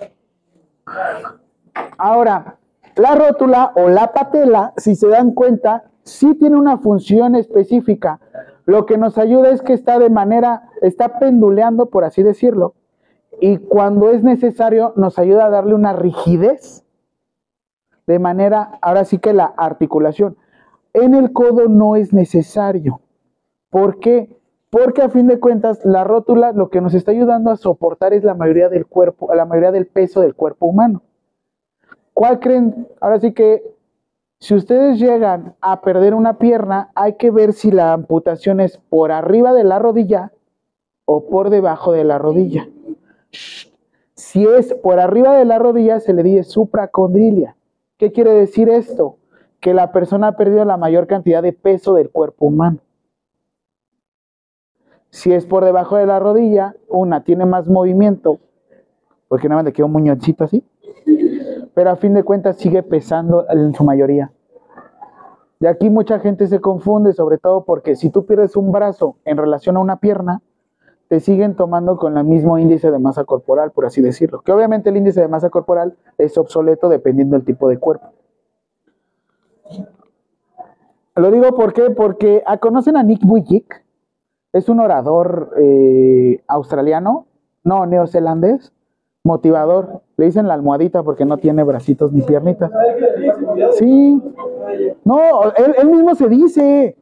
Ahora, 1.98 2.59
la 3.00 3.16
rótula 3.16 3.72
o 3.76 3.88
la 3.88 4.12
patela, 4.12 4.74
si 4.76 4.94
se 4.96 5.08
dan 5.08 5.32
cuenta, 5.32 5.86
sí 6.04 6.36
tiene 6.36 6.58
una 6.58 6.80
función 6.80 7.36
específica. 7.36 8.20
Lo 8.66 8.86
que 8.86 8.98
nos 8.98 9.18
ayuda 9.18 9.52
es 9.52 9.62
que 9.62 9.72
está 9.72 10.00
de 10.00 10.10
manera, 10.10 10.64
está 10.82 11.18
penduleando, 11.18 11.90
por 11.90 12.04
así 12.04 12.24
decirlo, 12.24 12.74
y 13.40 13.58
cuando 13.58 14.12
es 14.12 14.22
necesario 14.22 14.92
nos 14.98 15.18
ayuda 15.18 15.46
a 15.46 15.50
darle 15.50 15.76
una 15.76 15.94
rigidez 15.94 16.84
de 18.06 18.20
manera, 18.20 18.78
ahora 18.82 19.06
sí 19.06 19.18
que 19.18 19.32
la 19.32 19.46
articulación. 19.46 20.36
En 20.94 21.14
el 21.14 21.32
codo 21.32 21.70
no 21.70 21.96
es 21.96 22.12
necesario. 22.12 23.00
¿Por 23.70 24.00
qué? 24.00 24.36
Porque 24.70 25.04
a 25.04 25.10
fin 25.10 25.28
de 25.28 25.40
cuentas 25.40 25.86
la 25.86 26.04
rótula 26.04 26.52
lo 26.52 26.70
que 26.70 26.82
nos 26.82 26.94
está 26.94 27.12
ayudando 27.12 27.50
a 27.50 27.56
soportar 27.56 28.14
es 28.14 28.26
la 28.26 28.34
mayoría 28.34 28.68
del 28.68 28.88
cuerpo, 28.88 29.34
la 29.34 29.46
mayoría 29.46 29.72
del 29.72 29.88
peso 29.88 30.20
del 30.20 30.36
cuerpo 30.36 30.66
humano. 30.66 31.04
¿Cuál 32.14 32.40
creen? 32.40 32.88
Ahora 33.00 33.20
sí 33.20 33.34
que 33.34 33.64
si 34.40 34.56
ustedes 34.56 35.00
llegan 35.00 35.56
a 35.60 35.82
perder 35.82 36.14
una 36.14 36.38
pierna, 36.38 36.92
hay 36.96 37.16
que 37.16 37.30
ver 37.30 37.52
si 37.52 37.72
la 37.72 37.92
amputación 37.92 38.62
es 38.62 38.78
por 38.78 39.12
arriba 39.12 39.54
de 39.54 39.66
la 39.66 39.80
rodilla 39.80 40.32
o 41.04 41.28
por 41.28 41.50
debajo 41.50 41.92
de 41.92 42.06
la 42.06 42.18
rodilla. 42.18 42.70
Si 44.14 44.46
es 44.46 44.74
por 44.76 45.00
arriba 45.00 45.36
de 45.36 45.44
la 45.44 45.60
rodilla, 45.60 46.00
se 46.00 46.14
le 46.14 46.24
dice 46.24 46.44
supracondrilia. 46.44 47.56
¿Qué 47.98 48.12
quiere 48.14 48.32
decir 48.32 48.70
esto? 48.70 49.18
Que 49.60 49.74
la 49.74 49.92
persona 49.92 50.28
ha 50.28 50.38
perdido 50.38 50.64
la 50.64 50.78
mayor 50.78 51.08
cantidad 51.08 51.44
de 51.44 51.52
peso 51.52 51.94
del 51.94 52.10
cuerpo 52.10 52.46
humano. 52.46 52.80
Si 55.10 55.34
es 55.34 55.46
por 55.46 55.66
debajo 55.66 55.98
de 55.98 56.06
la 56.06 56.20
rodilla, 56.20 56.76
una 56.88 57.24
tiene 57.24 57.46
más 57.46 57.68
movimiento, 57.68 58.40
porque 59.28 59.50
nada 59.50 59.60
más 59.60 59.66
le 59.66 59.74
queda 59.74 59.88
un 59.88 59.92
muñoncito 59.92 60.44
así, 60.46 60.64
pero 61.74 61.92
a 61.92 61.96
fin 61.96 62.14
de 62.14 62.24
cuentas 62.24 62.58
sigue 62.58 62.84
pesando 62.84 63.46
en 63.50 63.74
su 63.74 63.84
mayoría. 63.84 64.32
De 65.60 65.68
aquí 65.68 65.90
mucha 65.90 66.20
gente 66.20 66.48
se 66.48 66.60
confunde, 66.62 67.14
sobre 67.14 67.38
todo 67.38 67.66
porque 67.66 67.96
si 67.96 68.10
tú 68.10 68.26
pierdes 68.26 68.56
un 68.56 68.72
brazo 68.72 69.18
en 69.26 69.38
relación 69.38 69.78
a 69.78 69.82
una 69.82 69.98
pierna, 69.98 70.42
te 71.10 71.20
siguen 71.20 71.56
tomando 71.56 71.98
con 71.98 72.18
el 72.18 72.24
mismo 72.24 72.58
índice 72.60 72.92
de 72.92 73.00
masa 73.00 73.26
corporal, 73.26 73.72
por 73.72 73.86
así 73.86 74.02
decirlo. 74.02 74.42
Que 74.42 74.52
obviamente 74.52 74.90
el 74.90 74.98
índice 74.98 75.22
de 75.22 75.28
masa 75.28 75.50
corporal 75.50 75.98
es 76.18 76.38
obsoleto 76.38 76.88
dependiendo 76.88 77.36
del 77.36 77.46
tipo 77.46 77.68
de 77.68 77.78
cuerpo. 77.78 78.14
Lo 81.16 81.32
digo 81.32 81.54
¿por 81.56 81.74
porque 81.96 82.44
ah, 82.46 82.60
conocen 82.60 82.96
a 82.96 83.04
Nick 83.04 83.26
Vujicic, 83.26 83.84
es 84.54 84.70
un 84.70 84.80
orador 84.80 85.52
eh, 85.58 86.42
australiano, 86.48 87.26
no, 87.64 87.86
neozelandés, 87.86 88.72
motivador. 89.24 90.02
Le 90.20 90.26
dicen 90.26 90.50
la 90.50 90.54
almohadita 90.56 91.02
porque 91.02 91.24
no 91.24 91.38
tiene 91.38 91.64
bracitos 91.64 92.12
ni 92.12 92.22
piernitas. 92.22 92.70
Sí. 93.76 94.22
No, 95.06 95.18
él, 95.56 95.90
mismo 95.90 96.14
se 96.14 96.28
dice. 96.28 96.98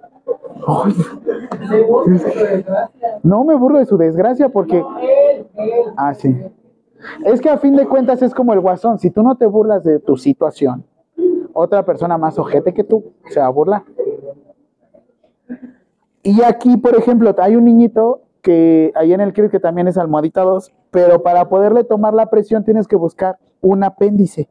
No 3.23 3.43
me 3.43 3.55
burlo 3.55 3.79
de 3.79 3.87
su 3.87 3.97
desgracia 3.97 4.49
porque... 4.49 4.85
Ah, 5.95 6.13
sí. 6.13 6.37
Es 7.25 7.41
que 7.41 7.49
a 7.49 7.57
fin 7.57 7.75
de 7.75 7.87
cuentas 7.87 8.21
es 8.21 8.35
como 8.35 8.53
el 8.53 8.59
guasón. 8.59 8.99
Si 8.99 9.09
tú 9.09 9.23
no 9.23 9.35
te 9.35 9.47
burlas 9.47 9.83
de 9.83 9.97
tu 9.97 10.15
situación, 10.15 10.85
otra 11.53 11.83
persona 11.83 12.19
más 12.19 12.37
ojete 12.37 12.71
que 12.71 12.83
tú 12.83 13.13
se 13.31 13.39
va 13.39 13.47
a 13.47 13.49
burlar. 13.49 13.81
Y 16.21 16.43
aquí, 16.43 16.77
por 16.77 16.95
ejemplo, 16.95 17.33
hay 17.39 17.55
un 17.55 17.65
niñito 17.65 18.26
que 18.47 18.93
ahí 18.95 19.11
en 19.11 19.19
el 19.19 19.33
CRIT 19.33 19.51
que 19.51 19.59
también 19.59 19.89
es 19.89 19.97
almohadita 19.97 20.39
2, 20.39 20.73
pero 20.89 21.21
para 21.21 21.49
poderle 21.49 21.83
tomar 21.83 22.13
la 22.13 22.27
presión 22.27 22.63
tienes 22.63 22.87
que 22.87 22.95
buscar 22.95 23.37
un 23.59 23.83
apéndice. 23.83 24.47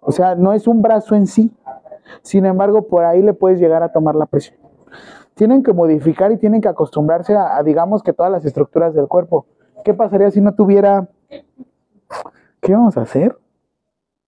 O 0.00 0.10
sea, 0.10 0.36
no 0.36 0.54
es 0.54 0.66
un 0.66 0.80
brazo 0.80 1.14
en 1.14 1.26
sí. 1.26 1.54
Sin 2.22 2.46
embargo, 2.46 2.88
por 2.88 3.04
ahí 3.04 3.20
le 3.20 3.34
puedes 3.34 3.60
llegar 3.60 3.82
a 3.82 3.92
tomar 3.92 4.14
la 4.14 4.24
presión. 4.24 4.58
Tienen 5.34 5.62
que 5.62 5.74
modificar 5.74 6.32
y 6.32 6.38
tienen 6.38 6.62
que 6.62 6.68
acostumbrarse 6.68 7.36
a, 7.36 7.62
digamos 7.62 8.02
que 8.02 8.14
todas 8.14 8.32
las 8.32 8.46
estructuras 8.46 8.94
del 8.94 9.06
cuerpo. 9.06 9.44
¿Qué 9.84 9.92
pasaría 9.92 10.30
si 10.30 10.40
no 10.40 10.54
tuviera... 10.54 11.06
¿Qué 12.62 12.72
vamos 12.72 12.96
a 12.96 13.02
hacer? 13.02 13.36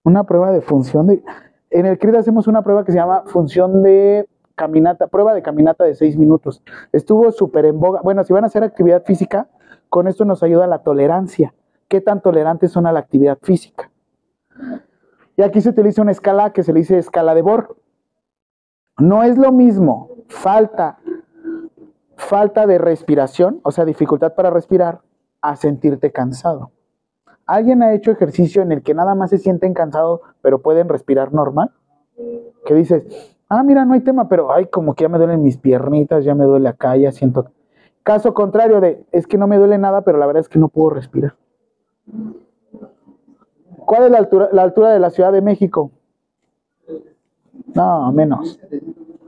Una 0.03 0.23
prueba 0.25 0.51
de 0.51 0.61
función 0.61 1.07
de... 1.07 1.23
En 1.71 1.87
el 1.87 1.97
CRIT 1.97 2.13
hacemos 2.13 2.45
una 2.45 2.61
prueba 2.61 2.85
que 2.85 2.91
se 2.91 2.99
llama 2.99 3.23
función 3.25 3.81
de 3.81 4.29
caminata, 4.57 5.07
prueba 5.07 5.33
de 5.33 5.41
caminata 5.41 5.85
de 5.85 5.95
seis 5.95 6.17
minutos. 6.17 6.61
Estuvo 6.91 7.31
súper 7.31 7.65
en 7.65 7.79
boga. 7.79 8.01
Bueno, 8.01 8.23
si 8.25 8.33
van 8.33 8.43
a 8.43 8.47
hacer 8.47 8.63
actividad 8.63 9.03
física, 9.05 9.47
con 9.87 10.07
esto 10.07 10.25
nos 10.25 10.43
ayuda 10.43 10.67
la 10.67 10.79
tolerancia. 10.79 11.53
¿Qué 11.87 12.01
tan 12.01 12.21
tolerantes 12.21 12.71
son 12.71 12.87
a 12.87 12.91
la 12.91 12.99
actividad 12.99 13.37
física? 13.41 13.91
Y 15.37 15.43
aquí 15.43 15.61
se 15.61 15.69
utiliza 15.69 16.01
una 16.01 16.11
escala 16.11 16.51
que 16.51 16.63
se 16.63 16.73
le 16.73 16.79
dice 16.79 16.97
escala 16.97 17.35
de 17.35 17.43
Bohr. 17.43 17.77
No 18.97 19.23
es 19.23 19.37
lo 19.37 19.51
mismo 19.51 20.09
falta, 20.27 20.97
falta 22.15 22.65
de 22.65 22.79
respiración, 22.79 23.61
o 23.63 23.71
sea, 23.71 23.85
dificultad 23.85 24.33
para 24.33 24.49
respirar, 24.49 25.01
a 25.39 25.55
sentirte 25.55 26.11
cansado. 26.11 26.71
¿Alguien 27.45 27.83
ha 27.83 27.93
hecho 27.93 28.11
ejercicio 28.11 28.63
en 28.63 28.71
el 28.71 28.81
que 28.81 28.95
nada 28.95 29.13
más 29.13 29.29
se 29.29 29.37
sienten 29.37 29.75
cansados, 29.75 30.21
pero 30.41 30.63
pueden 30.63 30.89
respirar 30.89 31.31
normal? 31.31 31.71
Que 32.65 32.73
dices, 32.73 33.36
ah, 33.49 33.63
mira, 33.63 33.85
no 33.85 33.93
hay 33.93 34.01
tema, 34.01 34.27
pero 34.27 34.51
ay, 34.51 34.67
como 34.67 34.93
que 34.93 35.03
ya 35.03 35.09
me 35.09 35.17
duelen 35.17 35.43
mis 35.43 35.57
piernitas, 35.57 36.25
ya 36.25 36.35
me 36.35 36.45
duele 36.45 36.69
acá, 36.69 36.95
ya 36.95 37.11
siento. 37.11 37.51
Caso 38.03 38.33
contrario 38.33 38.79
de, 38.79 39.05
es 39.11 39.27
que 39.27 39.37
no 39.37 39.47
me 39.47 39.57
duele 39.57 39.77
nada, 39.77 40.01
pero 40.01 40.17
la 40.17 40.25
verdad 40.25 40.41
es 40.41 40.49
que 40.49 40.59
no 40.59 40.69
puedo 40.69 40.91
respirar. 40.91 41.35
¿Cuál 43.85 44.03
es 44.03 44.11
la 44.11 44.17
altura, 44.17 44.49
la 44.51 44.63
altura 44.63 44.91
de 44.91 44.99
la 44.99 45.09
Ciudad 45.09 45.31
de 45.31 45.41
México? 45.41 45.91
No, 47.73 48.11
menos. 48.11 48.59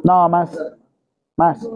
No, 0.04 0.30
más. 0.30 0.58
Más. 1.38 1.70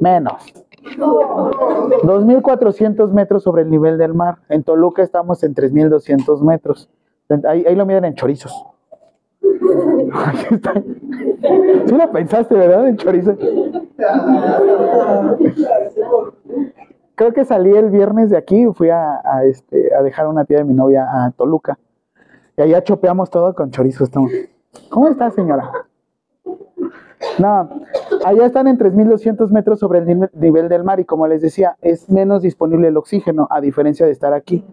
Menos. 0.00 0.54
2.400 0.82 3.12
metros 3.12 3.42
sobre 3.42 3.62
el 3.62 3.70
nivel 3.70 3.98
del 3.98 4.14
mar. 4.14 4.38
En 4.48 4.62
Toluca 4.62 5.02
estamos 5.02 5.42
en 5.42 5.54
3.200 5.54 6.40
metros. 6.42 6.88
Ahí, 7.44 7.64
ahí, 7.66 7.74
lo 7.74 7.86
miden 7.86 8.04
en 8.04 8.14
chorizos. 8.14 8.52
Sí 11.86 11.94
lo 11.94 12.10
pensaste, 12.12 12.54
¿verdad? 12.54 12.88
En 12.88 12.96
chorizo. 12.96 13.36
Creo 17.14 17.32
que 17.32 17.44
salí 17.44 17.70
el 17.70 17.90
viernes 17.90 18.30
de 18.30 18.36
aquí, 18.36 18.66
fui 18.74 18.90
a, 18.90 19.20
a, 19.24 19.44
este, 19.44 19.94
a 19.94 20.02
dejar 20.02 20.26
a 20.26 20.28
una 20.28 20.44
tía 20.44 20.58
de 20.58 20.64
mi 20.64 20.74
novia 20.74 21.06
a 21.10 21.30
Toluca. 21.30 21.78
Y 22.56 22.62
allá 22.62 22.82
chopeamos 22.82 23.30
todo 23.30 23.54
con 23.54 23.70
chorizo. 23.70 24.04
Estamos. 24.04 24.30
¿Cómo 24.90 25.08
está, 25.08 25.30
señora? 25.30 25.70
No, 27.38 27.68
allá 28.24 28.46
están 28.46 28.66
en 28.66 28.78
3.200 28.78 29.50
metros 29.50 29.78
sobre 29.78 29.98
el 30.00 30.28
nivel 30.34 30.68
del 30.68 30.84
mar 30.84 31.00
y 31.00 31.04
como 31.04 31.26
les 31.26 31.42
decía, 31.42 31.76
es 31.80 32.08
menos 32.08 32.42
disponible 32.42 32.88
el 32.88 32.96
oxígeno 32.96 33.46
a 33.50 33.60
diferencia 33.60 34.06
de 34.06 34.12
estar 34.12 34.32
aquí. 34.32 34.64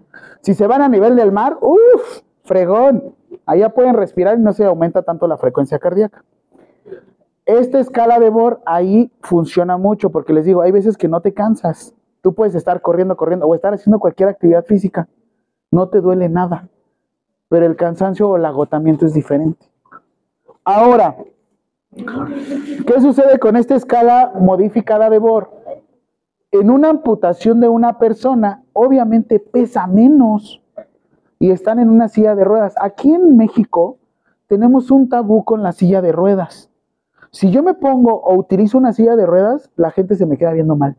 Si 0.41 0.53
se 0.53 0.67
van 0.67 0.81
a 0.81 0.89
nivel 0.89 1.15
del 1.15 1.31
mar, 1.31 1.57
uff, 1.61 2.21
fregón, 2.43 3.15
allá 3.45 3.69
pueden 3.69 3.93
respirar 3.95 4.37
y 4.37 4.41
no 4.41 4.53
se 4.53 4.65
aumenta 4.65 5.01
tanto 5.03 5.27
la 5.27 5.37
frecuencia 5.37 5.79
cardíaca. 5.79 6.23
Esta 7.45 7.79
escala 7.79 8.19
de 8.19 8.29
Bohr 8.29 8.61
ahí 8.65 9.11
funciona 9.21 9.77
mucho 9.77 10.09
porque 10.11 10.33
les 10.33 10.45
digo, 10.45 10.61
hay 10.61 10.71
veces 10.71 10.95
que 10.95 11.09
no 11.09 11.21
te 11.21 11.33
cansas. 11.33 11.93
Tú 12.21 12.33
puedes 12.33 12.55
estar 12.55 12.81
corriendo, 12.81 13.17
corriendo 13.17 13.45
o 13.45 13.53
estar 13.53 13.73
haciendo 13.73 13.99
cualquier 13.99 14.29
actividad 14.29 14.63
física. 14.63 15.09
No 15.69 15.89
te 15.89 15.99
duele 15.99 16.29
nada. 16.29 16.69
Pero 17.49 17.65
el 17.65 17.75
cansancio 17.75 18.29
o 18.29 18.37
el 18.37 18.45
agotamiento 18.45 19.05
es 19.05 19.13
diferente. 19.13 19.65
Ahora, 20.63 21.17
¿qué 21.91 23.01
sucede 23.01 23.37
con 23.39 23.57
esta 23.57 23.75
escala 23.75 24.31
modificada 24.39 25.09
de 25.09 25.19
Bohr? 25.19 25.51
En 26.51 26.69
una 26.69 26.89
amputación 26.89 27.59
de 27.59 27.67
una 27.67 27.99
persona, 27.99 28.63
obviamente 28.71 29.39
pesa 29.39 29.85
menos 29.87 30.62
y 31.43 31.51
están 31.51 31.77
en 31.79 31.89
una 31.89 32.07
silla 32.07 32.35
de 32.35 32.45
ruedas. 32.45 32.73
Aquí 32.79 33.13
en 33.13 33.35
México 33.35 33.97
tenemos 34.47 34.91
un 34.91 35.09
tabú 35.09 35.43
con 35.43 35.61
la 35.61 35.73
silla 35.73 36.01
de 36.01 36.13
ruedas. 36.13 36.71
Si 37.31 37.51
yo 37.51 37.61
me 37.63 37.73
pongo 37.73 38.13
o 38.13 38.35
utilizo 38.35 38.77
una 38.77 38.93
silla 38.93 39.17
de 39.17 39.25
ruedas, 39.25 39.69
la 39.75 39.91
gente 39.91 40.15
se 40.15 40.25
me 40.25 40.37
queda 40.37 40.53
viendo 40.53 40.77
mal. 40.77 40.95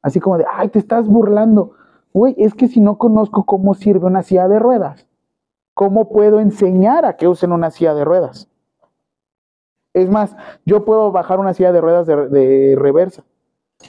Así 0.00 0.20
como 0.20 0.38
de, 0.38 0.44
ay, 0.48 0.68
te 0.68 0.78
estás 0.78 1.08
burlando. 1.08 1.72
Güey, 2.12 2.36
es 2.38 2.54
que 2.54 2.68
si 2.68 2.80
no 2.80 2.98
conozco 2.98 3.42
cómo 3.46 3.74
sirve 3.74 4.06
una 4.06 4.22
silla 4.22 4.46
de 4.46 4.60
ruedas, 4.60 5.08
¿cómo 5.74 6.08
puedo 6.08 6.38
enseñar 6.38 7.04
a 7.04 7.16
que 7.16 7.26
usen 7.26 7.50
una 7.50 7.72
silla 7.72 7.94
de 7.94 8.04
ruedas? 8.04 8.48
Es 9.92 10.08
más, 10.08 10.36
yo 10.64 10.84
puedo 10.84 11.10
bajar 11.10 11.40
una 11.40 11.52
silla 11.52 11.72
de 11.72 11.80
ruedas 11.80 12.06
de, 12.06 12.28
de 12.28 12.76
reversa. 12.78 13.24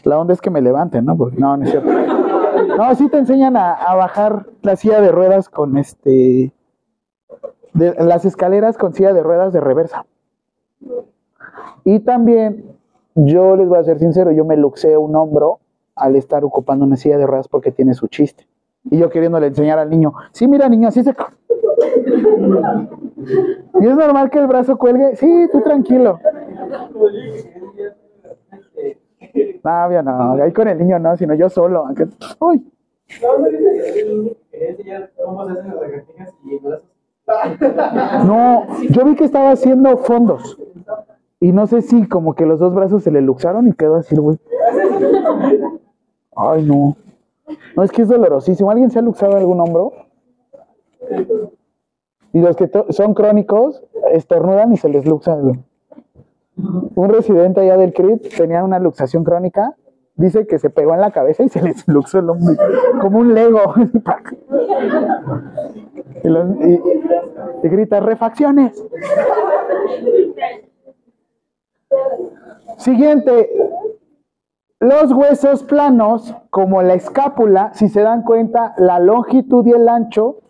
La 0.03 0.17
onda 0.17 0.33
es 0.33 0.41
que 0.41 0.49
me 0.49 0.61
levanten, 0.61 1.05
¿no? 1.05 1.15
Porque 1.15 1.37
no, 1.37 1.57
no 1.57 1.63
es 1.63 1.69
cierto. 1.69 2.20
No, 2.77 2.83
así 2.83 3.09
te 3.09 3.17
enseñan 3.17 3.57
a, 3.57 3.95
bajar 3.95 4.47
la 4.61 4.75
silla 4.75 5.01
de 5.01 5.11
ruedas 5.11 5.49
con 5.49 5.77
este. 5.77 6.53
De, 7.73 7.95
las 7.99 8.25
escaleras 8.25 8.77
con 8.77 8.93
silla 8.93 9.13
de 9.13 9.23
ruedas 9.23 9.53
de 9.53 9.61
reversa. 9.61 10.05
Y 11.83 11.99
también, 12.01 12.65
yo 13.15 13.55
les 13.55 13.67
voy 13.67 13.79
a 13.79 13.83
ser 13.83 13.99
sincero, 13.99 14.31
yo 14.31 14.45
me 14.45 14.57
luxeo 14.57 15.01
un 15.01 15.15
hombro 15.15 15.59
al 15.95 16.15
estar 16.15 16.43
ocupando 16.43 16.85
una 16.85 16.97
silla 16.97 17.17
de 17.17 17.27
ruedas 17.27 17.47
porque 17.47 17.71
tiene 17.71 17.93
su 17.93 18.07
chiste. 18.07 18.47
Y 18.89 18.97
yo 18.97 19.09
queriéndole 19.09 19.47
enseñar 19.47 19.79
al 19.79 19.89
niño, 19.89 20.13
sí, 20.31 20.47
mira 20.47 20.67
niño, 20.67 20.87
así 20.87 21.03
se... 21.03 21.15
¿Y 23.79 23.87
es 23.87 23.95
normal 23.95 24.29
que 24.29 24.39
el 24.39 24.47
brazo 24.47 24.77
cuelgue? 24.77 25.15
Sí, 25.15 25.47
tú 25.51 25.61
tranquilo. 25.61 26.19
No, 29.63 29.91
yo 29.91 30.03
no, 30.03 30.33
ahí 30.43 30.51
con 30.51 30.67
el 30.67 30.77
niño 30.77 30.99
no, 30.99 31.15
sino 31.17 31.33
yo 31.33 31.49
solo. 31.49 31.85
Aunque... 31.85 32.07
Uy. 32.39 32.65
No, 38.25 38.67
yo 38.89 39.05
vi 39.05 39.15
que 39.15 39.23
estaba 39.25 39.51
haciendo 39.51 39.97
fondos. 39.97 40.57
Y 41.39 41.51
no 41.51 41.67
sé 41.67 41.81
si 41.81 42.07
como 42.07 42.35
que 42.35 42.45
los 42.45 42.59
dos 42.59 42.73
brazos 42.73 43.03
se 43.03 43.11
le 43.11 43.21
luxaron 43.21 43.67
y 43.67 43.73
quedó 43.73 43.95
así, 43.95 44.15
güey. 44.15 44.37
Ay, 46.35 46.63
no. 46.63 46.95
No, 47.75 47.83
es 47.83 47.91
que 47.91 48.03
es 48.03 48.09
dolorosísimo. 48.09 48.69
¿Alguien 48.71 48.91
se 48.91 48.99
ha 48.99 49.01
luxado 49.01 49.35
algún 49.35 49.59
hombro? 49.59 49.91
Y 52.33 52.39
los 52.39 52.55
que 52.55 52.69
son 52.89 53.13
crónicos 53.13 53.83
estornudan 54.11 54.71
y 54.73 54.77
se 54.77 54.89
les 54.89 55.05
luxa. 55.05 55.35
Güey. 55.35 55.59
Un 56.95 57.09
residente 57.09 57.61
allá 57.61 57.77
del 57.77 57.93
CRIT 57.93 58.35
tenía 58.35 58.63
una 58.63 58.79
luxación 58.79 59.23
crónica. 59.23 59.75
Dice 60.15 60.45
que 60.45 60.59
se 60.59 60.69
pegó 60.69 60.93
en 60.93 61.01
la 61.01 61.11
cabeza 61.11 61.43
y 61.43 61.49
se 61.49 61.61
les 61.61 61.87
luxó 61.87 62.19
el 62.19 62.29
hombro. 62.29 62.55
Como 62.99 63.19
un 63.19 63.33
lego. 63.33 63.73
y, 67.63 67.67
grita, 67.67 67.99
refacciones. 67.99 68.83
Siguiente, 72.77 73.49
los 74.79 75.11
huesos 75.11 75.63
planos, 75.63 76.35
como 76.49 76.81
la 76.81 76.95
escápula, 76.95 77.71
si 77.73 77.89
se 77.89 78.01
dan 78.01 78.23
cuenta, 78.23 78.73
la 78.77 78.99
longitud 78.99 79.65
y 79.65 79.71
el 79.71 79.87
ancho 79.87 80.41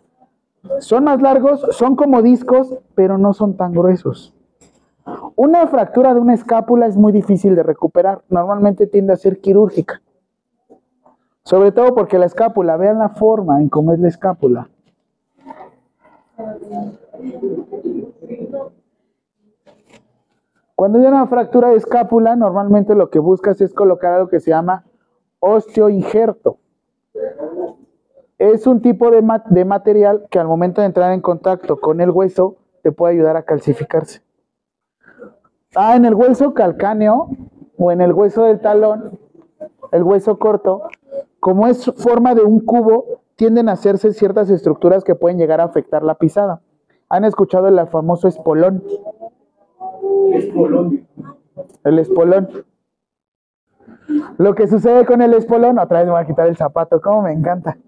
son 0.78 1.04
más 1.04 1.20
largos, 1.20 1.66
son 1.70 1.96
como 1.96 2.22
discos, 2.22 2.78
pero 2.94 3.18
no 3.18 3.32
son 3.32 3.56
tan 3.56 3.72
gruesos. 3.72 4.34
Una 5.36 5.66
fractura 5.66 6.14
de 6.14 6.20
una 6.20 6.34
escápula 6.34 6.86
es 6.86 6.96
muy 6.96 7.12
difícil 7.12 7.56
de 7.56 7.62
recuperar, 7.62 8.22
normalmente 8.28 8.86
tiende 8.86 9.12
a 9.12 9.16
ser 9.16 9.40
quirúrgica. 9.40 10.00
Sobre 11.44 11.72
todo 11.72 11.94
porque 11.94 12.18
la 12.18 12.26
escápula, 12.26 12.76
vean 12.76 12.98
la 12.98 13.08
forma 13.08 13.60
en 13.60 13.68
cómo 13.68 13.92
es 13.92 13.98
la 13.98 14.08
escápula. 14.08 14.68
Cuando 20.74 20.98
hay 20.98 21.06
una 21.06 21.26
fractura 21.26 21.68
de 21.70 21.76
escápula, 21.76 22.36
normalmente 22.36 22.94
lo 22.94 23.10
que 23.10 23.18
buscas 23.18 23.60
es 23.60 23.72
colocar 23.72 24.12
algo 24.12 24.28
que 24.28 24.40
se 24.40 24.50
llama 24.50 24.84
osteoinjerto. 25.40 26.58
Es 28.38 28.66
un 28.66 28.80
tipo 28.82 29.10
de, 29.10 29.24
de 29.50 29.64
material 29.64 30.26
que 30.30 30.38
al 30.38 30.46
momento 30.46 30.80
de 30.80 30.88
entrar 30.88 31.12
en 31.12 31.20
contacto 31.20 31.80
con 31.80 32.00
el 32.00 32.10
hueso 32.10 32.56
te 32.82 32.90
puede 32.90 33.14
ayudar 33.14 33.36
a 33.36 33.42
calcificarse. 33.42 34.22
Ah, 35.74 35.96
en 35.96 36.04
el 36.04 36.14
hueso 36.14 36.52
calcáneo 36.52 37.28
o 37.78 37.90
en 37.90 38.00
el 38.00 38.12
hueso 38.12 38.44
del 38.44 38.60
talón, 38.60 39.18
el 39.90 40.02
hueso 40.02 40.38
corto, 40.38 40.82
como 41.40 41.66
es 41.66 41.90
forma 41.96 42.34
de 42.34 42.42
un 42.42 42.60
cubo, 42.60 43.22
tienden 43.36 43.68
a 43.68 43.72
hacerse 43.72 44.12
ciertas 44.12 44.50
estructuras 44.50 45.02
que 45.02 45.14
pueden 45.14 45.38
llegar 45.38 45.60
a 45.60 45.64
afectar 45.64 46.02
la 46.02 46.16
pisada. 46.16 46.60
¿Han 47.08 47.24
escuchado 47.24 47.68
el 47.68 47.86
famoso 47.88 48.28
espolón? 48.28 48.82
El 51.84 51.98
espolón. 51.98 52.64
Lo 54.38 54.54
que 54.54 54.66
sucede 54.66 55.06
con 55.06 55.22
el 55.22 55.32
espolón, 55.34 55.78
otra 55.78 55.98
vez 55.98 56.06
me 56.06 56.12
voy 56.12 56.22
a 56.22 56.26
quitar 56.26 56.48
el 56.48 56.56
zapato, 56.56 57.00
como 57.00 57.22
me 57.22 57.32
encanta. 57.32 57.78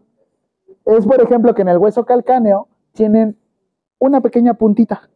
Es, 0.85 1.07
por 1.07 1.21
ejemplo, 1.21 1.55
que 1.55 1.63
en 1.63 1.69
el 1.69 1.79
hueso 1.79 2.05
calcáneo 2.05 2.69
tienen 2.93 3.39
una 3.99 4.21
pequeña 4.21 4.55
puntita. 4.55 5.09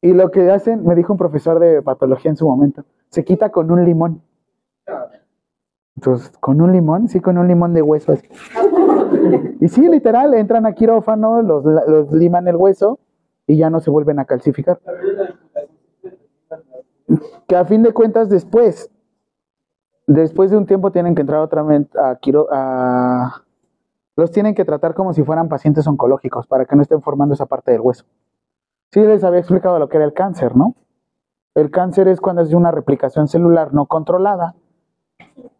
Y 0.00 0.12
lo 0.12 0.30
que 0.30 0.50
hacen, 0.50 0.84
me 0.84 0.94
dijo 0.94 1.12
un 1.12 1.18
profesor 1.18 1.58
de 1.58 1.82
patología 1.82 2.30
en 2.30 2.36
su 2.36 2.46
momento, 2.46 2.84
se 3.10 3.24
quita 3.24 3.50
con 3.50 3.70
un 3.70 3.84
limón. 3.84 4.22
Entonces, 5.96 6.30
¿con 6.38 6.60
un 6.60 6.72
limón? 6.72 7.08
Sí, 7.08 7.20
con 7.20 7.38
un 7.38 7.48
limón 7.48 7.74
de 7.74 7.82
hueso. 7.82 8.12
así. 8.12 8.28
Y 9.60 9.68
sí, 9.68 9.88
literal, 9.88 10.34
entran 10.34 10.66
a 10.66 10.72
quirófano, 10.72 11.42
los, 11.42 12.12
liman 12.12 12.46
el 12.46 12.56
hueso 12.56 12.98
y 13.46 13.56
ya 13.56 13.70
no 13.70 13.80
se 13.80 13.90
vuelven 13.90 14.18
a 14.18 14.24
calcificar. 14.24 14.78
Que 17.46 17.56
a 17.56 17.64
fin 17.64 17.82
de 17.82 17.92
cuentas 17.92 18.28
después, 18.28 18.90
después 20.06 20.50
de 20.50 20.58
un 20.58 20.66
tiempo 20.66 20.92
tienen 20.92 21.14
que 21.14 21.22
entrar 21.22 21.40
otra 21.40 21.62
vez 21.62 21.88
a 21.96 22.16
quiro, 22.16 22.46
a, 22.52 23.42
los 24.16 24.30
tienen 24.30 24.54
que 24.54 24.64
tratar 24.64 24.94
como 24.94 25.12
si 25.14 25.24
fueran 25.24 25.48
pacientes 25.48 25.86
oncológicos 25.86 26.46
para 26.46 26.64
que 26.64 26.76
no 26.76 26.82
estén 26.82 27.02
formando 27.02 27.34
esa 27.34 27.46
parte 27.46 27.72
del 27.72 27.80
hueso. 27.80 28.04
Sí 28.92 29.00
les 29.00 29.22
había 29.24 29.40
explicado 29.40 29.78
lo 29.78 29.88
que 29.88 29.98
era 29.98 30.06
el 30.06 30.14
cáncer, 30.14 30.56
¿no? 30.56 30.74
El 31.54 31.70
cáncer 31.70 32.08
es 32.08 32.20
cuando 32.20 32.42
es 32.42 32.50
de 32.50 32.56
una 32.56 32.70
replicación 32.70 33.28
celular 33.28 33.74
no 33.74 33.86
controlada, 33.86 34.54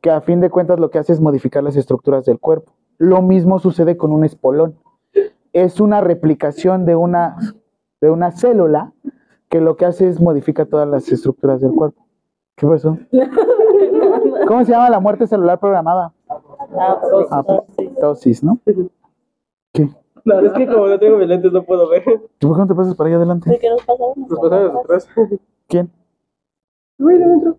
que 0.01 0.11
a 0.11 0.21
fin 0.21 0.41
de 0.41 0.51
cuentas 0.51 0.79
lo 0.79 0.91
que 0.91 0.99
hace 0.99 1.13
es 1.13 1.21
modificar 1.21 1.63
las 1.63 1.77
estructuras 1.77 2.25
del 2.25 2.39
cuerpo. 2.39 2.73
Lo 2.99 3.21
mismo 3.21 3.59
sucede 3.59 3.97
con 3.97 4.13
un 4.13 4.25
espolón. 4.25 4.79
Es 5.53 5.81
una 5.81 6.01
replicación 6.01 6.87
de 6.87 6.95
una, 6.95 7.37
de 8.01 8.11
una 8.11 8.31
célula 8.31 8.93
que 9.49 9.61
lo 9.61 9.77
que 9.77 9.87
hace 9.87 10.09
es 10.09 10.21
modifica 10.21 10.67
todas 10.67 10.89
las 10.89 11.11
estructuras 11.11 11.61
del 11.61 11.73
cuerpo. 11.73 12.07
¿Qué 12.57 12.67
pasó? 12.67 12.99
¿Cómo 14.47 14.65
se 14.65 14.73
llama 14.73 14.91
la 14.91 15.01
muerte 15.01 15.27
celular 15.27 15.59
programada? 15.59 16.13
Apoptosis, 17.31 18.43
¿no? 18.43 18.59
¿Qué? 19.73 19.89
No, 20.25 20.41
es 20.41 20.53
que 20.53 20.67
como 20.67 20.87
no 20.87 20.99
tengo 20.99 21.17
mis 21.19 21.29
lentes 21.29 21.53
no 21.53 21.63
puedo 21.63 21.89
ver. 21.89 22.03
¿Por 22.05 22.21
qué 22.55 22.59
no 22.59 22.67
te 22.67 22.75
pasas 22.75 22.95
para 22.95 23.09
allá 23.09 23.17
adelante? 23.17 23.51
¿De 23.51 23.59
qué 23.59 23.71
nos 23.71 23.83
pasaron? 23.85 24.15
Nos 24.17 24.39
pasaron 24.39 24.77
atrás. 24.77 25.09
¿Quién? 25.67 25.91
De 26.99 27.25
adentro. 27.25 27.59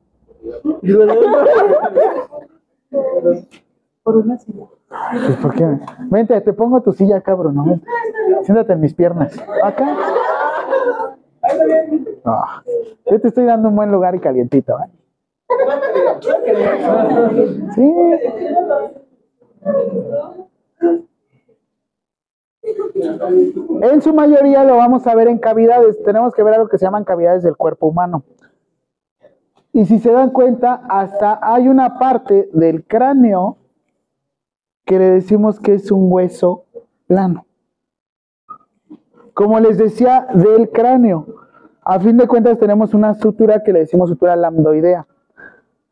Y 0.81 0.91
de 0.91 1.03
adentro. 1.03 1.29
Por 4.03 4.17
una 4.17 4.37
silla. 4.37 4.65
Pues, 5.11 5.37
¿por 5.37 5.53
qué? 5.55 5.79
Vente, 6.09 6.41
te 6.41 6.53
pongo 6.53 6.81
tu 6.81 6.91
silla 6.93 7.19
Bruno. 7.19 7.63
Vente. 7.65 7.85
Siéntate 8.43 8.73
en 8.73 8.79
mis 8.81 8.93
piernas. 8.93 9.37
Acá. 9.63 9.97
Ah, 12.25 12.63
yo 13.09 13.19
te 13.19 13.27
estoy 13.27 13.45
dando 13.45 13.69
un 13.69 13.75
buen 13.75 13.91
lugar 13.91 14.15
y 14.15 14.19
calientito. 14.19 14.77
¿eh? 14.79 14.89
Sí. 17.75 17.93
En 23.81 24.01
su 24.01 24.13
mayoría 24.13 24.63
lo 24.63 24.77
vamos 24.77 25.05
a 25.07 25.15
ver 25.15 25.27
en 25.27 25.37
cavidades. 25.37 26.01
Tenemos 26.03 26.33
que 26.33 26.43
ver 26.43 26.55
algo 26.55 26.67
que 26.67 26.77
se 26.77 26.85
llaman 26.85 27.03
cavidades 27.03 27.43
del 27.43 27.57
cuerpo 27.57 27.87
humano. 27.87 28.23
Y 29.71 29.85
si 29.85 29.99
se 29.99 30.11
dan 30.11 30.31
cuenta, 30.31 30.81
hasta 30.89 31.39
hay 31.41 31.67
una 31.67 31.99
parte 31.99 32.49
del 32.53 32.83
cráneo 32.85 33.57
que 34.85 34.97
le 34.97 35.11
decimos 35.11 35.59
que 35.59 35.75
es 35.75 35.91
un 35.91 36.11
hueso 36.11 36.65
plano. 37.07 37.45
Como 39.33 39.59
les 39.59 39.77
decía, 39.77 40.27
del 40.33 40.69
cráneo. 40.71 41.27
A 41.83 41.99
fin 41.99 42.17
de 42.17 42.27
cuentas 42.27 42.57
tenemos 42.57 42.93
una 42.93 43.13
sutura 43.13 43.63
que 43.63 43.71
le 43.71 43.79
decimos 43.79 44.09
sutura 44.09 44.35
lambdoidea. 44.35 45.07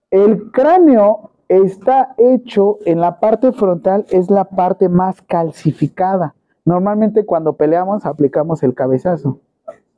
El 0.09 0.51
cráneo 0.51 1.31
está 1.47 2.15
hecho 2.17 2.79
en 2.85 2.99
la 2.99 3.19
parte 3.19 3.51
frontal, 3.51 4.05
es 4.09 4.29
la 4.29 4.45
parte 4.45 4.89
más 4.89 5.21
calcificada. 5.21 6.35
Normalmente 6.67 7.25
cuando 7.25 7.53
peleamos 7.53 8.05
aplicamos 8.05 8.61
el 8.61 8.73
cabezazo. 8.73 9.39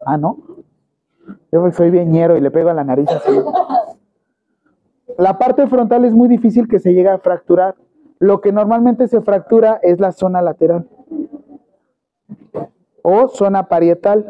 Ah, 0.06 0.18
¿no? 0.18 0.38
Yo 1.52 1.72
soy 1.72 1.90
viñero 1.90 2.38
y 2.38 2.42
le 2.42 2.52
pego 2.52 2.70
a 2.70 2.76
la 2.76 2.84
nariz. 2.84 3.10
La 5.18 5.40
parte 5.40 5.66
frontal 5.66 6.06
es 6.06 6.14
muy 6.14 6.28
difícil 6.28 6.68
que 6.68 6.78
se 6.78 6.94
llegue 6.94 7.10
a 7.10 7.18
fracturar. 7.18 7.74
Lo 8.20 8.40
que 8.40 8.52
normalmente 8.52 9.08
se 9.08 9.20
fractura 9.22 9.80
es 9.82 10.00
la 10.00 10.12
zona 10.12 10.44
lateral 10.44 10.88
o 13.02 13.30
zona 13.30 13.68
parietal. 13.68 14.28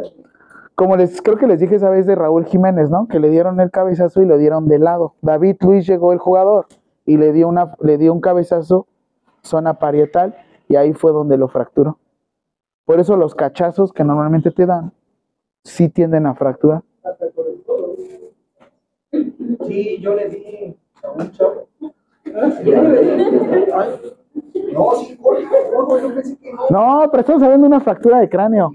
Como 0.75 0.95
les 0.95 1.21
creo 1.21 1.35
que 1.35 1.45
les 1.45 1.59
dije 1.59 1.75
esa 1.75 1.89
vez 1.89 2.07
de 2.07 2.15
Raúl 2.15 2.45
Jiménez, 2.45 2.89
¿no? 2.89 3.09
Que 3.09 3.19
le 3.19 3.29
dieron 3.29 3.59
el 3.59 3.69
cabezazo 3.69 4.21
y 4.21 4.25
lo 4.25 4.37
dieron 4.37 4.69
de 4.69 4.79
lado. 4.79 5.15
David 5.21 5.57
Luis 5.59 5.85
llegó 5.85 6.13
el 6.13 6.19
jugador 6.19 6.67
y 7.05 7.17
le 7.17 7.33
dio 7.33 7.49
una 7.49 7.75
le 7.81 7.97
dio 7.97 8.13
un 8.13 8.21
cabezazo 8.21 8.87
zona 9.41 9.73
parietal 9.73 10.37
y 10.69 10.77
ahí 10.77 10.93
fue 10.93 11.11
donde 11.11 11.37
lo 11.37 11.49
fracturó. 11.49 11.97
Por 12.89 12.99
eso 12.99 13.15
los 13.15 13.35
cachazos 13.35 13.93
que 13.93 14.03
normalmente 14.03 14.49
te 14.49 14.65
dan 14.65 14.91
sí 15.63 15.89
tienden 15.89 16.25
a 16.25 16.33
fracturar. 16.33 16.81
Sí, 19.67 19.99
yo 20.01 20.15
le 20.15 20.27
di 20.27 20.75
a 21.03 21.11
un 21.11 21.31
chavo. 21.31 21.67
No, 22.25 22.51
sí, 24.95 25.19
yo 25.21 26.15
pensé 26.15 26.35
que 26.39 26.51
no. 26.51 26.65
No, 26.71 27.11
pero 27.11 27.21
estamos 27.21 27.43
hablando 27.43 27.67
de 27.67 27.75
una 27.75 27.79
fractura 27.79 28.21
de 28.21 28.27
cráneo. 28.27 28.71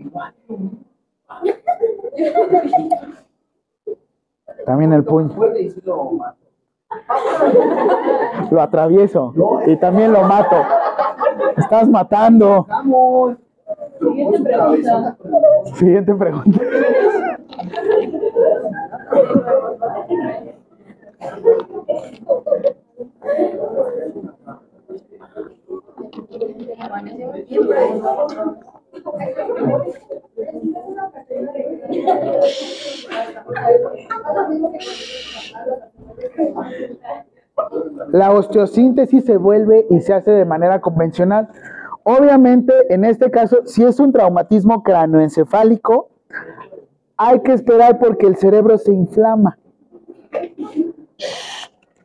También 4.64 4.92
el 4.92 5.02
puño. 5.02 5.36
Lo 8.52 8.62
atravieso 8.62 9.34
y 9.66 9.76
también 9.76 10.12
lo 10.12 10.22
mato. 10.22 10.62
Estás 11.56 11.88
matando. 11.88 12.64
Siguiente 13.98 14.42
pregunta. 14.42 15.16
Siguiente 15.74 16.14
pregunta. 16.14 16.60
La 38.12 38.32
osteosíntesis 38.32 39.24
se 39.24 39.36
vuelve 39.36 39.86
y 39.90 40.00
se 40.00 40.14
hace 40.14 40.30
de 40.30 40.44
manera 40.44 40.80
convencional. 40.80 41.48
Obviamente, 42.04 42.72
en 42.90 43.04
este 43.04 43.30
caso, 43.30 43.62
si 43.64 43.82
es 43.82 43.98
un 43.98 44.12
traumatismo 44.12 44.82
cráneoencefálico, 44.82 46.10
hay 47.16 47.40
que 47.40 47.52
esperar 47.52 47.98
porque 47.98 48.26
el 48.26 48.36
cerebro 48.36 48.76
se 48.76 48.92
inflama. 48.92 49.58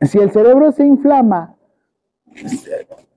Si 0.00 0.18
el 0.18 0.30
cerebro 0.30 0.72
se 0.72 0.86
inflama, 0.86 1.54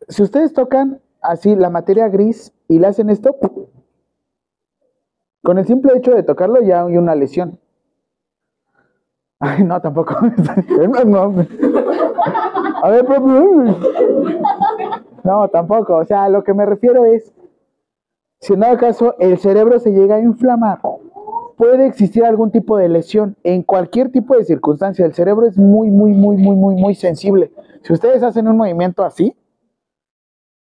si 0.10 0.24
ustedes 0.24 0.54
tocan 0.54 1.00
así 1.22 1.56
la 1.56 1.70
materia 1.70 2.10
gris 2.10 2.52
y 2.68 2.80
le 2.80 2.88
hacen 2.88 3.10
esto, 3.10 3.34
con 5.42 5.58
el 5.58 5.66
simple 5.66 5.94
hecho 5.96 6.12
de 6.12 6.24
tocarlo 6.24 6.62
ya 6.62 6.84
hay 6.84 6.98
una 6.98 7.16
lesión. 7.16 7.60
Ay, 9.40 9.64
no, 9.64 9.82
tampoco. 9.82 10.16
A 12.84 12.90
ver. 12.90 13.06
No, 15.24 15.48
tampoco. 15.50 15.96
O 15.98 16.06
sea, 16.06 16.30
lo 16.30 16.44
que 16.44 16.54
me 16.54 16.66
refiero 16.66 17.06
es, 17.06 17.34
si 18.42 18.54
en 18.54 18.60
dado 18.60 18.78
caso 18.78 19.16
el 19.20 19.38
cerebro 19.38 19.80
se 19.80 19.92
llega 19.92 20.16
a 20.16 20.20
inflamar, 20.22 20.80
puede 21.58 21.86
existir 21.88 22.26
algún 22.26 22.52
tipo 22.52 22.78
de 22.78 22.90
lesión 22.90 23.36
en 23.44 23.64
cualquier 23.64 24.12
tipo 24.12 24.36
de 24.36 24.44
circunstancia. 24.44 25.06
El 25.06 25.14
cerebro 25.14 25.46
es 25.48 25.58
muy, 25.58 25.90
muy, 25.92 26.12
muy, 26.14 26.36
muy, 26.38 26.56
muy, 26.56 26.76
muy 26.76 26.96
sensible. 26.96 27.52
Si 27.84 27.94
ustedes 27.94 28.22
hacen 28.24 28.48
un 28.48 28.58
movimiento 28.58 29.04
así, 29.04 29.36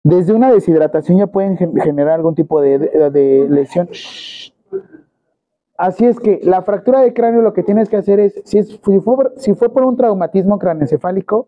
desde 0.03 0.33
una 0.33 0.51
deshidratación 0.51 1.17
ya 1.17 1.27
pueden 1.27 1.57
gen- 1.57 1.75
generar 1.75 2.13
algún 2.15 2.33
tipo 2.35 2.61
de, 2.61 2.79
de- 2.79 3.47
lesión. 3.49 3.89
Así 5.77 6.05
es 6.05 6.19
que 6.19 6.39
la 6.43 6.63
fractura 6.63 7.01
de 7.01 7.13
cráneo 7.13 7.41
lo 7.41 7.53
que 7.53 7.61
tienes 7.61 7.89
que 7.89 7.97
hacer 7.97 8.19
es, 8.19 8.41
si, 8.45 8.57
es- 8.57 8.67
si 8.83 8.99
fue, 8.99 9.15
por- 9.15 9.33
si 9.37 9.53
fue 9.53 9.69
por 9.69 9.83
un 9.83 9.95
traumatismo 9.97 10.57
craneoencefálico, 10.57 11.47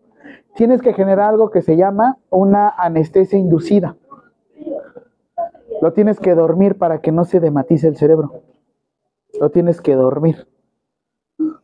tienes 0.54 0.82
que 0.82 0.92
generar 0.92 1.30
algo 1.30 1.50
que 1.50 1.62
se 1.62 1.76
llama 1.76 2.18
una 2.30 2.68
anestesia 2.68 3.38
inducida. 3.38 3.96
Lo 5.80 5.92
tienes 5.92 6.20
que 6.20 6.34
dormir 6.34 6.76
para 6.76 7.00
que 7.00 7.12
no 7.12 7.24
se 7.24 7.40
dematice 7.40 7.88
el 7.88 7.96
cerebro. 7.96 8.42
Lo 9.40 9.50
tienes 9.50 9.80
que 9.80 9.94
dormir. 9.94 10.46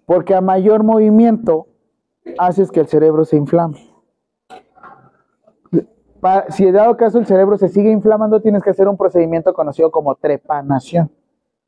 Porque 0.06 0.34
a 0.34 0.40
mayor 0.40 0.84
movimiento 0.84 1.66
haces 2.38 2.70
que 2.70 2.80
el 2.80 2.86
cerebro 2.86 3.24
se 3.24 3.36
inflame. 3.36 3.76
Si 6.48 6.66
en 6.66 6.74
dado 6.74 6.96
caso 6.96 7.18
el 7.18 7.26
cerebro 7.26 7.56
se 7.58 7.68
sigue 7.68 7.90
inflamando, 7.90 8.40
tienes 8.40 8.62
que 8.62 8.70
hacer 8.70 8.88
un 8.88 8.96
procedimiento 8.96 9.52
conocido 9.52 9.90
como 9.90 10.14
trepanación. 10.14 11.10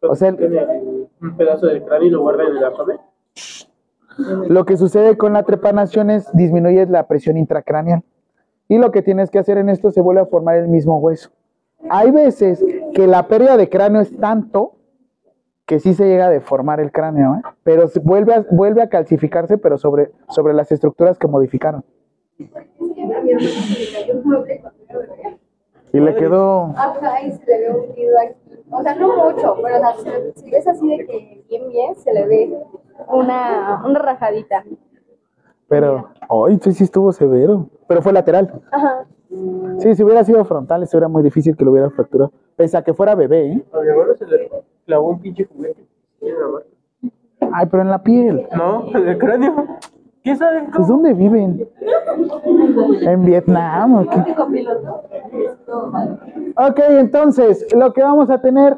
O 0.01 0.15
sea, 0.15 0.29
el- 0.31 1.09
un 1.21 1.37
pedazo 1.37 1.67
del 1.67 1.85
cráneo 1.85 2.09
y 2.09 2.11
lo 2.11 2.23
guarda 2.23 2.45
en 2.45 2.57
el 2.57 2.65
abdomen. 2.65 2.99
Lo 4.49 4.65
que 4.65 4.77
sucede 4.77 5.17
con 5.17 5.33
la 5.33 5.45
trepanación 5.45 6.11
es 6.11 6.29
disminuye 6.33 6.87
la 6.87 7.07
presión 7.07 7.37
intracraneal. 7.37 8.03
Y 8.69 8.79
lo 8.79 8.91
que 8.91 9.03
tienes 9.03 9.31
que 9.31 9.39
hacer 9.39 9.59
en 9.59 9.69
esto 9.69 9.91
se 9.91 10.01
vuelve 10.01 10.21
a 10.21 10.27
formar 10.27 10.57
el 10.57 10.69
mismo 10.69 10.99
hueso. 10.99 11.31
Hay 11.89 12.11
veces 12.11 12.65
que 12.95 13.07
la 13.07 13.29
pérdida 13.29 13.57
de 13.57 13.69
cráneo 13.69 14.01
es 14.01 14.15
tanto 14.19 14.75
que 15.65 15.79
sí 15.79 15.95
se 15.95 16.07
llega 16.07 16.27
a 16.27 16.31
deformar 16.31 16.81
el 16.81 16.91
cráneo, 16.91 17.37
¿eh? 17.37 17.43
pero 17.63 17.89
vuelve 18.03 18.35
a, 18.35 18.45
vuelve 18.51 18.83
a 18.83 18.89
calcificarse, 18.89 19.59
pero 19.59 19.77
sobre, 19.77 20.11
sobre 20.29 20.55
las 20.55 20.73
estructuras 20.73 21.19
que 21.19 21.29
modificaron. 21.29 21.85
Y 25.93 26.01
le 26.01 26.15
quedó, 26.15 26.75
hundido 27.75 28.19
aquí. 28.19 28.35
O 28.71 28.83
sea, 28.83 28.95
no 28.95 29.17
mucho, 29.17 29.57
pero 29.63 29.79
si 30.37 30.51
ves 30.51 30.67
así 30.67 30.89
de 30.89 31.07
que 31.07 31.45
bien, 31.49 31.69
bien, 31.71 31.97
se 31.97 32.13
le 32.13 32.27
ve 32.27 32.59
una, 33.07 33.83
una 33.85 33.99
rajadita. 33.99 34.65
pero, 35.69 36.09
ay, 36.29 36.59
sí, 36.63 36.73
sí 36.73 36.85
estuvo 36.85 37.13
severo, 37.13 37.69
pero 37.87 38.03
fue 38.03 38.13
lateral. 38.13 38.61
Ajá. 38.71 39.05
Sí, 39.79 39.95
si 39.95 40.03
hubiera 40.03 40.25
sido 40.25 40.45
frontal, 40.45 40.83
eso 40.83 40.97
era 40.97 41.07
muy 41.09 41.23
difícil 41.23 41.57
que 41.57 41.65
lo 41.65 41.73
hubiera 41.73 41.91
fracturado, 41.91 42.33
pese 42.57 42.77
a 42.77 42.83
que 42.83 42.95
fuera 42.95 43.15
bebé, 43.15 43.53
¿eh? 43.53 43.65
A 43.73 43.81
mi 43.81 43.89
abuelo 43.91 44.15
se 44.17 44.27
le 44.27 44.51
clavó 44.87 45.11
un 45.11 45.21
pinche 45.21 45.45
juguete. 45.45 45.87
Ay, 47.53 47.67
pero 47.71 47.83
en 47.83 47.91
la 47.91 48.03
piel. 48.03 48.47
No, 48.57 48.87
en 48.95 49.09
el 49.09 49.19
cráneo. 49.19 49.67
¿Quién 50.23 50.37
sabe 50.37 50.63
Pues, 50.65 50.77
cómo? 50.77 50.87
¿dónde 50.89 51.15
viven? 51.15 51.69
En 53.03 53.25
Vietnam, 53.25 53.97
¿o 53.97 54.07
qué? 54.09 54.35
Ok, 56.57 56.81
entonces, 56.91 57.67
lo 57.75 57.93
que 57.93 58.03
vamos 58.03 58.29
a 58.31 58.41
tener, 58.41 58.77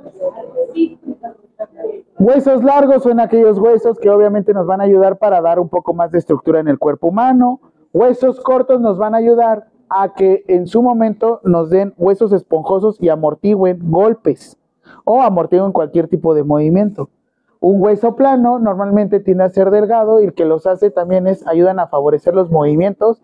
huesos 2.19 2.63
largos 2.65 3.03
son 3.03 3.21
aquellos 3.21 3.59
huesos 3.59 3.99
que 3.99 4.11
obviamente 4.11 4.53
nos 4.53 4.67
van 4.67 4.81
a 4.81 4.85
ayudar 4.85 5.19
para 5.19 5.41
dar 5.41 5.59
un 5.59 5.69
poco 5.69 5.95
más 5.95 6.11
de 6.11 6.19
estructura 6.19 6.61
en 6.61 6.69
el 6.69 6.79
cuerpo 6.79 7.09
humano. 7.09 7.61
Huesos 7.93 8.41
cortos 8.41 8.81
nos 8.81 8.99
van 8.99 9.15
a 9.15 9.19
ayudar 9.19 9.69
a 9.89 10.15
que 10.15 10.45
en 10.47 10.67
su 10.67 10.83
momento 10.83 11.41
nos 11.43 11.71
den 11.71 11.95
huesos 11.97 12.33
esponjosos 12.33 12.97
y 13.01 13.09
amortigüen 13.09 13.79
golpes 13.91 14.57
o 15.05 15.21
amortigüen 15.21 15.73
cualquier 15.73 16.09
tipo 16.09 16.35
de 16.35 16.45
movimiento. 16.45 17.11
Un 17.59 17.83
hueso 17.83 18.17
plano 18.17 18.59
normalmente 18.59 19.21
tiende 19.21 19.45
a 19.45 19.51
ser 19.51 19.71
delgado 19.71 20.21
y 20.21 20.25
el 20.25 20.35
que 20.35 20.47
los 20.47 20.67
hace 20.67 20.91
también 20.91 21.27
es 21.27 21.47
ayudan 21.47 21.79
a 21.79 21.89
favorecer 21.89 22.35
los 22.35 22.51
movimientos 22.51 23.23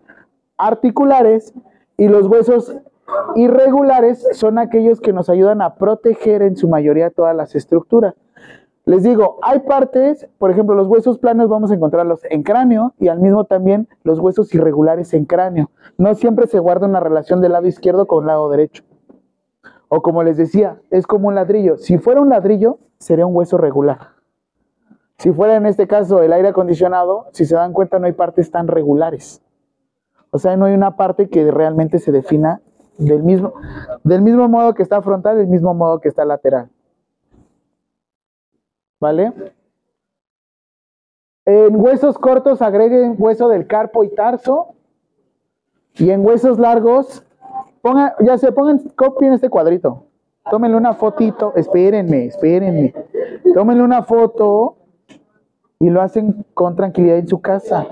articulares 0.57 1.53
y 1.97 2.07
los 2.07 2.27
huesos 2.27 2.75
irregulares 3.35 4.27
son 4.33 4.59
aquellos 4.59 4.99
que 4.99 5.13
nos 5.13 5.29
ayudan 5.29 5.61
a 5.61 5.75
proteger 5.75 6.41
en 6.41 6.57
su 6.57 6.67
mayoría 6.67 7.09
todas 7.09 7.35
las 7.35 7.55
estructuras. 7.55 8.15
Les 8.87 9.03
digo, 9.03 9.37
hay 9.41 9.59
partes, 9.59 10.29
por 10.37 10.49
ejemplo, 10.49 10.73
los 10.73 10.87
huesos 10.87 11.19
planos 11.19 11.49
vamos 11.49 11.71
a 11.71 11.73
encontrarlos 11.73 12.21
en 12.29 12.41
cráneo 12.41 12.93
y 12.97 13.09
al 13.09 13.19
mismo 13.19 13.43
también 13.43 13.89
los 14.03 14.17
huesos 14.17 14.55
irregulares 14.55 15.13
en 15.13 15.25
cráneo. 15.25 15.71
No 15.97 16.15
siempre 16.15 16.47
se 16.47 16.59
guarda 16.59 16.87
una 16.87 17.01
relación 17.01 17.41
del 17.41 17.51
lado 17.51 17.67
izquierdo 17.67 18.07
con 18.07 18.23
el 18.23 18.27
lado 18.27 18.47
derecho. 18.47 18.85
O 19.89 20.01
como 20.01 20.23
les 20.23 20.37
decía, 20.37 20.79
es 20.89 21.05
como 21.05 21.27
un 21.27 21.35
ladrillo. 21.35 21.75
Si 21.75 21.97
fuera 21.97 22.21
un 22.21 22.29
ladrillo, 22.29 22.79
sería 22.97 23.25
un 23.25 23.35
hueso 23.35 23.57
regular. 23.57 24.11
Si 25.17 25.33
fuera 25.33 25.57
en 25.57 25.65
este 25.65 25.85
caso 25.85 26.21
el 26.21 26.31
aire 26.31 26.47
acondicionado, 26.47 27.25
si 27.33 27.43
se 27.43 27.55
dan 27.55 27.73
cuenta 27.73 27.99
no 27.99 28.05
hay 28.05 28.13
partes 28.13 28.51
tan 28.51 28.69
regulares. 28.69 29.41
O 30.31 30.39
sea, 30.39 30.55
no 30.55 30.63
hay 30.63 30.73
una 30.73 30.95
parte 30.95 31.27
que 31.27 31.51
realmente 31.51 31.99
se 31.99 32.13
defina 32.13 32.61
del 32.97 33.21
mismo, 33.21 33.51
del 34.05 34.21
mismo 34.21 34.47
modo 34.47 34.73
que 34.73 34.83
está 34.83 35.01
frontal, 35.01 35.35
del 35.35 35.47
mismo 35.47 35.73
modo 35.73 35.99
que 35.99 36.07
está 36.07 36.23
lateral. 36.23 36.69
¿Vale? 38.99 39.33
En 41.45 41.75
huesos 41.79 42.17
cortos 42.17 42.61
agreguen 42.61 43.15
hueso 43.17 43.47
del 43.47 43.67
carpo 43.67 44.03
y 44.03 44.09
tarso. 44.09 44.75
Y 45.95 46.11
en 46.11 46.25
huesos 46.25 46.59
largos, 46.59 47.25
pongan, 47.81 48.11
ya 48.19 48.37
se 48.37 48.51
pongan, 48.51 48.79
copien 48.95 49.33
este 49.33 49.49
cuadrito. 49.49 50.03
Tómenle 50.49 50.77
una 50.77 50.93
fotito, 50.93 51.53
espérenme, 51.55 52.25
espérenme. 52.25 52.93
Tómenle 53.53 53.83
una 53.83 54.03
foto 54.03 54.77
y 55.79 55.89
lo 55.89 56.01
hacen 56.01 56.45
con 56.53 56.75
tranquilidad 56.75 57.17
en 57.17 57.27
su 57.27 57.41
casa. 57.41 57.87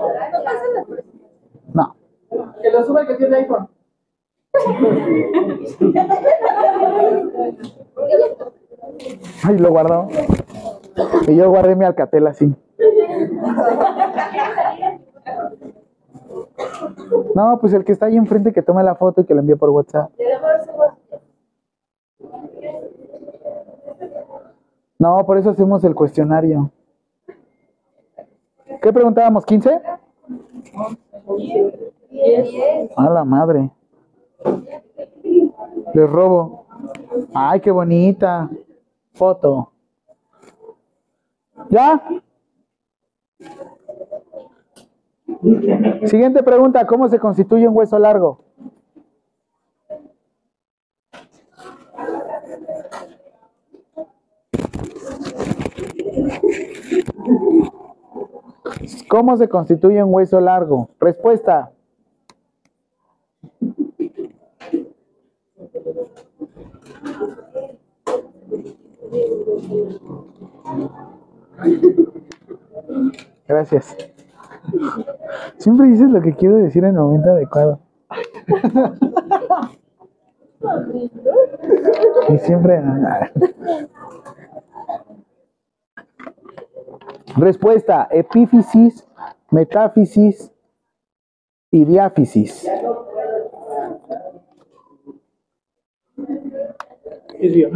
No. 1.72 1.96
Que 2.62 2.70
lo 2.70 2.84
sube 2.84 3.02
el 3.02 3.06
que 3.06 3.14
tiene 3.14 3.36
iPhone. 3.36 3.68
Ay, 9.44 9.58
lo 9.58 9.70
guardó. 9.70 10.08
Y 11.26 11.36
yo 11.36 11.50
guardé 11.50 11.76
mi 11.76 11.84
alcatel 11.84 12.26
así. 12.26 12.54
No, 17.34 17.58
pues 17.60 17.72
el 17.74 17.84
que 17.84 17.92
está 17.92 18.06
ahí 18.06 18.16
enfrente 18.16 18.52
que 18.52 18.62
tome 18.62 18.82
la 18.82 18.94
foto 18.94 19.20
y 19.20 19.24
que 19.24 19.34
la 19.34 19.40
envíe 19.40 19.56
por 19.56 19.70
WhatsApp. 19.70 20.10
No, 24.98 25.24
por 25.26 25.36
eso 25.38 25.50
hacemos 25.50 25.84
el 25.84 25.94
cuestionario. 25.94 26.70
¿Qué 28.80 28.92
preguntábamos? 28.92 29.44
¿15? 29.44 29.80
A 32.96 33.10
la 33.10 33.24
madre. 33.24 33.70
Les 35.94 36.10
robo. 36.10 36.66
Ay, 37.34 37.60
qué 37.60 37.70
bonita. 37.70 38.48
Foto. 39.12 39.72
¿Ya? 41.70 42.02
Siguiente 46.04 46.42
pregunta, 46.42 46.86
¿cómo 46.86 47.08
se 47.08 47.18
constituye 47.18 47.68
un 47.68 47.76
hueso 47.76 47.98
largo? 47.98 48.44
¿Cómo 59.08 59.36
se 59.36 59.48
constituye 59.48 60.02
un 60.02 60.14
hueso 60.14 60.40
largo? 60.40 60.88
Respuesta. 61.00 61.70
Gracias. 73.46 73.96
Siempre 75.58 75.86
dices 75.88 76.10
lo 76.10 76.20
que 76.20 76.34
quiero 76.34 76.56
decir 76.56 76.84
en 76.84 76.96
el 76.96 77.00
momento 77.00 77.30
adecuado. 77.30 77.80
Y 82.28 82.38
siempre. 82.38 82.82
Respuesta: 87.36 88.08
epífisis, 88.10 89.06
metáfisis 89.50 90.52
y 91.70 91.84
diáfisis. 91.84 92.68
¿Qué 97.38 97.70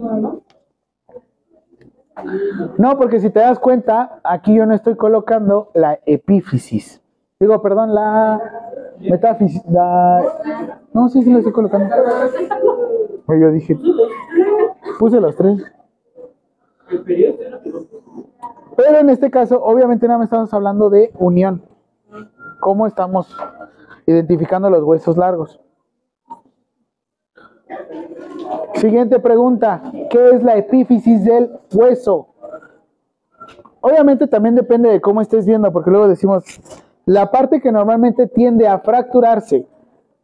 no, 0.00 0.16
¿no? 0.20 0.42
No, 2.78 2.96
porque 2.96 3.20
si 3.20 3.30
te 3.30 3.40
das 3.40 3.58
cuenta, 3.58 4.20
aquí 4.24 4.54
yo 4.54 4.64
no 4.66 4.74
estoy 4.74 4.96
colocando 4.96 5.70
la 5.74 5.98
epífisis. 6.06 7.02
Digo, 7.38 7.60
perdón, 7.60 7.94
la 7.94 8.40
Metáfisis. 8.98 9.62
la- 9.70 10.80
No, 10.94 11.08
sí, 11.10 11.22
sí 11.22 11.30
lo 11.30 11.38
estoy 11.38 11.52
colocando. 11.52 11.94
Yo 13.28 13.50
dije, 13.50 13.76
puse 14.98 15.20
los 15.20 15.36
tres. 15.36 15.62
Pero 18.76 18.98
en 18.98 19.10
este 19.10 19.30
caso, 19.30 19.62
obviamente 19.62 20.06
nada 20.06 20.18
más 20.18 20.26
estamos 20.26 20.54
hablando 20.54 20.88
de 20.88 21.12
unión. 21.18 21.62
¿Cómo 22.66 22.88
estamos 22.88 23.28
identificando 24.06 24.68
los 24.68 24.82
huesos 24.82 25.16
largos? 25.16 25.60
Siguiente 28.74 29.20
pregunta. 29.20 29.84
¿Qué 30.10 30.30
es 30.30 30.42
la 30.42 30.56
epífisis 30.56 31.24
del 31.24 31.60
hueso? 31.72 32.26
Obviamente 33.80 34.26
también 34.26 34.56
depende 34.56 34.88
de 34.88 35.00
cómo 35.00 35.20
estés 35.20 35.46
viendo, 35.46 35.72
porque 35.72 35.92
luego 35.92 36.08
decimos, 36.08 36.44
la 37.04 37.30
parte 37.30 37.60
que 37.60 37.70
normalmente 37.70 38.26
tiende 38.26 38.66
a 38.66 38.80
fracturarse 38.80 39.64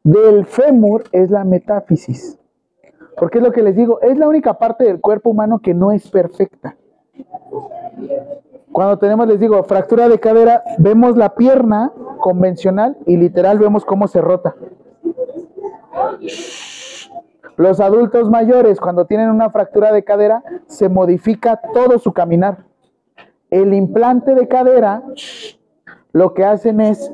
del 0.02 0.44
fémur 0.44 1.04
es 1.12 1.30
la 1.30 1.44
metáfisis. 1.44 2.40
Porque 3.18 3.38
es 3.38 3.44
lo 3.44 3.52
que 3.52 3.62
les 3.62 3.76
digo, 3.76 4.00
es 4.00 4.18
la 4.18 4.26
única 4.26 4.54
parte 4.54 4.82
del 4.82 5.00
cuerpo 5.00 5.30
humano 5.30 5.60
que 5.60 5.74
no 5.74 5.92
es 5.92 6.10
perfecta. 6.10 6.76
Cuando 8.72 8.98
tenemos, 8.98 9.28
les 9.28 9.38
digo, 9.38 9.62
fractura 9.62 10.08
de 10.08 10.18
cadera, 10.18 10.64
vemos 10.78 11.16
la 11.16 11.36
pierna 11.36 11.92
convencional 12.22 12.96
y 13.04 13.16
literal 13.16 13.58
vemos 13.58 13.84
cómo 13.84 14.06
se 14.06 14.20
rota. 14.20 14.54
Los 17.56 17.80
adultos 17.80 18.30
mayores, 18.30 18.80
cuando 18.80 19.06
tienen 19.06 19.28
una 19.28 19.50
fractura 19.50 19.92
de 19.92 20.04
cadera, 20.04 20.42
se 20.66 20.88
modifica 20.88 21.60
todo 21.74 21.98
su 21.98 22.12
caminar. 22.12 22.64
El 23.50 23.74
implante 23.74 24.34
de 24.34 24.46
cadera, 24.46 25.02
lo 26.12 26.32
que 26.32 26.44
hacen 26.44 26.80
es 26.80 27.12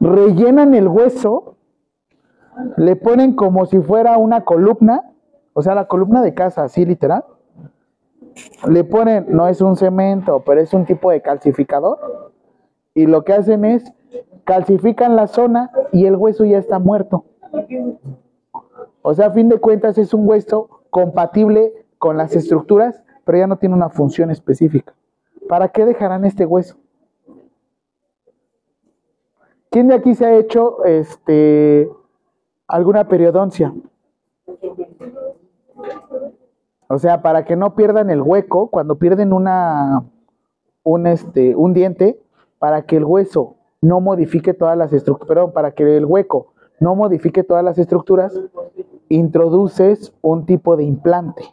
rellenan 0.00 0.74
el 0.74 0.86
hueso, 0.86 1.56
le 2.76 2.94
ponen 2.94 3.34
como 3.34 3.66
si 3.66 3.80
fuera 3.80 4.16
una 4.16 4.44
columna, 4.44 5.12
o 5.54 5.62
sea, 5.62 5.74
la 5.74 5.88
columna 5.88 6.22
de 6.22 6.34
casa, 6.34 6.62
así 6.62 6.84
literal. 6.84 7.24
Le 8.68 8.84
ponen, 8.84 9.26
no 9.28 9.48
es 9.48 9.60
un 9.60 9.76
cemento, 9.76 10.42
pero 10.46 10.60
es 10.60 10.72
un 10.72 10.84
tipo 10.86 11.10
de 11.10 11.20
calcificador. 11.20 12.32
Y 12.94 13.06
lo 13.06 13.24
que 13.24 13.32
hacen 13.32 13.64
es 13.64 13.92
calcifican 14.44 15.16
la 15.16 15.26
zona 15.26 15.70
y 15.92 16.06
el 16.06 16.16
hueso 16.16 16.44
ya 16.44 16.58
está 16.58 16.78
muerto. 16.78 17.24
O 19.02 19.14
sea, 19.14 19.26
a 19.26 19.30
fin 19.30 19.48
de 19.48 19.58
cuentas 19.58 19.98
es 19.98 20.14
un 20.14 20.28
hueso 20.28 20.82
compatible 20.90 21.72
con 21.98 22.16
las 22.16 22.34
estructuras, 22.36 23.02
pero 23.24 23.38
ya 23.38 23.46
no 23.46 23.58
tiene 23.58 23.74
una 23.74 23.88
función 23.88 24.30
específica. 24.30 24.94
¿Para 25.48 25.68
qué 25.68 25.84
dejarán 25.84 26.24
este 26.24 26.46
hueso? 26.46 26.76
¿Quién 29.70 29.88
de 29.88 29.94
aquí 29.94 30.14
se 30.14 30.24
ha 30.24 30.36
hecho 30.36 30.84
este 30.84 31.88
alguna 32.68 33.08
periodoncia? 33.08 33.74
O 36.88 36.98
sea, 36.98 37.22
para 37.22 37.44
que 37.44 37.56
no 37.56 37.74
pierdan 37.74 38.08
el 38.10 38.22
hueco, 38.22 38.68
cuando 38.68 38.98
pierden 38.98 39.32
una 39.32 40.04
un 40.82 41.06
este 41.06 41.56
un 41.56 41.74
diente, 41.74 42.20
para 42.58 42.82
que 42.82 42.96
el 42.96 43.04
hueso 43.04 43.56
no 43.84 44.00
modifique 44.00 44.54
todas 44.54 44.76
las 44.78 44.92
estructuras, 44.92 45.28
perdón, 45.28 45.52
para 45.52 45.72
que 45.72 45.96
el 45.96 46.06
hueco 46.06 46.54
no 46.80 46.94
modifique 46.94 47.44
todas 47.44 47.62
las 47.62 47.78
estructuras, 47.78 48.38
introduces 49.08 50.12
un 50.22 50.46
tipo 50.46 50.76
de 50.76 50.84
implante. 50.84 51.44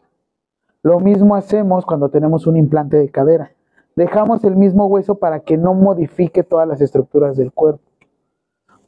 Lo 0.82 1.00
mismo 1.00 1.36
hacemos 1.36 1.86
cuando 1.86 2.10
tenemos 2.10 2.48
un 2.48 2.56
implante 2.56 2.98
de 2.98 3.10
cadera. 3.10 3.52
Dejamos 3.96 4.44
el 4.46 4.56
mismo 4.56 4.88
hueso 4.88 5.16
para 5.16 5.42
que 5.42 5.58
no 5.58 5.74
modifique 5.74 6.44
todas 6.44 6.68
las 6.68 6.80
estructuras 6.80 7.36
del 7.36 7.52
cuerpo. 7.52 7.84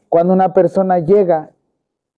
Cuando 0.07 0.33
una 0.33 0.53
persona 0.53 0.99
llega 0.99 1.51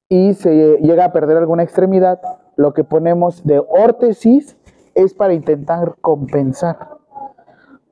y 0.08 0.36
se 0.36 0.78
llega 0.78 1.06
a 1.06 1.12
perder 1.12 1.38
alguna 1.38 1.64
extremidad, 1.64 2.22
lo 2.56 2.74
que 2.74 2.84
ponemos 2.84 3.44
de 3.44 3.60
órtesis 3.60 4.58
es 4.94 5.14
para 5.16 5.34
intentar 5.34 5.96
compensar. 6.02 6.96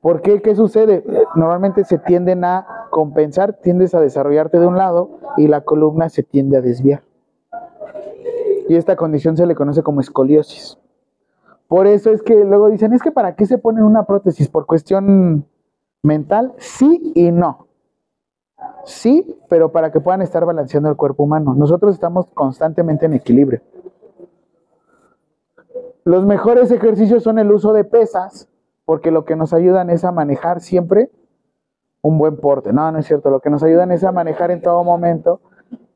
¿Por 0.00 0.22
qué? 0.22 0.40
¿Qué 0.40 0.54
sucede? 0.54 1.02
Normalmente 1.34 1.84
se 1.84 1.98
tienden 1.98 2.44
a 2.44 2.83
compensar, 2.94 3.54
tiendes 3.54 3.92
a 3.96 4.00
desarrollarte 4.00 4.60
de 4.60 4.68
un 4.68 4.78
lado 4.78 5.18
y 5.36 5.48
la 5.48 5.62
columna 5.62 6.08
se 6.08 6.22
tiende 6.22 6.56
a 6.56 6.60
desviar. 6.60 7.02
Y 8.68 8.76
esta 8.76 8.94
condición 8.94 9.36
se 9.36 9.46
le 9.46 9.56
conoce 9.56 9.82
como 9.82 10.00
escoliosis. 10.00 10.78
Por 11.66 11.88
eso 11.88 12.12
es 12.12 12.22
que 12.22 12.44
luego 12.44 12.70
dicen, 12.70 12.92
es 12.92 13.02
que 13.02 13.10
¿para 13.10 13.34
qué 13.34 13.46
se 13.46 13.58
ponen 13.58 13.82
una 13.82 14.04
prótesis? 14.04 14.48
¿Por 14.48 14.66
cuestión 14.66 15.44
mental? 16.04 16.52
Sí 16.58 17.10
y 17.16 17.32
no. 17.32 17.66
Sí, 18.84 19.40
pero 19.48 19.72
para 19.72 19.90
que 19.90 19.98
puedan 19.98 20.22
estar 20.22 20.46
balanceando 20.46 20.88
el 20.88 20.94
cuerpo 20.94 21.24
humano. 21.24 21.52
Nosotros 21.52 21.94
estamos 21.94 22.26
constantemente 22.26 23.06
en 23.06 23.14
equilibrio. 23.14 23.60
Los 26.04 26.24
mejores 26.24 26.70
ejercicios 26.70 27.24
son 27.24 27.40
el 27.40 27.50
uso 27.50 27.72
de 27.72 27.82
pesas, 27.82 28.48
porque 28.84 29.10
lo 29.10 29.24
que 29.24 29.34
nos 29.34 29.52
ayudan 29.52 29.90
es 29.90 30.04
a 30.04 30.12
manejar 30.12 30.60
siempre 30.60 31.10
un 32.04 32.18
buen 32.18 32.36
porte. 32.36 32.70
No, 32.70 32.92
no 32.92 32.98
es 32.98 33.06
cierto. 33.06 33.30
Lo 33.30 33.40
que 33.40 33.48
nos 33.48 33.62
ayudan 33.62 33.90
es 33.90 34.04
a 34.04 34.12
manejar 34.12 34.50
en 34.50 34.60
todo 34.60 34.84
momento 34.84 35.40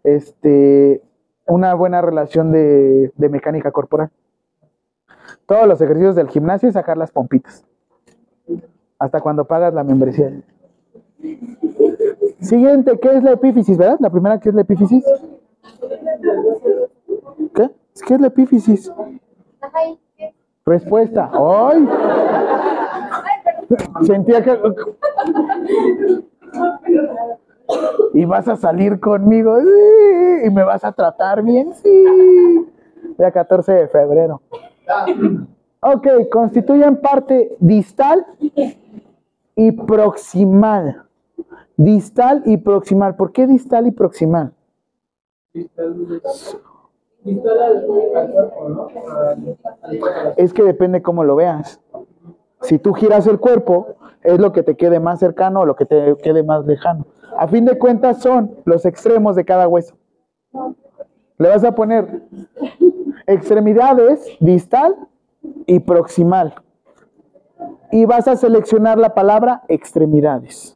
este, 0.03 1.03
una 1.47 1.75
buena 1.75 2.01
relación 2.01 2.51
de, 2.51 3.13
de 3.15 3.29
mecánica 3.29 3.71
corporal. 3.71 4.11
Todos 5.45 5.67
los 5.67 5.79
ejercicios 5.83 6.17
del 6.17 6.31
gimnasio 6.31 6.67
y 6.67 6.73
sacar 6.73 6.97
las 6.97 7.11
pompitas. 7.11 7.63
Hasta 8.99 9.21
cuando 9.21 9.45
pagas 9.45 9.75
la 9.75 9.85
membresía. 9.85 10.33
Siguiente, 12.41 12.99
¿qué 12.99 13.17
es 13.17 13.23
la 13.23 13.33
epífisis, 13.33 13.77
verdad? 13.77 13.99
La 14.01 14.09
primera, 14.09 14.41
¿qué 14.41 14.49
es 14.49 14.55
la 14.55 14.63
epífisis? 14.63 15.05
¿Qué? 17.55 17.71
¿Qué 18.07 18.15
es 18.15 18.21
la 18.21 18.29
epífisis? 18.29 18.91
Respuesta. 20.65 21.31
¡Ay! 21.35 21.87
Sentía 24.03 24.43
que... 24.43 24.59
Y 28.15 28.25
vas 28.25 28.49
a 28.49 28.57
salir 28.57 28.99
conmigo. 28.99 29.61
sí, 29.61 30.47
Y 30.47 30.51
me 30.51 30.65
vas 30.65 30.85
a 30.85 30.93
tratar 30.93 31.43
bien. 31.43 31.73
Sí. 31.75 32.67
Día 33.19 33.31
14 33.31 33.73
de 33.73 33.89
febrero. 33.89 34.41
Ok, 35.81 36.07
constituyen 36.31 37.01
parte 37.01 37.57
distal 37.61 38.27
y 39.55 39.73
proximal. 39.73 41.05
Distal 41.77 42.43
y 42.47 42.57
proximal. 42.57 43.17
¿Por 43.17 43.33
qué 43.33 43.47
distal 43.47 43.87
y 43.87 43.91
proximal? 43.93 44.53
Es 50.37 50.53
que 50.53 50.63
depende 50.63 51.03
cómo 51.03 51.25
lo 51.25 51.37
veas. 51.37 51.81
Si 52.63 52.79
tú 52.79 52.93
giras 52.93 53.27
el 53.27 53.39
cuerpo, 53.39 53.97
es 54.23 54.39
lo 54.39 54.53
que 54.53 54.63
te 54.63 54.77
quede 54.77 55.01
más 55.01 55.21
cercano 55.21 55.61
o 55.61 55.67
lo 55.67 55.77
que 55.77 55.87
te 55.87 56.17
quede 56.23 56.43
más 56.43 56.67
lejano. 56.67 57.07
A 57.37 57.47
fin 57.49 57.65
de 57.65 57.79
cuentas 57.79 58.21
son 58.21 58.57
los 58.65 58.85
extremos 58.85 59.37
de 59.37 59.45
cada 59.45 59.69
hueso. 59.69 59.97
Le 61.39 61.49
vas 61.49 61.63
a 61.65 61.73
poner 61.73 62.23
extremidades 63.27 64.27
distal 64.41 64.97
y 65.67 65.79
proximal. 65.81 66.55
Y 67.91 68.05
vas 68.07 68.29
a 68.29 68.37
seleccionar 68.37 68.99
la 68.99 69.15
palabra 69.15 69.63
extremidades. 69.69 70.75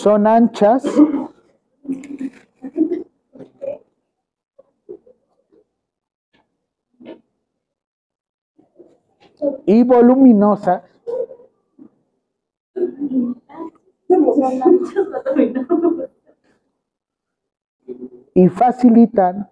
Son 0.00 0.26
anchas 0.26 0.84
y 9.66 9.82
voluminosas 9.84 10.82
y 18.34 18.48
facilitan 18.48 19.48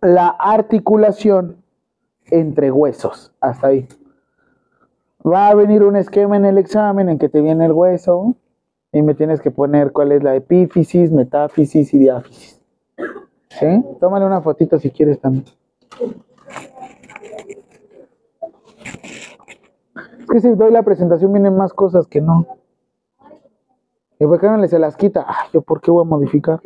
la 0.00 0.28
articulación 0.28 1.62
entre 2.30 2.70
huesos. 2.70 3.32
Hasta 3.40 3.68
ahí. 3.68 3.88
Va 5.28 5.48
a 5.48 5.54
venir 5.54 5.82
un 5.82 5.96
esquema 5.96 6.36
en 6.36 6.44
el 6.46 6.56
examen 6.56 7.08
en 7.08 7.18
que 7.18 7.28
te 7.28 7.40
viene 7.42 7.66
el 7.66 7.72
hueso 7.72 8.34
y 8.92 9.02
me 9.02 9.14
tienes 9.14 9.42
que 9.42 9.50
poner 9.50 9.92
cuál 9.92 10.12
es 10.12 10.22
la 10.22 10.34
epífisis, 10.34 11.10
metáfisis 11.12 11.92
y 11.92 11.98
diáfisis. 11.98 12.62
¿Sí? 13.50 13.84
Tómale 14.00 14.24
una 14.24 14.40
fotito 14.40 14.78
si 14.78 14.90
quieres 14.90 15.20
también. 15.20 15.44
Es 20.20 20.26
que 20.30 20.40
si 20.40 20.54
doy 20.54 20.70
la 20.70 20.82
presentación 20.82 21.32
vienen 21.32 21.56
más 21.56 21.74
cosas 21.74 22.06
que 22.06 22.20
no. 22.20 22.46
¿Y 24.18 24.26
por 24.26 24.40
qué 24.40 24.46
no 24.46 24.56
le 24.56 24.68
se 24.68 24.78
las 24.78 24.96
quita? 24.96 25.26
Ay, 25.28 25.48
¿yo 25.52 25.62
por 25.62 25.80
qué 25.80 25.90
voy 25.90 26.02
a 26.02 26.08
modificar? 26.08 26.60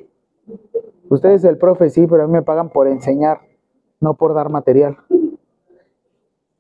Ustedes 1.09 1.43
el 1.45 1.59
profe 1.59 1.91
sí, 1.91 2.07
pero 2.07 2.25
a 2.25 2.27
mí 2.27 2.33
me 2.33 2.43
pagan 2.43 2.71
por 2.71 2.87
enseñar, 2.87 3.41
no 4.01 4.15
por 4.15 4.35
dar 4.35 4.51
material. 4.51 4.99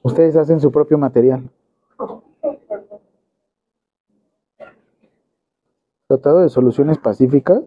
Ustedes 0.02 0.36
hacen 0.36 0.60
su 0.60 0.72
propio 0.72 0.98
material. 0.98 1.48
Tratado 6.12 6.40
de 6.40 6.50
soluciones 6.50 6.98
pacíficas. 6.98 7.62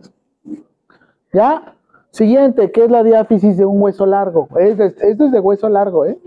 Ya. 1.33 1.73
Siguiente, 2.11 2.71
¿qué 2.71 2.85
es 2.85 2.91
la 2.91 3.01
diáfisis 3.01 3.57
de 3.57 3.65
un 3.65 3.81
hueso 3.81 4.05
largo? 4.05 4.47
Es 4.59 4.77
de- 4.77 4.85
esto 4.85 5.25
es 5.25 5.31
de 5.31 5.39
hueso 5.39 5.67
largo, 5.67 6.05
¿eh? 6.05 6.19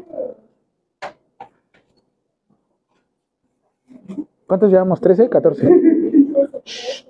¿Cuántos 4.49 4.69
llevamos? 4.73 5.01
¿13? 5.01 5.29
¿14? 5.29 7.07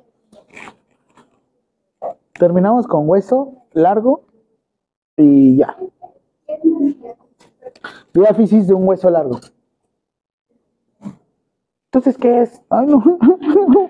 Terminamos 2.38 2.86
con 2.86 3.08
hueso 3.08 3.54
largo 3.72 4.24
y 5.16 5.56
ya. 5.56 5.74
Diáfisis 8.12 8.66
de 8.68 8.74
un 8.74 8.86
hueso 8.86 9.08
largo. 9.08 9.40
Entonces, 11.86 12.18
¿qué 12.18 12.42
es? 12.42 12.60
Ay, 12.68 12.86
no, 12.88 13.02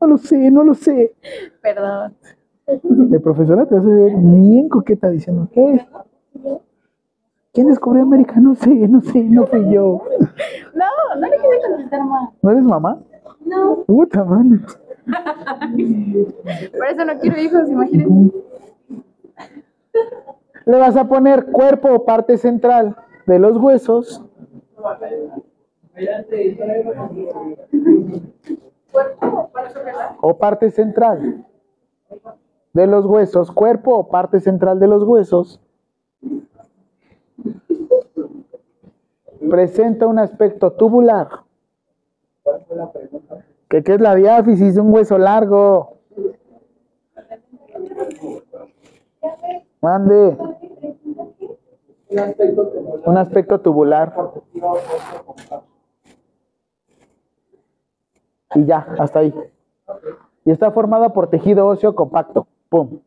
no 0.00 0.06
lo 0.06 0.18
sé, 0.18 0.50
no 0.50 0.64
lo 0.64 0.74
sé. 0.74 1.14
Perdón. 1.62 2.14
El 2.66 3.20
profesora 3.22 3.66
te 3.66 3.76
hace 3.76 3.86
ver 3.88 4.12
bien 4.16 4.68
coqueta 4.68 5.08
diciendo, 5.08 5.48
¿qué? 5.52 5.86
¿Quién 7.52 7.68
descubrió 7.68 8.02
América? 8.02 8.38
No 8.40 8.54
sé, 8.54 8.68
no 8.88 9.00
sé, 9.00 9.24
no 9.24 9.46
fui 9.46 9.72
yo. 9.72 10.02
No, 10.74 11.20
no 11.20 11.26
le 11.28 11.36
quiero 11.38 11.56
contestar 11.68 12.04
más. 12.04 12.30
¿No 12.42 12.50
eres 12.50 12.62
mamá? 12.64 12.98
No, 13.44 13.84
Puta 13.86 14.22
madre. 14.24 14.60
por 16.76 16.86
eso 16.86 17.04
no 17.06 17.18
quiero 17.20 17.40
hijos, 17.40 17.70
imagínense. 17.70 18.36
Le 20.66 20.76
vas 20.78 20.96
a 20.96 21.08
poner 21.08 21.46
cuerpo 21.46 21.88
o 21.94 22.04
parte 22.04 22.36
central 22.36 22.94
de 23.26 23.38
los 23.38 23.56
huesos. 23.56 24.22
O 30.20 30.38
parte 30.38 30.70
central 30.70 31.44
de 32.72 32.86
los 32.86 33.06
huesos, 33.06 33.50
cuerpo 33.50 33.94
o 33.94 34.08
parte 34.08 34.40
central 34.40 34.78
de 34.78 34.86
los 34.86 35.02
huesos. 35.02 35.60
Presenta 39.48 40.06
un 40.06 40.18
aspecto 40.18 40.72
tubular. 40.72 41.28
¿Qué, 43.68 43.82
es 43.84 44.00
la 44.00 44.14
diáfisis 44.14 44.74
de 44.74 44.80
un 44.80 44.92
hueso 44.92 45.18
largo? 45.18 45.98
Mande. 49.80 50.36
Un 53.04 53.16
aspecto 53.16 53.60
tubular. 53.60 54.14
Y 58.54 58.64
ya, 58.64 58.86
hasta 58.98 59.20
ahí. 59.20 59.34
Y 60.44 60.50
está 60.50 60.70
formada 60.70 61.12
por 61.12 61.28
tejido 61.28 61.66
óseo 61.66 61.94
compacto. 61.94 62.46
Pum. 62.68 63.00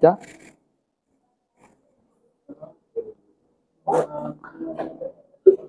¿Ya? 0.00 0.18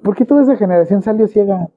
¿Por 0.04 0.16
qué 0.16 0.26
toda 0.26 0.43
esa 0.43 0.56
generación 0.56 1.02
salió 1.02 1.28
ciega? 1.28 1.68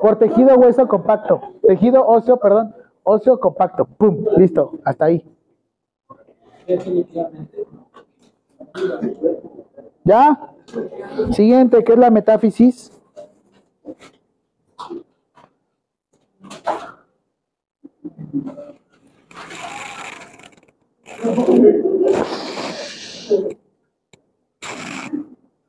Por 0.00 0.18
tejido 0.18 0.56
hueso 0.56 0.88
compacto. 0.88 1.40
Tejido 1.66 2.06
óseo, 2.06 2.38
perdón. 2.38 2.74
Óseo 3.02 3.38
compacto. 3.38 3.84
Pum. 3.84 4.24
Listo. 4.36 4.72
Hasta 4.84 5.06
ahí. 5.06 5.24
¿Ya? 10.10 10.40
Siguiente, 11.30 11.84
¿qué 11.84 11.92
es 11.92 11.98
la 12.00 12.10
metáfisis? 12.10 12.90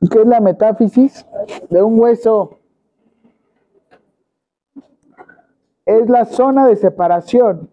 ¿Qué 0.09 0.21
es 0.21 0.25
la 0.25 0.39
metáfisis 0.39 1.23
de 1.69 1.83
un 1.83 1.99
hueso? 1.99 2.57
Es 5.85 6.09
la 6.09 6.25
zona 6.25 6.65
de 6.65 6.77
separación 6.77 7.69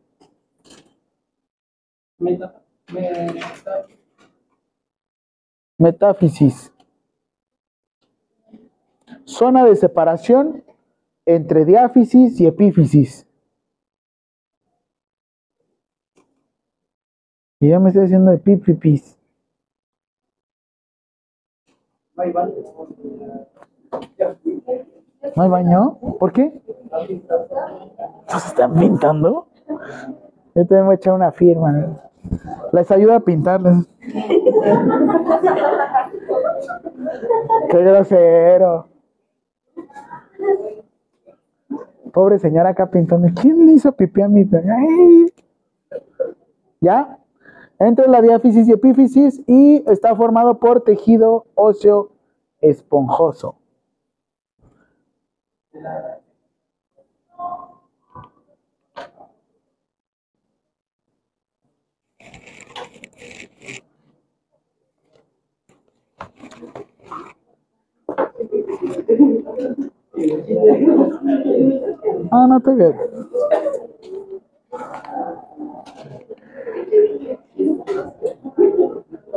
Metáfisis. 5.79 6.73
Zona 9.25 9.65
de 9.65 9.77
separación 9.77 10.65
entre 11.25 11.65
diáfisis 11.65 12.41
y 12.41 12.47
epífisis. 12.47 13.27
Y 17.61 17.69
ya 17.71 17.79
me 17.81 17.89
estoy 17.89 18.05
haciendo 18.05 18.33
epífisis. 18.33 19.19
¿No 22.17 22.23
hay 25.43 25.49
baño? 25.49 25.99
¿Por 26.19 26.33
qué? 26.33 26.61
¿Nos 28.33 28.47
están 28.47 28.75
pintando? 28.75 29.49
Yo 30.59 30.67
también 30.67 30.87
voy 30.87 30.97
echar 30.97 31.15
una 31.15 31.31
firma. 31.31 32.01
Les 32.73 32.91
ayuda 32.91 33.15
a 33.15 33.21
pintarles. 33.21 33.87
Qué 37.71 37.79
grosero. 37.79 38.89
Pobre 42.13 42.41
señora 42.41 42.71
acá 42.71 42.91
pintando. 42.91 43.29
¿Quién 43.41 43.67
le 43.67 43.75
hizo 43.75 43.93
pipí 43.93 44.21
a 44.21 44.27
mi? 44.27 44.41
Ay. 44.41 45.27
¿Ya? 46.81 47.21
Entre 47.79 48.09
la 48.09 48.21
diáfisis 48.21 48.67
y 48.67 48.73
epífisis 48.73 49.41
y 49.47 49.85
está 49.89 50.17
formado 50.17 50.59
por 50.59 50.81
tejido 50.81 51.47
óseo 51.55 52.11
esponjoso. 52.61 53.55
Ah, 72.31 72.47
no 72.49 72.61
te 72.61 72.75
veo. 72.75 72.95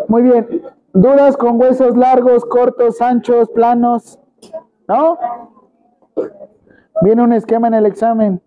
Muy 0.07 0.21
bien. 0.23 0.47
Duras 0.93 1.37
con 1.37 1.59
huesos 1.59 1.95
largos, 1.95 2.43
cortos, 2.45 3.01
anchos, 3.01 3.49
planos. 3.49 4.19
¿No? 4.87 5.17
Viene 7.01 7.23
un 7.23 7.33
esquema 7.33 7.67
en 7.67 7.75
el 7.75 7.85
examen. 7.85 8.41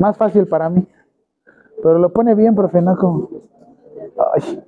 Más 0.00 0.16
fácil 0.16 0.46
para 0.46 0.68
mí. 0.68 0.86
Pero 1.82 1.98
lo 1.98 2.12
pone 2.12 2.34
bien, 2.34 2.54
profe, 2.54 2.82
no. 2.82 3.28
Ay. 4.34 4.64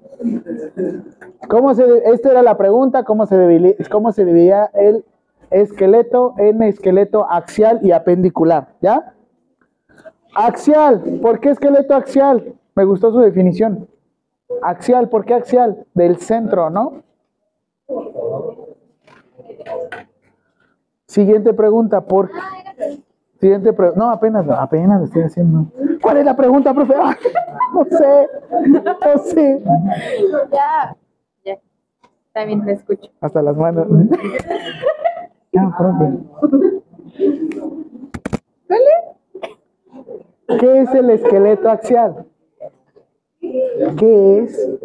¿Cómo 1.50 1.74
se, 1.74 1.84
esta 2.04 2.30
era 2.30 2.44
la 2.44 2.56
pregunta, 2.56 3.02
¿cómo 3.02 3.26
se, 3.26 3.76
cómo 3.90 4.12
se 4.12 4.24
dividía 4.24 4.70
el 4.72 5.04
esqueleto 5.50 6.34
en 6.38 6.62
esqueleto 6.62 7.26
axial 7.28 7.80
y 7.82 7.90
apendicular? 7.90 8.68
¿Ya? 8.80 9.14
Axial, 10.32 11.18
¿por 11.20 11.40
qué 11.40 11.50
esqueleto 11.50 11.96
axial? 11.96 12.54
Me 12.76 12.84
gustó 12.84 13.10
su 13.10 13.18
definición. 13.18 13.88
Axial, 14.62 15.08
¿por 15.08 15.24
qué 15.24 15.34
axial? 15.34 15.86
Del 15.92 16.18
centro, 16.18 16.70
¿no? 16.70 17.02
Siguiente 21.06 21.52
pregunta, 21.52 22.00
¿por 22.02 22.30
Siguiente 23.40 23.72
pregunta. 23.72 23.98
No, 23.98 24.12
apenas, 24.12 24.48
apenas 24.48 25.00
lo 25.00 25.06
estoy 25.06 25.22
haciendo. 25.22 25.66
¿Cuál 26.00 26.18
es 26.18 26.24
la 26.26 26.36
pregunta, 26.36 26.72
profe? 26.72 26.94
No 27.72 27.84
sé, 27.84 28.28
no 29.04 29.18
sé. 29.18 29.62
También 32.32 32.64
te 32.64 32.72
escucho. 32.72 33.10
Hasta 33.20 33.42
las 33.42 33.56
manos. 33.56 33.86
ah, 35.58 35.74
profe. 35.76 36.18
¿Vale? 38.68 40.60
¿Qué 40.60 40.80
es 40.82 40.94
el 40.94 41.10
esqueleto 41.10 41.68
axial? 41.68 42.26
¿Qué 43.40 44.38
es? 44.38 44.78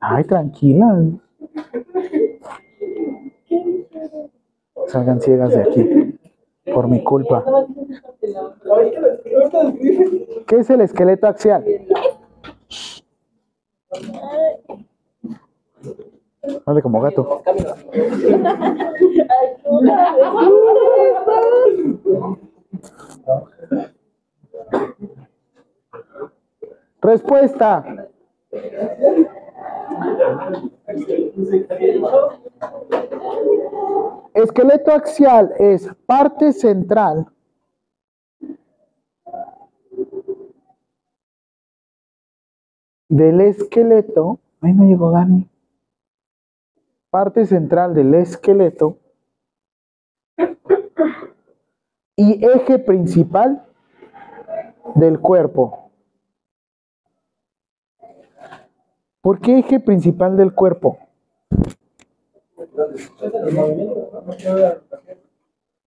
Ay, 0.00 0.24
tranquila. 0.24 1.02
Salgan 4.86 5.20
ciegas 5.20 5.50
de 5.50 5.62
aquí. 5.62 6.18
Por 6.72 6.88
mi 6.88 7.02
culpa. 7.02 7.44
¿Qué 10.46 10.56
es 10.56 10.70
el 10.70 10.80
esqueleto 10.80 11.26
axial? 11.26 11.64
Como 16.64 17.00
gato. 17.00 17.42
Respuesta. 27.02 28.08
Esqueleto 34.32 34.90
axial 34.92 35.52
es 35.58 35.88
parte 36.06 36.52
central 36.52 37.26
del 43.08 43.40
esqueleto. 43.42 44.40
Ahí 44.62 44.72
no 44.72 44.84
llegó 44.84 45.10
Dani. 45.10 45.48
Parte 47.14 47.46
central 47.46 47.94
del 47.94 48.12
esqueleto 48.12 48.98
y 52.16 52.44
eje 52.44 52.80
principal 52.80 53.64
del 54.96 55.20
cuerpo. 55.20 55.92
¿Por 59.20 59.40
qué 59.40 59.60
eje 59.60 59.78
principal 59.78 60.36
del 60.36 60.52
cuerpo? 60.54 60.98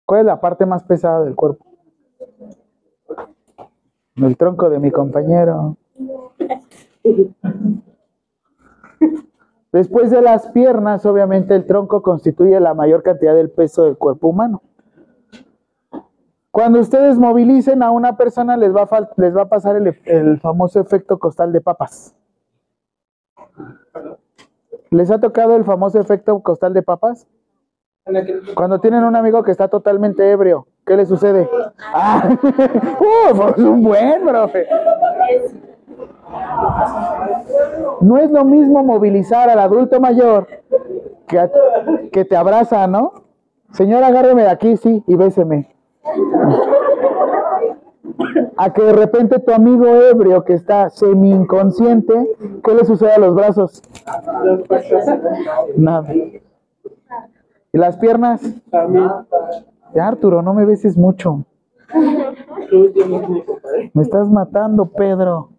¿Cuál 0.05 0.21
es 0.21 0.27
la 0.27 0.41
parte 0.41 0.65
más 0.65 0.85
pesada 0.85 1.25
del 1.25 1.35
cuerpo? 1.35 1.67
El 4.15 4.37
tronco 4.37 4.71
de 4.71 4.79
mi 4.79 4.93
compañero. 4.93 5.77
Después 9.77 10.11
de 10.11 10.23
las 10.23 10.49
piernas, 10.53 11.05
obviamente 11.05 11.55
el 11.55 11.67
tronco 11.67 12.01
constituye 12.01 12.59
la 12.61 12.73
mayor 12.73 13.03
cantidad 13.03 13.35
del 13.35 13.51
peso 13.51 13.85
del 13.85 13.99
cuerpo 13.99 14.29
humano. 14.29 14.63
Cuando 16.51 16.81
ustedes 16.81 17.19
movilicen 17.19 17.83
a 17.83 17.91
una 17.91 18.17
persona, 18.17 18.57
les 18.57 18.75
va 18.75 18.85
a, 18.91 19.11
les 19.19 19.37
va 19.37 19.43
a 19.43 19.49
pasar 19.51 19.77
el, 19.77 20.41
famoso 20.41 20.81
efecto 20.81 21.19
costal 21.19 21.53
de 21.53 21.61
papas. 21.61 22.17
¿Les 24.89 25.11
ha 25.11 25.21
tocado 25.21 25.57
el 25.57 25.65
famoso 25.65 26.01
efecto 26.01 26.41
costal 26.41 26.73
de 26.73 26.83
papas? 26.83 27.27
Cuando 28.55 28.81
tienen 28.81 29.05
un 29.05 29.15
amigo 29.15 29.43
que 29.43 29.51
está 29.51 29.69
totalmente 29.69 30.31
ebrio, 30.31 30.69
¿qué 30.87 30.97
le 30.97 31.05
sucede? 31.05 31.51
Ah, 31.93 32.35
¡uh! 33.01 33.57
No 38.01 38.19
es 38.19 38.31
lo 38.31 38.45
mismo 38.45 38.83
movilizar 38.83 39.49
al 39.51 39.59
adulto 39.59 40.01
mayor 40.01 40.47
que, 41.27 41.39
a- 41.39 41.51
que 42.13 42.25
te 42.25 42.37
abraza, 42.37 42.87
¿no? 42.87 43.13
Señora, 43.73 44.09
agárreme 44.09 44.43
de 44.43 44.51
aquí, 44.51 44.77
sí, 44.77 45.03
y 45.07 45.15
béseme. 45.17 45.75
A 48.57 48.73
que 48.73 48.83
de 48.83 48.93
repente 48.93 49.39
tu 49.39 49.53
amigo 49.53 49.87
ebrio 49.87 50.45
que 50.45 50.55
está 50.55 50.89
semi 50.91 51.31
inconsciente, 51.31 52.15
¿qué 52.65 52.75
le 52.75 52.85
sucede 52.85 53.13
a 53.13 53.19
los 53.19 53.35
brazos? 53.35 53.83
Nada. 55.77 56.13
¿Y 56.13 57.79
las 57.79 57.97
piernas? 57.99 58.41
Ya, 59.95 60.09
Arturo, 60.09 60.41
no 60.43 60.55
me 60.55 60.65
beses 60.65 60.97
mucho. 60.97 61.45
Me 63.93 64.03
estás 64.03 64.29
matando, 64.31 64.87
Pedro. 64.87 65.51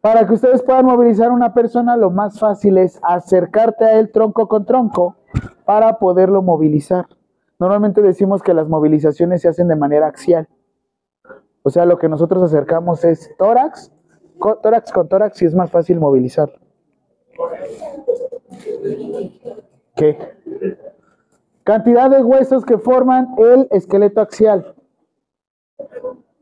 Para 0.00 0.26
que 0.26 0.32
ustedes 0.34 0.62
puedan 0.62 0.86
movilizar 0.86 1.28
a 1.28 1.32
una 1.34 1.52
persona, 1.52 1.96
lo 1.96 2.10
más 2.10 2.38
fácil 2.38 2.78
es 2.78 2.98
acercarte 3.02 3.84
a 3.84 3.98
él 3.98 4.10
tronco 4.10 4.48
con 4.48 4.64
tronco 4.64 5.16
para 5.64 5.98
poderlo 5.98 6.40
movilizar. 6.42 7.06
Normalmente 7.58 8.00
decimos 8.00 8.42
que 8.42 8.54
las 8.54 8.68
movilizaciones 8.68 9.42
se 9.42 9.48
hacen 9.48 9.68
de 9.68 9.76
manera 9.76 10.06
axial. 10.06 10.48
O 11.62 11.68
sea, 11.68 11.84
lo 11.84 11.98
que 11.98 12.08
nosotros 12.08 12.42
acercamos 12.42 13.04
es 13.04 13.30
tórax, 13.36 13.92
co- 14.38 14.56
tórax 14.56 14.90
con 14.90 15.08
tórax 15.08 15.42
y 15.42 15.44
es 15.44 15.54
más 15.54 15.70
fácil 15.70 16.00
movilizar. 16.00 16.50
¿Qué? 19.96 20.18
Cantidad 21.64 22.08
de 22.10 22.22
huesos 22.24 22.64
que 22.64 22.78
forman 22.78 23.34
el 23.36 23.68
esqueleto 23.70 24.22
axial. 24.22 24.74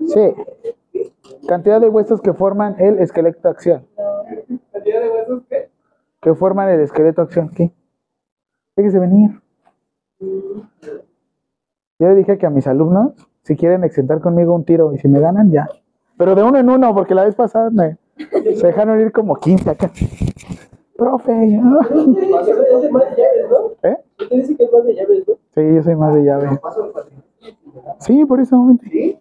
Sí. 0.08 0.34
Cantidad 1.46 1.80
de 1.80 1.88
huesos 1.88 2.20
que 2.20 2.32
forman 2.32 2.76
el 2.78 2.98
esqueleto 2.98 3.48
axial. 3.48 3.86
¿Cantidad 4.72 5.00
de 5.00 5.10
huesos 5.10 5.42
qué? 5.48 5.70
Que 6.20 6.34
forman 6.34 6.68
el 6.70 6.80
esqueleto 6.80 7.22
axial. 7.22 7.50
¿Qué? 7.54 7.72
Déjese 8.76 8.98
venir. 8.98 9.40
Yo 10.20 12.08
le 12.08 12.14
dije 12.14 12.38
que 12.38 12.46
a 12.46 12.50
mis 12.50 12.66
alumnos, 12.66 13.12
si 13.42 13.56
quieren 13.56 13.84
exentar 13.84 14.20
conmigo 14.20 14.54
un 14.54 14.64
tiro 14.64 14.92
y 14.92 14.98
si 14.98 15.08
me 15.08 15.20
ganan, 15.20 15.50
ya. 15.50 15.68
Pero 16.16 16.34
de 16.34 16.42
uno 16.42 16.58
en 16.58 16.68
uno, 16.68 16.94
porque 16.94 17.14
la 17.14 17.24
vez 17.24 17.34
pasada 17.34 17.70
me 17.70 17.96
se 18.56 18.66
dejaron 18.66 19.00
ir 19.00 19.12
como 19.12 19.36
15 19.36 19.70
acá. 19.70 19.90
Profe, 20.96 21.50
ya. 21.50 21.62
Llaves, 21.62 22.06
¿no? 23.50 23.72
¿eh? 23.82 23.96
Usted 24.20 24.36
dice 24.36 24.56
que 24.56 24.64
es 24.64 24.72
más 24.72 24.84
de 24.84 24.94
llaves, 24.94 25.28
¿no? 25.28 25.34
Sí, 25.54 25.74
yo 25.74 25.82
soy 25.82 25.96
más 25.96 26.14
de 26.14 26.22
llave. 26.24 26.60
Sí, 28.00 28.24
por 28.24 28.40
eso. 28.40 28.66
vente. 28.66 29.20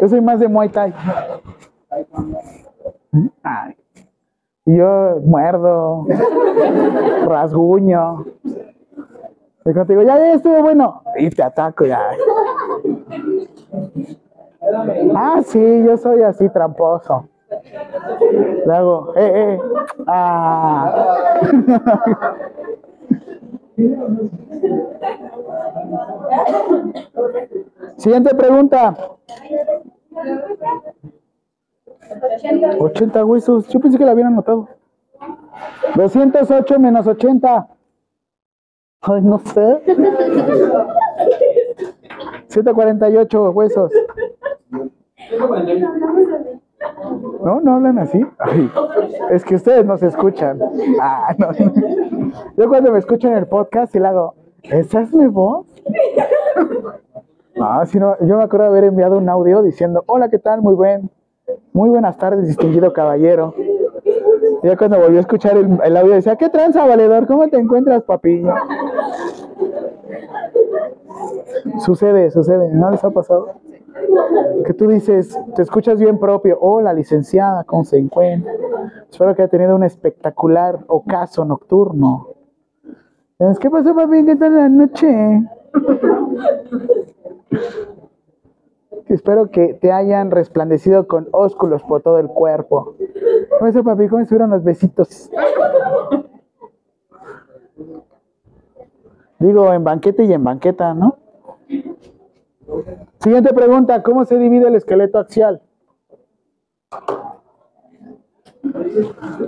Yo 0.00 0.08
soy 0.08 0.20
más 0.20 0.40
de 0.40 0.48
Muay 0.48 0.68
Thai. 0.68 0.94
Y 4.66 4.76
yo 4.76 5.20
muerdo, 5.24 6.06
rasguño. 7.26 8.24
Y 8.44 9.72
cuando 9.72 9.86
te 9.86 9.92
digo, 9.92 10.02
ya, 10.02 10.18
ya 10.18 10.32
estuvo 10.34 10.62
bueno, 10.62 11.02
y 11.16 11.30
te 11.30 11.42
ataco 11.42 11.84
ya. 11.86 12.00
Ah, 15.14 15.40
sí, 15.44 15.84
yo 15.84 15.96
soy 15.96 16.22
así 16.22 16.48
tramposo. 16.48 17.28
Le 18.66 18.74
hago, 18.74 19.12
eh, 19.16 19.32
eh. 19.34 19.58
Ah. 20.06 21.40
Siguiente 27.96 28.34
pregunta. 28.34 28.94
80 32.78 33.24
huesos. 33.24 33.68
Yo 33.68 33.80
pensé 33.80 33.98
que 33.98 34.04
la 34.04 34.12
habían 34.12 34.28
anotado. 34.28 34.68
208 35.96 36.78
menos 36.78 37.06
80. 37.06 37.68
Ay, 39.00 39.22
no 39.22 39.38
sé. 39.38 39.82
148 42.48 43.50
huesos. 43.50 43.92
No, 47.44 47.60
no 47.60 47.74
hablan 47.74 47.98
así. 47.98 48.24
Es 49.30 49.44
que 49.44 49.56
ustedes 49.56 49.84
no 49.84 49.96
se 49.98 50.06
escuchan. 50.06 50.58
Ah, 51.00 51.34
no. 51.38 51.48
Yo 52.56 52.68
cuando 52.68 52.92
me 52.92 52.98
escucho 52.98 53.28
en 53.28 53.34
el 53.34 53.46
podcast 53.46 53.94
y 53.94 54.00
le 54.00 54.08
hago, 54.08 54.34
¿esa 54.62 55.00
es 55.02 55.12
mi 55.14 55.26
voz? 55.26 55.66
No, 57.56 57.86
si 57.86 57.98
no, 57.98 58.16
yo 58.20 58.36
me 58.36 58.44
acuerdo 58.44 58.64
de 58.66 58.70
haber 58.70 58.84
enviado 58.84 59.18
un 59.18 59.28
audio 59.28 59.62
diciendo, 59.62 60.02
hola, 60.06 60.28
¿qué 60.28 60.38
tal? 60.38 60.60
Muy 60.62 60.74
buen, 60.74 61.10
muy 61.72 61.88
buenas 61.88 62.16
tardes, 62.18 62.46
distinguido 62.46 62.92
caballero. 62.92 63.54
Y 64.62 64.66
ya 64.66 64.76
cuando 64.76 64.98
volvió 64.98 65.18
a 65.18 65.20
escuchar 65.20 65.56
el, 65.56 65.78
el 65.84 65.96
audio 65.96 66.14
decía, 66.14 66.36
¿qué 66.36 66.48
tranza, 66.48 66.86
valedor? 66.86 67.26
¿Cómo 67.26 67.46
te 67.48 67.58
encuentras, 67.58 68.02
papillo? 68.02 68.52
Sucede, 71.84 72.30
sucede, 72.30 72.70
¿no 72.72 72.90
les 72.90 73.04
ha 73.04 73.10
pasado? 73.10 73.52
Que 74.64 74.74
tú 74.74 74.88
dices, 74.88 75.38
te 75.54 75.62
escuchas 75.62 75.98
bien 75.98 76.18
propio, 76.18 76.58
hola, 76.60 76.92
licenciada, 76.92 77.64
¿cómo 77.64 77.84
se 77.84 77.98
encuentra? 77.98 78.52
Espero 79.10 79.34
que 79.34 79.42
haya 79.42 79.50
tenido 79.50 79.76
un 79.76 79.84
espectacular 79.84 80.80
ocaso 80.88 81.44
nocturno. 81.44 82.28
¿Qué 83.60 83.70
pasó, 83.70 83.94
papi? 83.94 84.24
¿Qué 84.24 84.36
tal 84.36 84.54
la 84.54 84.68
noche? 84.68 85.42
Espero 89.08 89.50
que 89.50 89.74
te 89.74 89.92
hayan 89.92 90.30
resplandecido 90.30 91.06
con 91.06 91.28
ósculos 91.32 91.82
por 91.82 92.02
todo 92.02 92.18
el 92.18 92.28
cuerpo. 92.28 92.94
¿Cómo 93.58 93.68
eso, 93.68 93.84
papi? 93.84 94.08
¿Cómo 94.08 94.22
estuvieron 94.22 94.50
los 94.50 94.64
besitos? 94.64 95.30
Digo, 99.38 99.72
en 99.72 99.84
banquete 99.84 100.24
y 100.24 100.32
en 100.32 100.42
banqueta, 100.42 100.94
¿no? 100.94 101.18
Siguiente 103.20 103.54
pregunta, 103.54 104.02
¿cómo 104.02 104.24
se 104.24 104.38
divide 104.38 104.68
el 104.68 104.74
esqueleto 104.74 105.18
axial? 105.18 105.62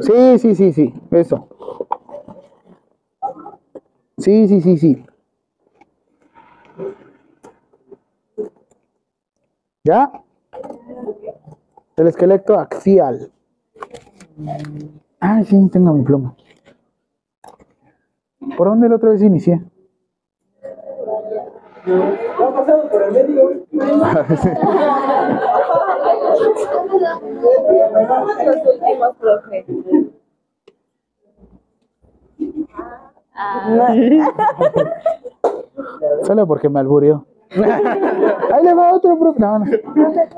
Sí, 0.01 0.39
sí, 0.39 0.55
sí, 0.55 0.73
sí, 0.73 0.95
eso. 1.11 1.49
Sí, 4.19 4.49
sí, 4.49 4.61
sí, 4.61 4.79
sí. 4.79 5.05
¿Ya? 9.85 10.11
El 11.97 12.07
esqueleto 12.09 12.59
axial. 12.59 13.31
Ah, 15.21 15.43
sí, 15.45 15.69
tengo 15.71 15.93
mi 15.93 16.05
pluma. 16.05 16.35
¿Por 18.57 18.69
dónde 18.69 18.89
la 18.89 18.97
otra 18.97 19.11
vez 19.11 19.23
inicié? 19.23 19.63
Ha 21.87 22.51
pasado 22.53 22.89
por 22.91 23.03
el 23.03 23.13
medio. 23.13 23.51
Los 28.45 28.61
últimos, 28.75 29.17
profe. 29.19 29.65
Solo 36.23 36.47
porque 36.47 36.69
me 36.69 36.81
albureó. 36.81 37.25
Ahí 37.57 38.65
le 38.65 38.75
va 38.75 38.93
otro, 38.93 39.17
profe. 39.17 39.39
No, 39.39 39.61
no. 39.61 39.67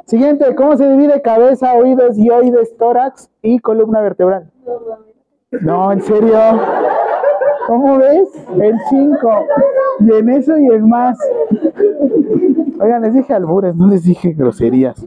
Siguiente, 0.04 0.54
¿cómo 0.54 0.76
se 0.76 0.86
divide 0.86 1.22
cabeza, 1.22 1.72
oídos, 1.72 2.16
oídos, 2.18 2.76
tórax 2.76 3.30
y 3.40 3.58
columna 3.60 4.02
vertebral? 4.02 4.50
No, 5.62 5.92
en 5.92 6.02
serio. 6.02 6.38
¿Cómo 7.66 7.96
ves? 7.98 8.28
En 8.60 8.78
cinco. 8.90 9.46
Y 10.00 10.12
en 10.12 10.28
eso 10.30 10.56
y 10.56 10.66
en 10.66 10.88
más. 10.88 11.18
Oigan, 12.80 13.02
les 13.02 13.14
dije 13.14 13.34
albures, 13.34 13.74
no 13.74 13.88
les 13.88 14.04
dije 14.04 14.32
groserías. 14.32 15.06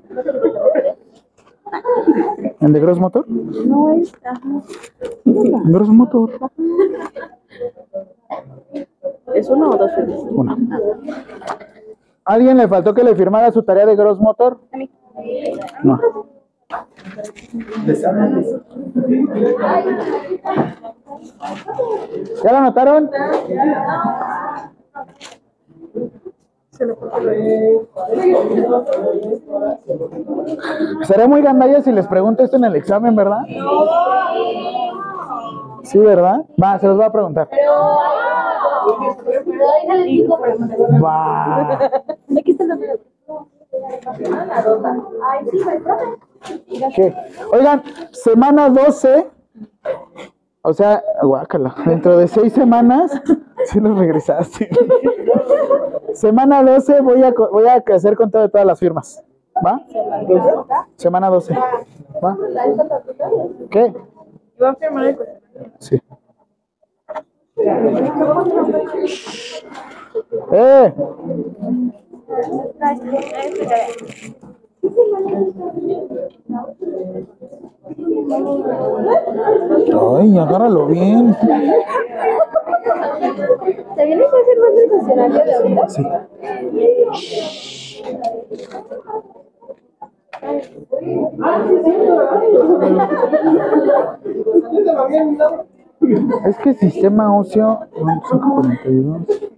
¿En 2.60 2.74
de 2.74 2.80
Gross 2.80 3.00
Motor? 3.00 3.26
no 3.30 3.94
es. 3.94 4.14
Gross 5.26 5.90
Motor. 5.90 6.32
¿Es 9.34 9.50
uno 9.50 9.70
o 9.70 9.78
dos? 9.78 9.92
Una. 10.32 10.58
¿Alguien 12.26 12.58
le 12.58 12.68
faltó 12.68 12.94
que 12.94 13.04
le 13.04 13.16
firmara 13.16 13.52
su 13.52 13.64
tarea 13.64 13.86
de 13.86 13.96
Gross 13.96 14.20
Motor? 14.20 14.60
A 14.72 14.78
mí. 14.78 14.90
No. 15.84 16.00
¿Ya 22.44 22.52
lo 22.52 22.58
anotaron? 22.58 23.10
Seré 31.04 31.28
muy 31.28 31.42
gandalla 31.42 31.82
si 31.82 31.92
les 31.92 32.08
pregunto 32.08 32.44
esto 32.44 32.58
en 32.58 32.64
el 32.66 32.76
examen, 32.76 33.16
¿verdad? 33.16 33.42
Sí, 35.84 35.98
¿verdad? 36.00 36.46
Va, 36.62 36.80
se 36.80 36.88
los 36.88 36.98
voy 36.98 37.06
a 37.06 37.12
preguntar. 37.12 37.50
Va. 41.04 41.80
Aquí 42.38 42.52
está 42.52 42.64
el. 42.64 43.00
¿Qué? 46.96 47.16
Oigan, 47.52 47.84
semana 48.12 48.70
12, 48.70 49.28
o 50.64 50.74
sea, 50.74 51.04
guácala, 51.22 51.76
dentro 51.86 52.18
de 52.18 52.28
seis 52.28 52.54
semanas, 52.54 53.12
sí 53.66 53.80
los 53.80 53.98
regresaste. 53.98 54.70
semana 56.14 56.64
12 56.64 57.02
voy 57.02 57.24
a, 57.24 57.32
voy 57.32 57.68
a 57.68 57.84
hacer 57.94 58.16
conteo 58.16 58.42
de 58.42 58.50
todas 58.50 58.68
las 58.68 58.80
firmas, 58.80 59.24
¿va? 59.66 59.82
Semana 60.96 61.30
12, 61.30 61.56
¿va? 62.24 62.38
¿Qué? 63.70 63.94
Iba 64.58 64.70
a 64.70 64.76
firmar 64.76 65.06
el. 65.06 65.18
Sí. 65.80 66.00
¡Eh! 70.52 70.94
Ay, 79.94 80.38
agárralo 80.38 80.88
bien. 80.88 81.36
¿Te 83.96 84.06
vienes 84.06 84.28
a 84.28 84.38
hacer 84.38 84.60
más 84.60 84.72
el 84.82 84.90
cuestionario 84.90 85.46
de 85.46 85.54
ahorita? 85.54 85.90
Sí. 85.90 86.04
Es 96.46 96.58
que 96.58 96.74
sistema 96.74 97.36
óseo. 97.38 97.80
no, 98.00 98.22
542. 98.30 99.52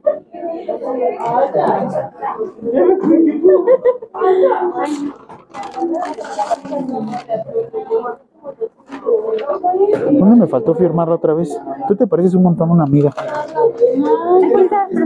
¿Dónde 10.11 10.35
me 10.35 10.47
faltó 10.47 10.73
firmarla 10.75 11.15
otra 11.15 11.33
vez? 11.33 11.57
Tú 11.87 11.95
te 11.95 12.07
pareces 12.07 12.35
un 12.35 12.43
montón 12.43 12.69
a 12.69 12.73
una 12.73 12.83
amiga. 12.83 13.11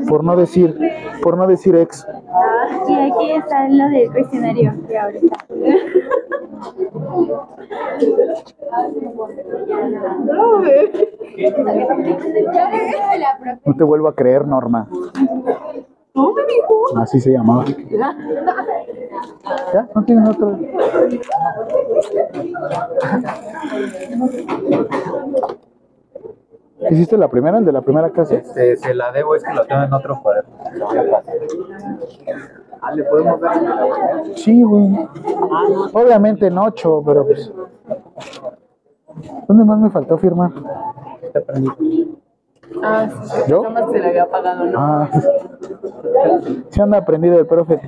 Por 0.08 0.24
no 0.24 0.36
decir, 0.36 0.78
por 1.22 1.38
no 1.38 1.48
decir 1.48 1.76
ex. 1.76 2.06
Y 2.88 2.94
aquí 2.94 3.32
está 3.32 3.68
lo 3.70 3.90
del 3.90 4.12
cuestionario 4.12 4.74
de 4.88 4.98
ahorita. 4.98 5.38
No 13.66 13.76
te 13.76 13.84
vuelvo 13.84 14.08
a 14.08 14.16
creer, 14.16 14.48
Norma. 14.48 14.88
Así 16.96 17.20
se 17.20 17.32
llamaba. 17.32 17.66
¿Ya? 19.74 19.88
¿No 19.94 20.04
tienes 20.04 20.30
otro? 20.30 20.58
¿Hiciste 26.90 27.18
la 27.18 27.28
primera, 27.28 27.58
el 27.58 27.66
de 27.66 27.72
la 27.72 27.82
primera 27.82 28.10
clase? 28.12 28.38
Este, 28.38 28.78
se 28.78 28.94
la 28.94 29.12
debo, 29.12 29.36
es 29.36 29.44
que 29.44 29.54
lo 29.54 29.66
tengo 29.66 29.84
en 29.84 29.94
otro 29.94 30.22
cuaderno. 30.22 30.52
Ah, 32.82 32.92
¿le 32.94 33.04
podemos 33.04 33.42
dar? 33.42 33.60
Sí, 34.36 34.62
güey. 34.62 35.08
Obviamente 35.94 36.48
en 36.48 36.58
ocho, 36.58 37.02
pero 37.06 37.26
pues. 37.26 37.52
¿Dónde 39.48 39.64
más 39.66 39.80
me 39.80 39.90
faltó 39.90 40.18
firmar? 40.18 40.52
Ah, 42.84 43.10
sí, 43.24 43.42
¿Yo? 43.48 43.64
nomás 43.64 43.92
se 43.92 44.00
le 44.00 44.10
había 44.10 44.24
apagado, 44.24 44.66
¿no? 44.66 44.80
Ah. 44.80 45.10
Se 46.70 46.82
anda 46.82 46.98
aprendido 46.98 47.40
el 47.40 47.46
profe. 47.46 47.80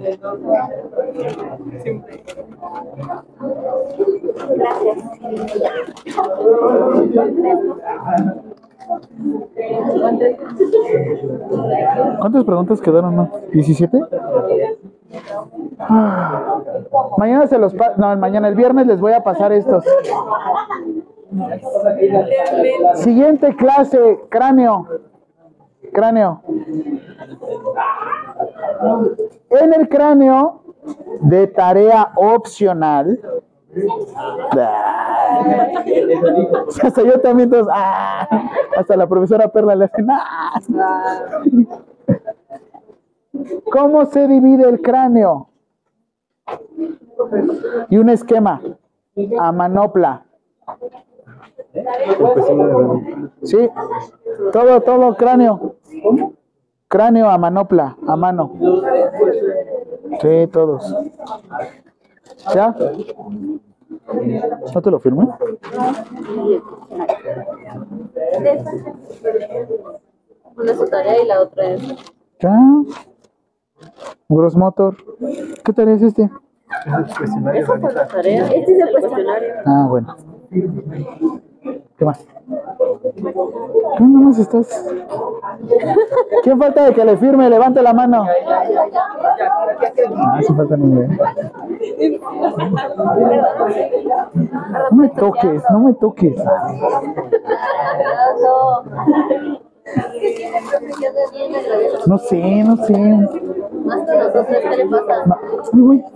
¿Cuántas 12.19 12.43
preguntas 12.43 12.81
quedaron? 12.81 13.15
no? 13.15 13.29
¿17? 13.51 14.07
Ah. 15.79 16.61
Mañana 17.17 17.47
se 17.47 17.57
los 17.57 17.73
no, 17.73 18.17
mañana 18.17 18.47
el 18.47 18.55
viernes 18.55 18.87
les 18.87 18.99
voy 18.99 19.13
a 19.13 19.23
pasar 19.23 19.51
estos. 19.51 19.83
Siguiente 22.95 23.55
clase, 23.55 24.19
cráneo. 24.29 24.87
Cráneo. 25.93 26.41
En 29.49 29.73
el 29.73 29.89
cráneo 29.89 30.61
de 31.21 31.47
tarea 31.47 32.11
opcional. 32.15 33.19
Hasta 36.83 37.03
yo 37.03 37.19
también, 37.21 37.49
todos, 37.49 37.67
ah, 37.71 38.27
hasta 38.75 38.97
la 38.97 39.07
profesora 39.07 39.47
Perla 39.47 39.75
le 39.75 39.85
hace, 39.85 40.03
ah. 40.09 40.59
¿Cómo 43.71 44.05
se 44.05 44.27
divide 44.27 44.67
el 44.67 44.81
cráneo? 44.81 45.49
Y 47.89 47.97
un 47.97 48.09
esquema 48.09 48.61
a 49.39 49.51
manopla. 49.51 50.25
Sí, 53.43 53.69
todo, 54.51 54.81
todo 54.81 55.15
cráneo. 55.15 55.75
Cráneo 56.87 57.29
a 57.29 57.37
manopla, 57.37 57.97
a 58.07 58.15
mano. 58.15 58.53
Sí, 60.21 60.47
todos. 60.51 60.95
¿Ya? 62.53 62.75
¿No 64.73 64.81
te 64.81 64.91
lo 64.91 64.99
firmé? 64.99 65.27
Una 70.55 70.71
es 70.71 70.77
su 70.77 70.85
tarea 70.87 71.21
y 71.21 71.27
la 71.27 71.41
otra 71.41 71.71
es. 71.71 71.81
¿Ya? 72.39 72.57
Gross 74.27 74.55
Motor. 74.55 74.95
¿Qué 75.63 75.73
tarea 75.73 75.95
es 75.95 76.01
este? 76.01 76.29
Esa 77.53 77.65
fue 77.65 77.93
la 77.93 78.07
tarea. 78.07 78.47
Este 78.47 78.73
es 78.73 78.79
el 78.79 78.91
cuestionario. 78.91 79.53
Ah, 79.65 79.85
bueno. 79.89 80.15
¿Qué 81.99 82.05
más? 82.05 82.25
¿Qué 83.97 84.03
nomás 84.03 84.39
estás? 84.39 84.85
¿Quién 86.43 86.57
falta 86.57 86.85
de 86.85 86.93
que 86.93 87.03
le 87.03 87.17
firme? 87.17 87.49
Levante 87.49 87.81
la 87.81 87.93
mano. 87.93 88.25
Ah, 90.15 90.39
sí 90.41 90.53
falta 90.53 90.77
nivel. 90.77 91.19
No 94.91 94.97
me 94.97 95.09
toques, 95.09 95.61
no 95.71 95.79
me 95.79 95.93
toques. 95.95 96.41
No 102.05 102.17
sé, 102.17 102.63
no 102.63 102.77
sé. 102.85 102.93
Más 103.85 103.99
con 104.05 104.19
nosotros, 104.19 104.45
¿qué 104.47 104.77
le 104.77 104.85
pasa? 104.87 105.39
Conmigo. 105.71 106.11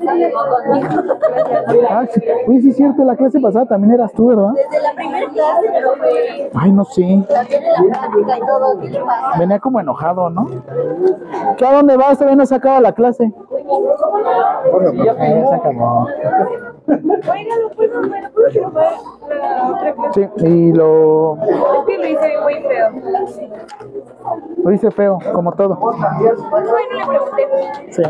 Ah, 1.90 2.06
sí. 2.12 2.22
Oye, 2.48 2.62
sí 2.62 2.70
es 2.70 2.76
cierto, 2.76 3.04
la 3.04 3.16
clase 3.16 3.40
pasada 3.40 3.66
también 3.66 3.94
eras 3.94 4.12
tú, 4.14 4.28
¿verdad? 4.28 4.52
Desde 4.54 4.82
la 4.82 4.94
primera 4.96 5.28
clase, 5.30 5.68
profe. 5.82 6.50
Ay, 6.54 6.72
no 6.72 6.86
sé. 6.86 7.26
También 7.30 7.64
en 7.64 7.72
la 7.72 8.00
práctica 8.00 8.38
y 8.38 8.42
todo, 8.42 8.80
¿qué 8.80 8.90
le 8.90 9.00
pasa? 9.00 9.40
Venía 9.40 9.60
como 9.60 9.80
enojado, 9.80 10.30
¿no? 10.30 10.48
¿Qué 11.58 11.66
a 11.66 11.74
dónde 11.74 11.98
vas? 11.98 12.18
Todavía 12.18 12.36
no 12.36 12.46
se 12.46 12.56
acaba 12.56 12.82
la 12.82 12.94
clase. 12.94 13.34
Ya 15.06 15.16
se 15.16 15.56
acabó. 15.56 16.08
Oiga, 16.86 17.56
¿lo 17.62 17.70
puedo 17.76 18.02
ver? 18.02 18.30
¿Puedo 18.32 18.50
firmar 18.50 18.86
la 19.30 19.72
otra 19.72 19.94
clase? 19.94 20.30
Sí, 20.38 20.46
y 20.46 20.74
lo, 20.74 21.38
Es 21.42 21.86
que 21.88 21.98
lo 21.98 22.08
hice 22.08 22.38
muy 22.44 22.56
feo. 22.56 22.90
Lo 24.64 24.72
hice 24.72 24.92
feo, 24.92 25.20
como 25.34 25.52
todo. 25.54 25.76
Bueno, 25.76 25.98
le 26.98 27.06
pregunté. 27.06 27.48
Sí. 27.92 28.04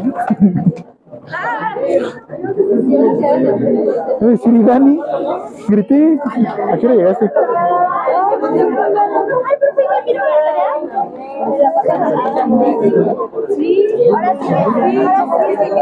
A 4.21 4.25
decir, 4.25 4.53
¿y 4.53 4.63
Dani? 4.63 4.99
Grité. 5.69 6.19
¿A 6.71 6.77
qué 6.77 6.85
hora 6.85 6.95
llegaste? 6.95 7.25
Ay, 7.25 7.31
profe, 9.59 9.83
¿ya 10.13 10.21
la 10.21 10.33
tarea? 10.43 10.71
Sí, 13.55 13.87
ahora 14.11 14.31
sí. 14.41 14.47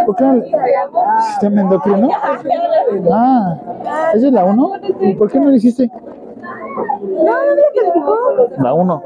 ¿Por 0.06 0.16
qué 0.16 0.26
¿Sistema 1.22 1.62
endocrino? 1.62 2.10
Ah, 3.12 3.58
¿esa 4.14 4.28
es 4.28 4.34
la 4.34 4.46
1? 4.46 4.72
¿Y 5.02 5.14
por 5.16 5.32
qué 5.32 5.40
no 5.40 5.50
la 5.50 5.56
hiciste? 5.56 5.92
No, 7.02 7.46
no 7.46 7.56
me 7.56 7.64
calificó. 7.76 8.62
La 8.62 8.74
1. 8.74 9.04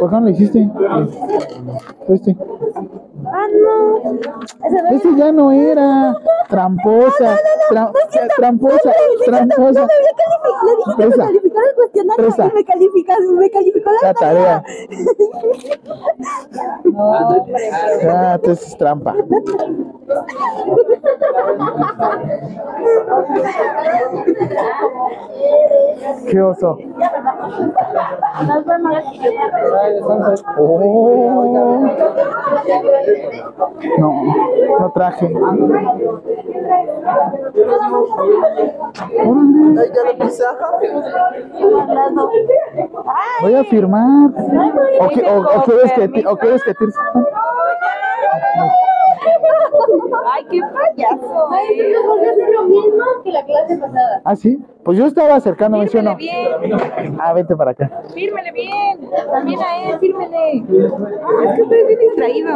¿Por 0.00 0.10
qué 0.10 0.16
no 0.16 0.20
la 0.20 0.30
hiciste? 0.30 0.68
Este. 2.08 2.36
Ah, 3.26 3.46
no. 3.48 4.02
Ese 4.90 5.16
ya 5.16 5.32
no 5.32 5.52
era. 5.52 6.14
Tramposa. 6.48 7.36
Tra- 7.70 7.92
tramposa. 8.36 8.92
Tramposa. 9.24 9.86
Le 10.64 10.76
dije 10.76 10.96
que 10.96 11.06
me 11.06 11.16
calificara 11.24 11.66
el 11.68 11.74
cuestionario 11.74 12.24
Presa. 12.24 12.44
y 12.44 12.52
me 12.54 12.64
me 13.34 13.50
calificó 13.50 13.90
la, 13.90 14.08
La 14.08 14.14
tarea. 14.14 14.62
Ah, 18.08 18.32
entonces 18.36 18.68
es 18.68 18.76
trampa. 18.76 19.14
Qué 26.30 26.40
oso. 26.40 26.76
Oh. 30.58 31.84
No, 33.98 34.22
no 34.80 34.92
traje. 34.92 35.32
Voy 43.40 43.54
a 43.54 43.64
firmar. 43.64 44.30
¿O, 45.00 45.08
qué- 45.08 45.22
o- 45.30 45.58
o 45.58 45.62
quieres 45.64 45.92
que 45.92 46.26
o 46.26 46.36
quieres 46.36 46.62
que 46.64 46.74
tires? 46.74 46.94
Ay, 50.32 50.44
qué 50.50 50.60
payaso. 50.60 51.48
Ay, 51.50 51.76
se 51.78 51.92
nos 51.92 52.06
volvió 52.06 52.28
a 52.28 52.32
hacer 52.32 52.48
lo 52.50 52.62
mismo 52.64 53.04
que 53.22 53.32
la 53.32 53.44
clase 53.44 53.76
pasada. 53.76 54.22
Ah, 54.24 54.36
sí. 54.36 54.64
Pues 54.84 54.98
yo 54.98 55.06
estaba 55.06 55.36
acercándome, 55.36 55.88
¿sí 55.88 55.96
o 55.96 56.02
no? 56.02 56.16
Fírmele 56.16 56.76
bien, 57.02 57.16
Ah, 57.20 57.32
vete 57.32 57.56
para 57.56 57.70
acá. 57.70 57.90
fírmele 58.12 58.52
bien. 58.52 58.98
También 59.32 59.60
a 59.60 59.82
él, 59.90 59.98
fírmele. 59.98 60.56
Es 60.58 61.52
que 61.54 61.62
estoy 61.62 61.86
bien 61.86 61.98
distraído. 62.00 62.50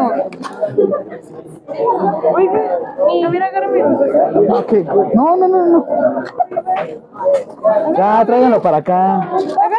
Oiga, 2.34 2.78
a 3.26 3.30
ver, 3.30 3.42
agárrame. 3.42 3.84
Ok. 4.50 4.72
No, 5.14 5.36
no, 5.36 5.48
no, 5.48 5.66
no. 5.66 5.86
Ya, 7.96 8.24
tráiganlo 8.26 8.60
para 8.60 8.76
acá. 8.78 9.20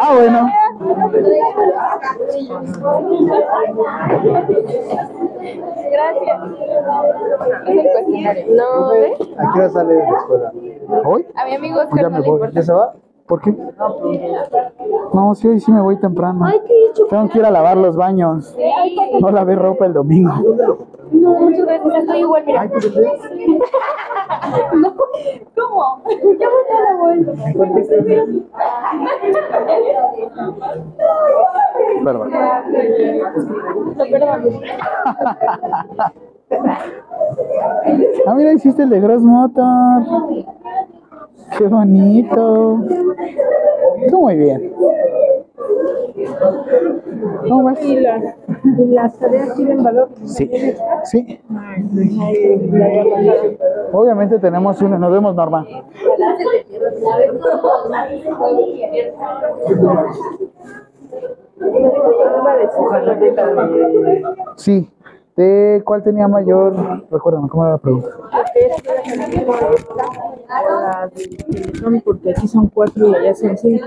Ah, 0.01 0.13
bueno. 0.15 0.49
Gracias. 5.91 6.41
Es 7.67 7.75
el 7.77 7.91
cuestionario. 7.91 8.45
No, 8.55 8.89
¿ves? 8.91 9.19
¿A 9.37 9.53
qué 9.53 9.59
hora 9.59 9.69
sale 9.69 9.93
de 9.93 9.99
la 10.11 10.17
escuela? 10.17 10.51
¿Hoy? 11.05 11.25
A 11.35 11.45
mi 11.45 11.55
amigo 11.55 11.75
Pues 11.75 11.87
Oscar 11.87 12.11
no 12.11 12.23
me. 12.39 12.51
¿Ya 12.51 12.63
se 12.63 12.73
va? 12.73 12.93
¿Por 13.27 13.41
qué? 13.41 13.55
No, 15.13 15.35
sí, 15.35 15.47
hoy 15.47 15.59
sí 15.59 15.71
me 15.71 15.81
voy 15.81 15.99
temprano. 15.99 16.43
Ay, 16.45 16.59
qué 16.65 16.85
hecho. 16.87 17.05
Tengo 17.07 17.29
que 17.29 17.37
ir 17.37 17.45
a 17.45 17.51
lavar 17.51 17.77
los 17.77 17.95
baños. 17.95 18.57
No 19.21 19.29
lavé 19.29 19.55
ropa 19.55 19.85
el 19.85 19.93
domingo. 19.93 20.33
No, 21.11 21.33
muchas 21.39 21.65
gracias. 21.65 21.95
Estoy 21.95 22.19
igual, 22.21 22.43
mira. 22.45 22.61
Ay, 22.61 22.69
No, 24.81 24.95
¿cómo? 25.55 26.01
Ya 26.39 26.47
voy 26.49 26.63
a 26.75 26.79
la 26.81 26.93
vuelta. 26.97 27.31
Perdón. 32.03 32.31
Ah, 38.25 38.33
mira, 38.35 38.53
hiciste 38.53 38.83
el 38.83 38.89
de 38.89 38.99
Gross 38.99 39.21
Motor. 39.21 40.03
Qué 41.57 41.67
bonito. 41.67 42.79
Muy 44.11 44.35
bien. 44.35 44.73
¿Cómo 47.47 47.63
vas? 47.63 47.83
Y 47.83 47.99
las, 47.99 48.23
y 48.77 48.85
las 48.87 49.17
tareas 49.17 49.55
tienen 49.55 49.83
valor. 49.83 50.09
Sí, 50.25 50.49
sí. 51.05 51.39
Obviamente 53.91 54.39
tenemos 54.39 54.81
uno, 54.81 54.97
nos 54.99 55.11
vemos 55.11 55.35
Norma. 55.35 55.65
Sí. 64.55 64.89
¿De 65.35 65.81
cuál 65.85 66.03
tenía 66.03 66.27
mayor? 66.27 66.75
Recuérdame, 67.09 67.47
¿cómo 67.47 67.63
era 67.63 67.71
la 67.73 67.77
pregunta? 67.77 68.09
Porque 72.03 72.31
aquí 72.31 72.47
son 72.47 72.67
cuatro 72.67 73.09
y 73.09 73.15
allá 73.15 73.35
son 73.35 73.57
cinco. 73.57 73.85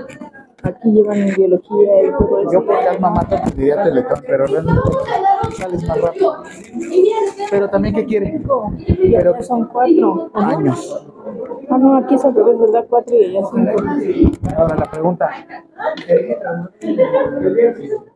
Aquí 0.63 0.91
llevan 0.91 1.25
biología 1.35 2.03
y 2.03 2.11
todo 2.11 2.39
eso. 2.39 2.51
Yo 2.53 2.65
por 2.65 2.83
calma 2.83 3.09
mato 3.09 3.35
te 3.43 3.51
diría 3.51 3.83
Teletón, 3.83 4.23
pero 4.25 4.45
realmente 4.45 4.81
sales 5.57 5.87
más 5.87 6.01
rápido. 6.01 6.43
Pero 7.51 7.69
también, 7.69 7.95
¿qué 7.95 8.05
quiere? 8.05 8.41
Pero 9.11 9.41
son 9.43 9.65
cuatro. 9.65 10.29
años. 10.33 11.05
Ah, 11.69 11.77
no, 11.77 11.97
aquí 11.97 12.15
es 12.15 12.23
al 12.23 12.35
revés, 12.35 12.59
¿verdad? 12.59 12.85
Cuatro 12.89 13.15
y 13.15 13.25
allá 13.25 13.41
cinco. 13.53 14.31
Ahora 14.55 14.75
la 14.75 14.85
pregunta. 14.85 15.29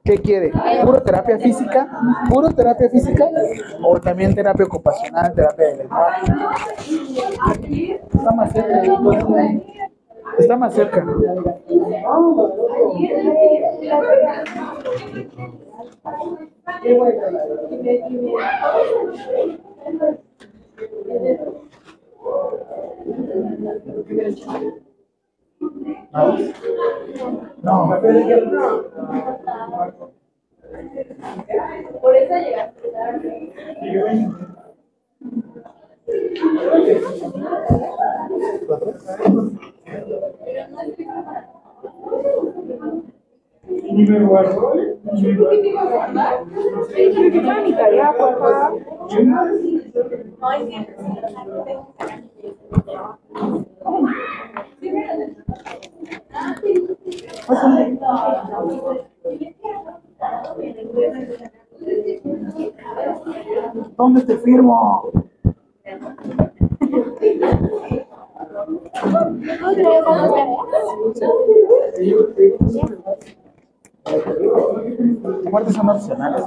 ¿Qué 0.04 0.18
quiere? 0.20 0.52
¿Puro 0.86 1.02
terapia 1.02 1.40
física? 1.40 1.88
¿Puro 2.30 2.50
terapia 2.50 2.90
física? 2.90 3.26
¿O 3.84 4.00
también 4.00 4.34
terapia 4.34 4.66
ocupacional, 4.66 5.34
terapia 5.34 5.66
de 5.68 5.78
lenguaje? 5.78 6.32
Está 8.14 8.32
más 8.32 8.52
cerca. 8.54 8.84
Está 10.38 10.56
más 10.58 10.74
cerca. 10.74 11.04
No. 27.62 28.00
Por 32.02 32.16
eso 32.16 32.34
llegaste 32.36 32.90
tarde. 32.90 33.54
Tarea, 47.76 48.14
por 48.18 48.40
favor. 48.40 48.82
¿Dónde 63.98 64.22
te 64.22 64.38
firmo? 64.38 65.12
Aparte 75.46 75.74
son 75.74 75.90
opcionales. 75.90 76.44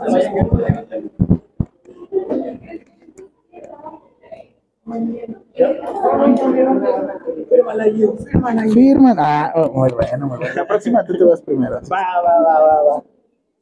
Firman. 8.73 9.17
Ah, 9.19 9.53
oh, 9.55 9.71
muy 9.73 9.91
bueno, 9.91 10.27
muy 10.27 10.39
bueno. 10.39 10.55
La 10.55 10.67
próxima 10.67 11.05
tú 11.05 11.17
te 11.17 11.25
vas 11.25 11.41
primero. 11.43 11.81
Va, 11.91 12.23
va, 12.23 12.41
va, 12.43 12.61
va, 12.61 12.83
va. 12.83 13.03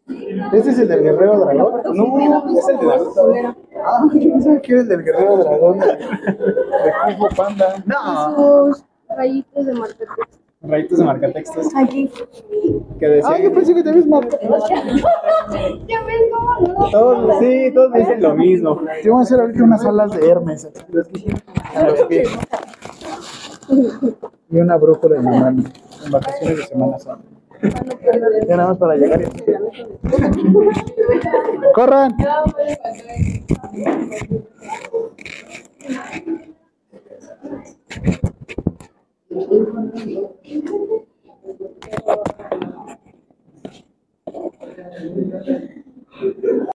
¿Este 0.08 0.70
es 0.70 0.78
el 0.78 0.88
del 0.88 1.02
guerrero 1.02 1.38
dragón? 1.38 1.82
No, 1.94 2.58
es 2.58 2.68
el 2.68 2.78
de 2.78 2.86
Naruto. 2.86 3.32
Ah, 3.84 4.08
yo 4.14 4.32
pensaba 4.32 4.60
que 4.60 4.72
era 4.72 4.80
el 4.82 4.88
del 4.88 5.02
guerrero 5.04 5.36
dragón. 5.36 5.78
De, 5.78 5.86
de 5.86 7.16
Kung 7.18 7.36
Panda. 7.36 7.82
No. 7.84 8.74
Sus 8.74 8.84
rayitos 9.16 9.66
de 9.66 9.74
marcatexto. 9.74 10.38
Rayitos 10.62 10.98
de 10.98 11.04
marcatextos. 11.04 11.66
Aquí. 11.76 12.10
Que 12.98 13.08
decían. 13.08 13.34
Ah, 13.34 13.38
yo 13.38 13.52
pensé 13.52 13.74
que 13.74 13.82
te 13.82 13.90
habías 13.90 14.06
marcado. 14.06 14.40
Ya 15.86 16.04
ves 16.04 16.22
cómo 16.30 16.60
no. 16.60 16.90
Todos, 16.90 17.38
sí, 17.38 17.70
todos 17.74 17.90
me 17.90 18.00
dicen 18.00 18.22
lo 18.22 18.34
mismo. 18.34 18.82
Yo 19.02 19.12
voy 19.12 19.20
a 19.20 19.22
hacer 19.22 19.40
ahorita 19.40 19.62
unas 19.64 19.84
alas 19.84 20.10
de 20.12 20.28
Hermes. 20.28 20.68
A 21.74 21.82
los 21.84 22.02
pies. 22.02 22.28
Y 24.50 24.58
una 24.58 24.76
brújula 24.76 25.16
en 25.16 25.24
la 25.24 25.30
mano. 25.30 25.62
En 26.04 26.10
vacaciones 26.10 26.56
de 26.58 26.64
Semana 26.64 26.98
Santa. 26.98 27.37
Ya 28.48 28.56
nada 28.56 28.68
más 28.68 28.78
para 28.78 28.96
llegar. 28.96 29.20
¡Corran! 31.74 32.16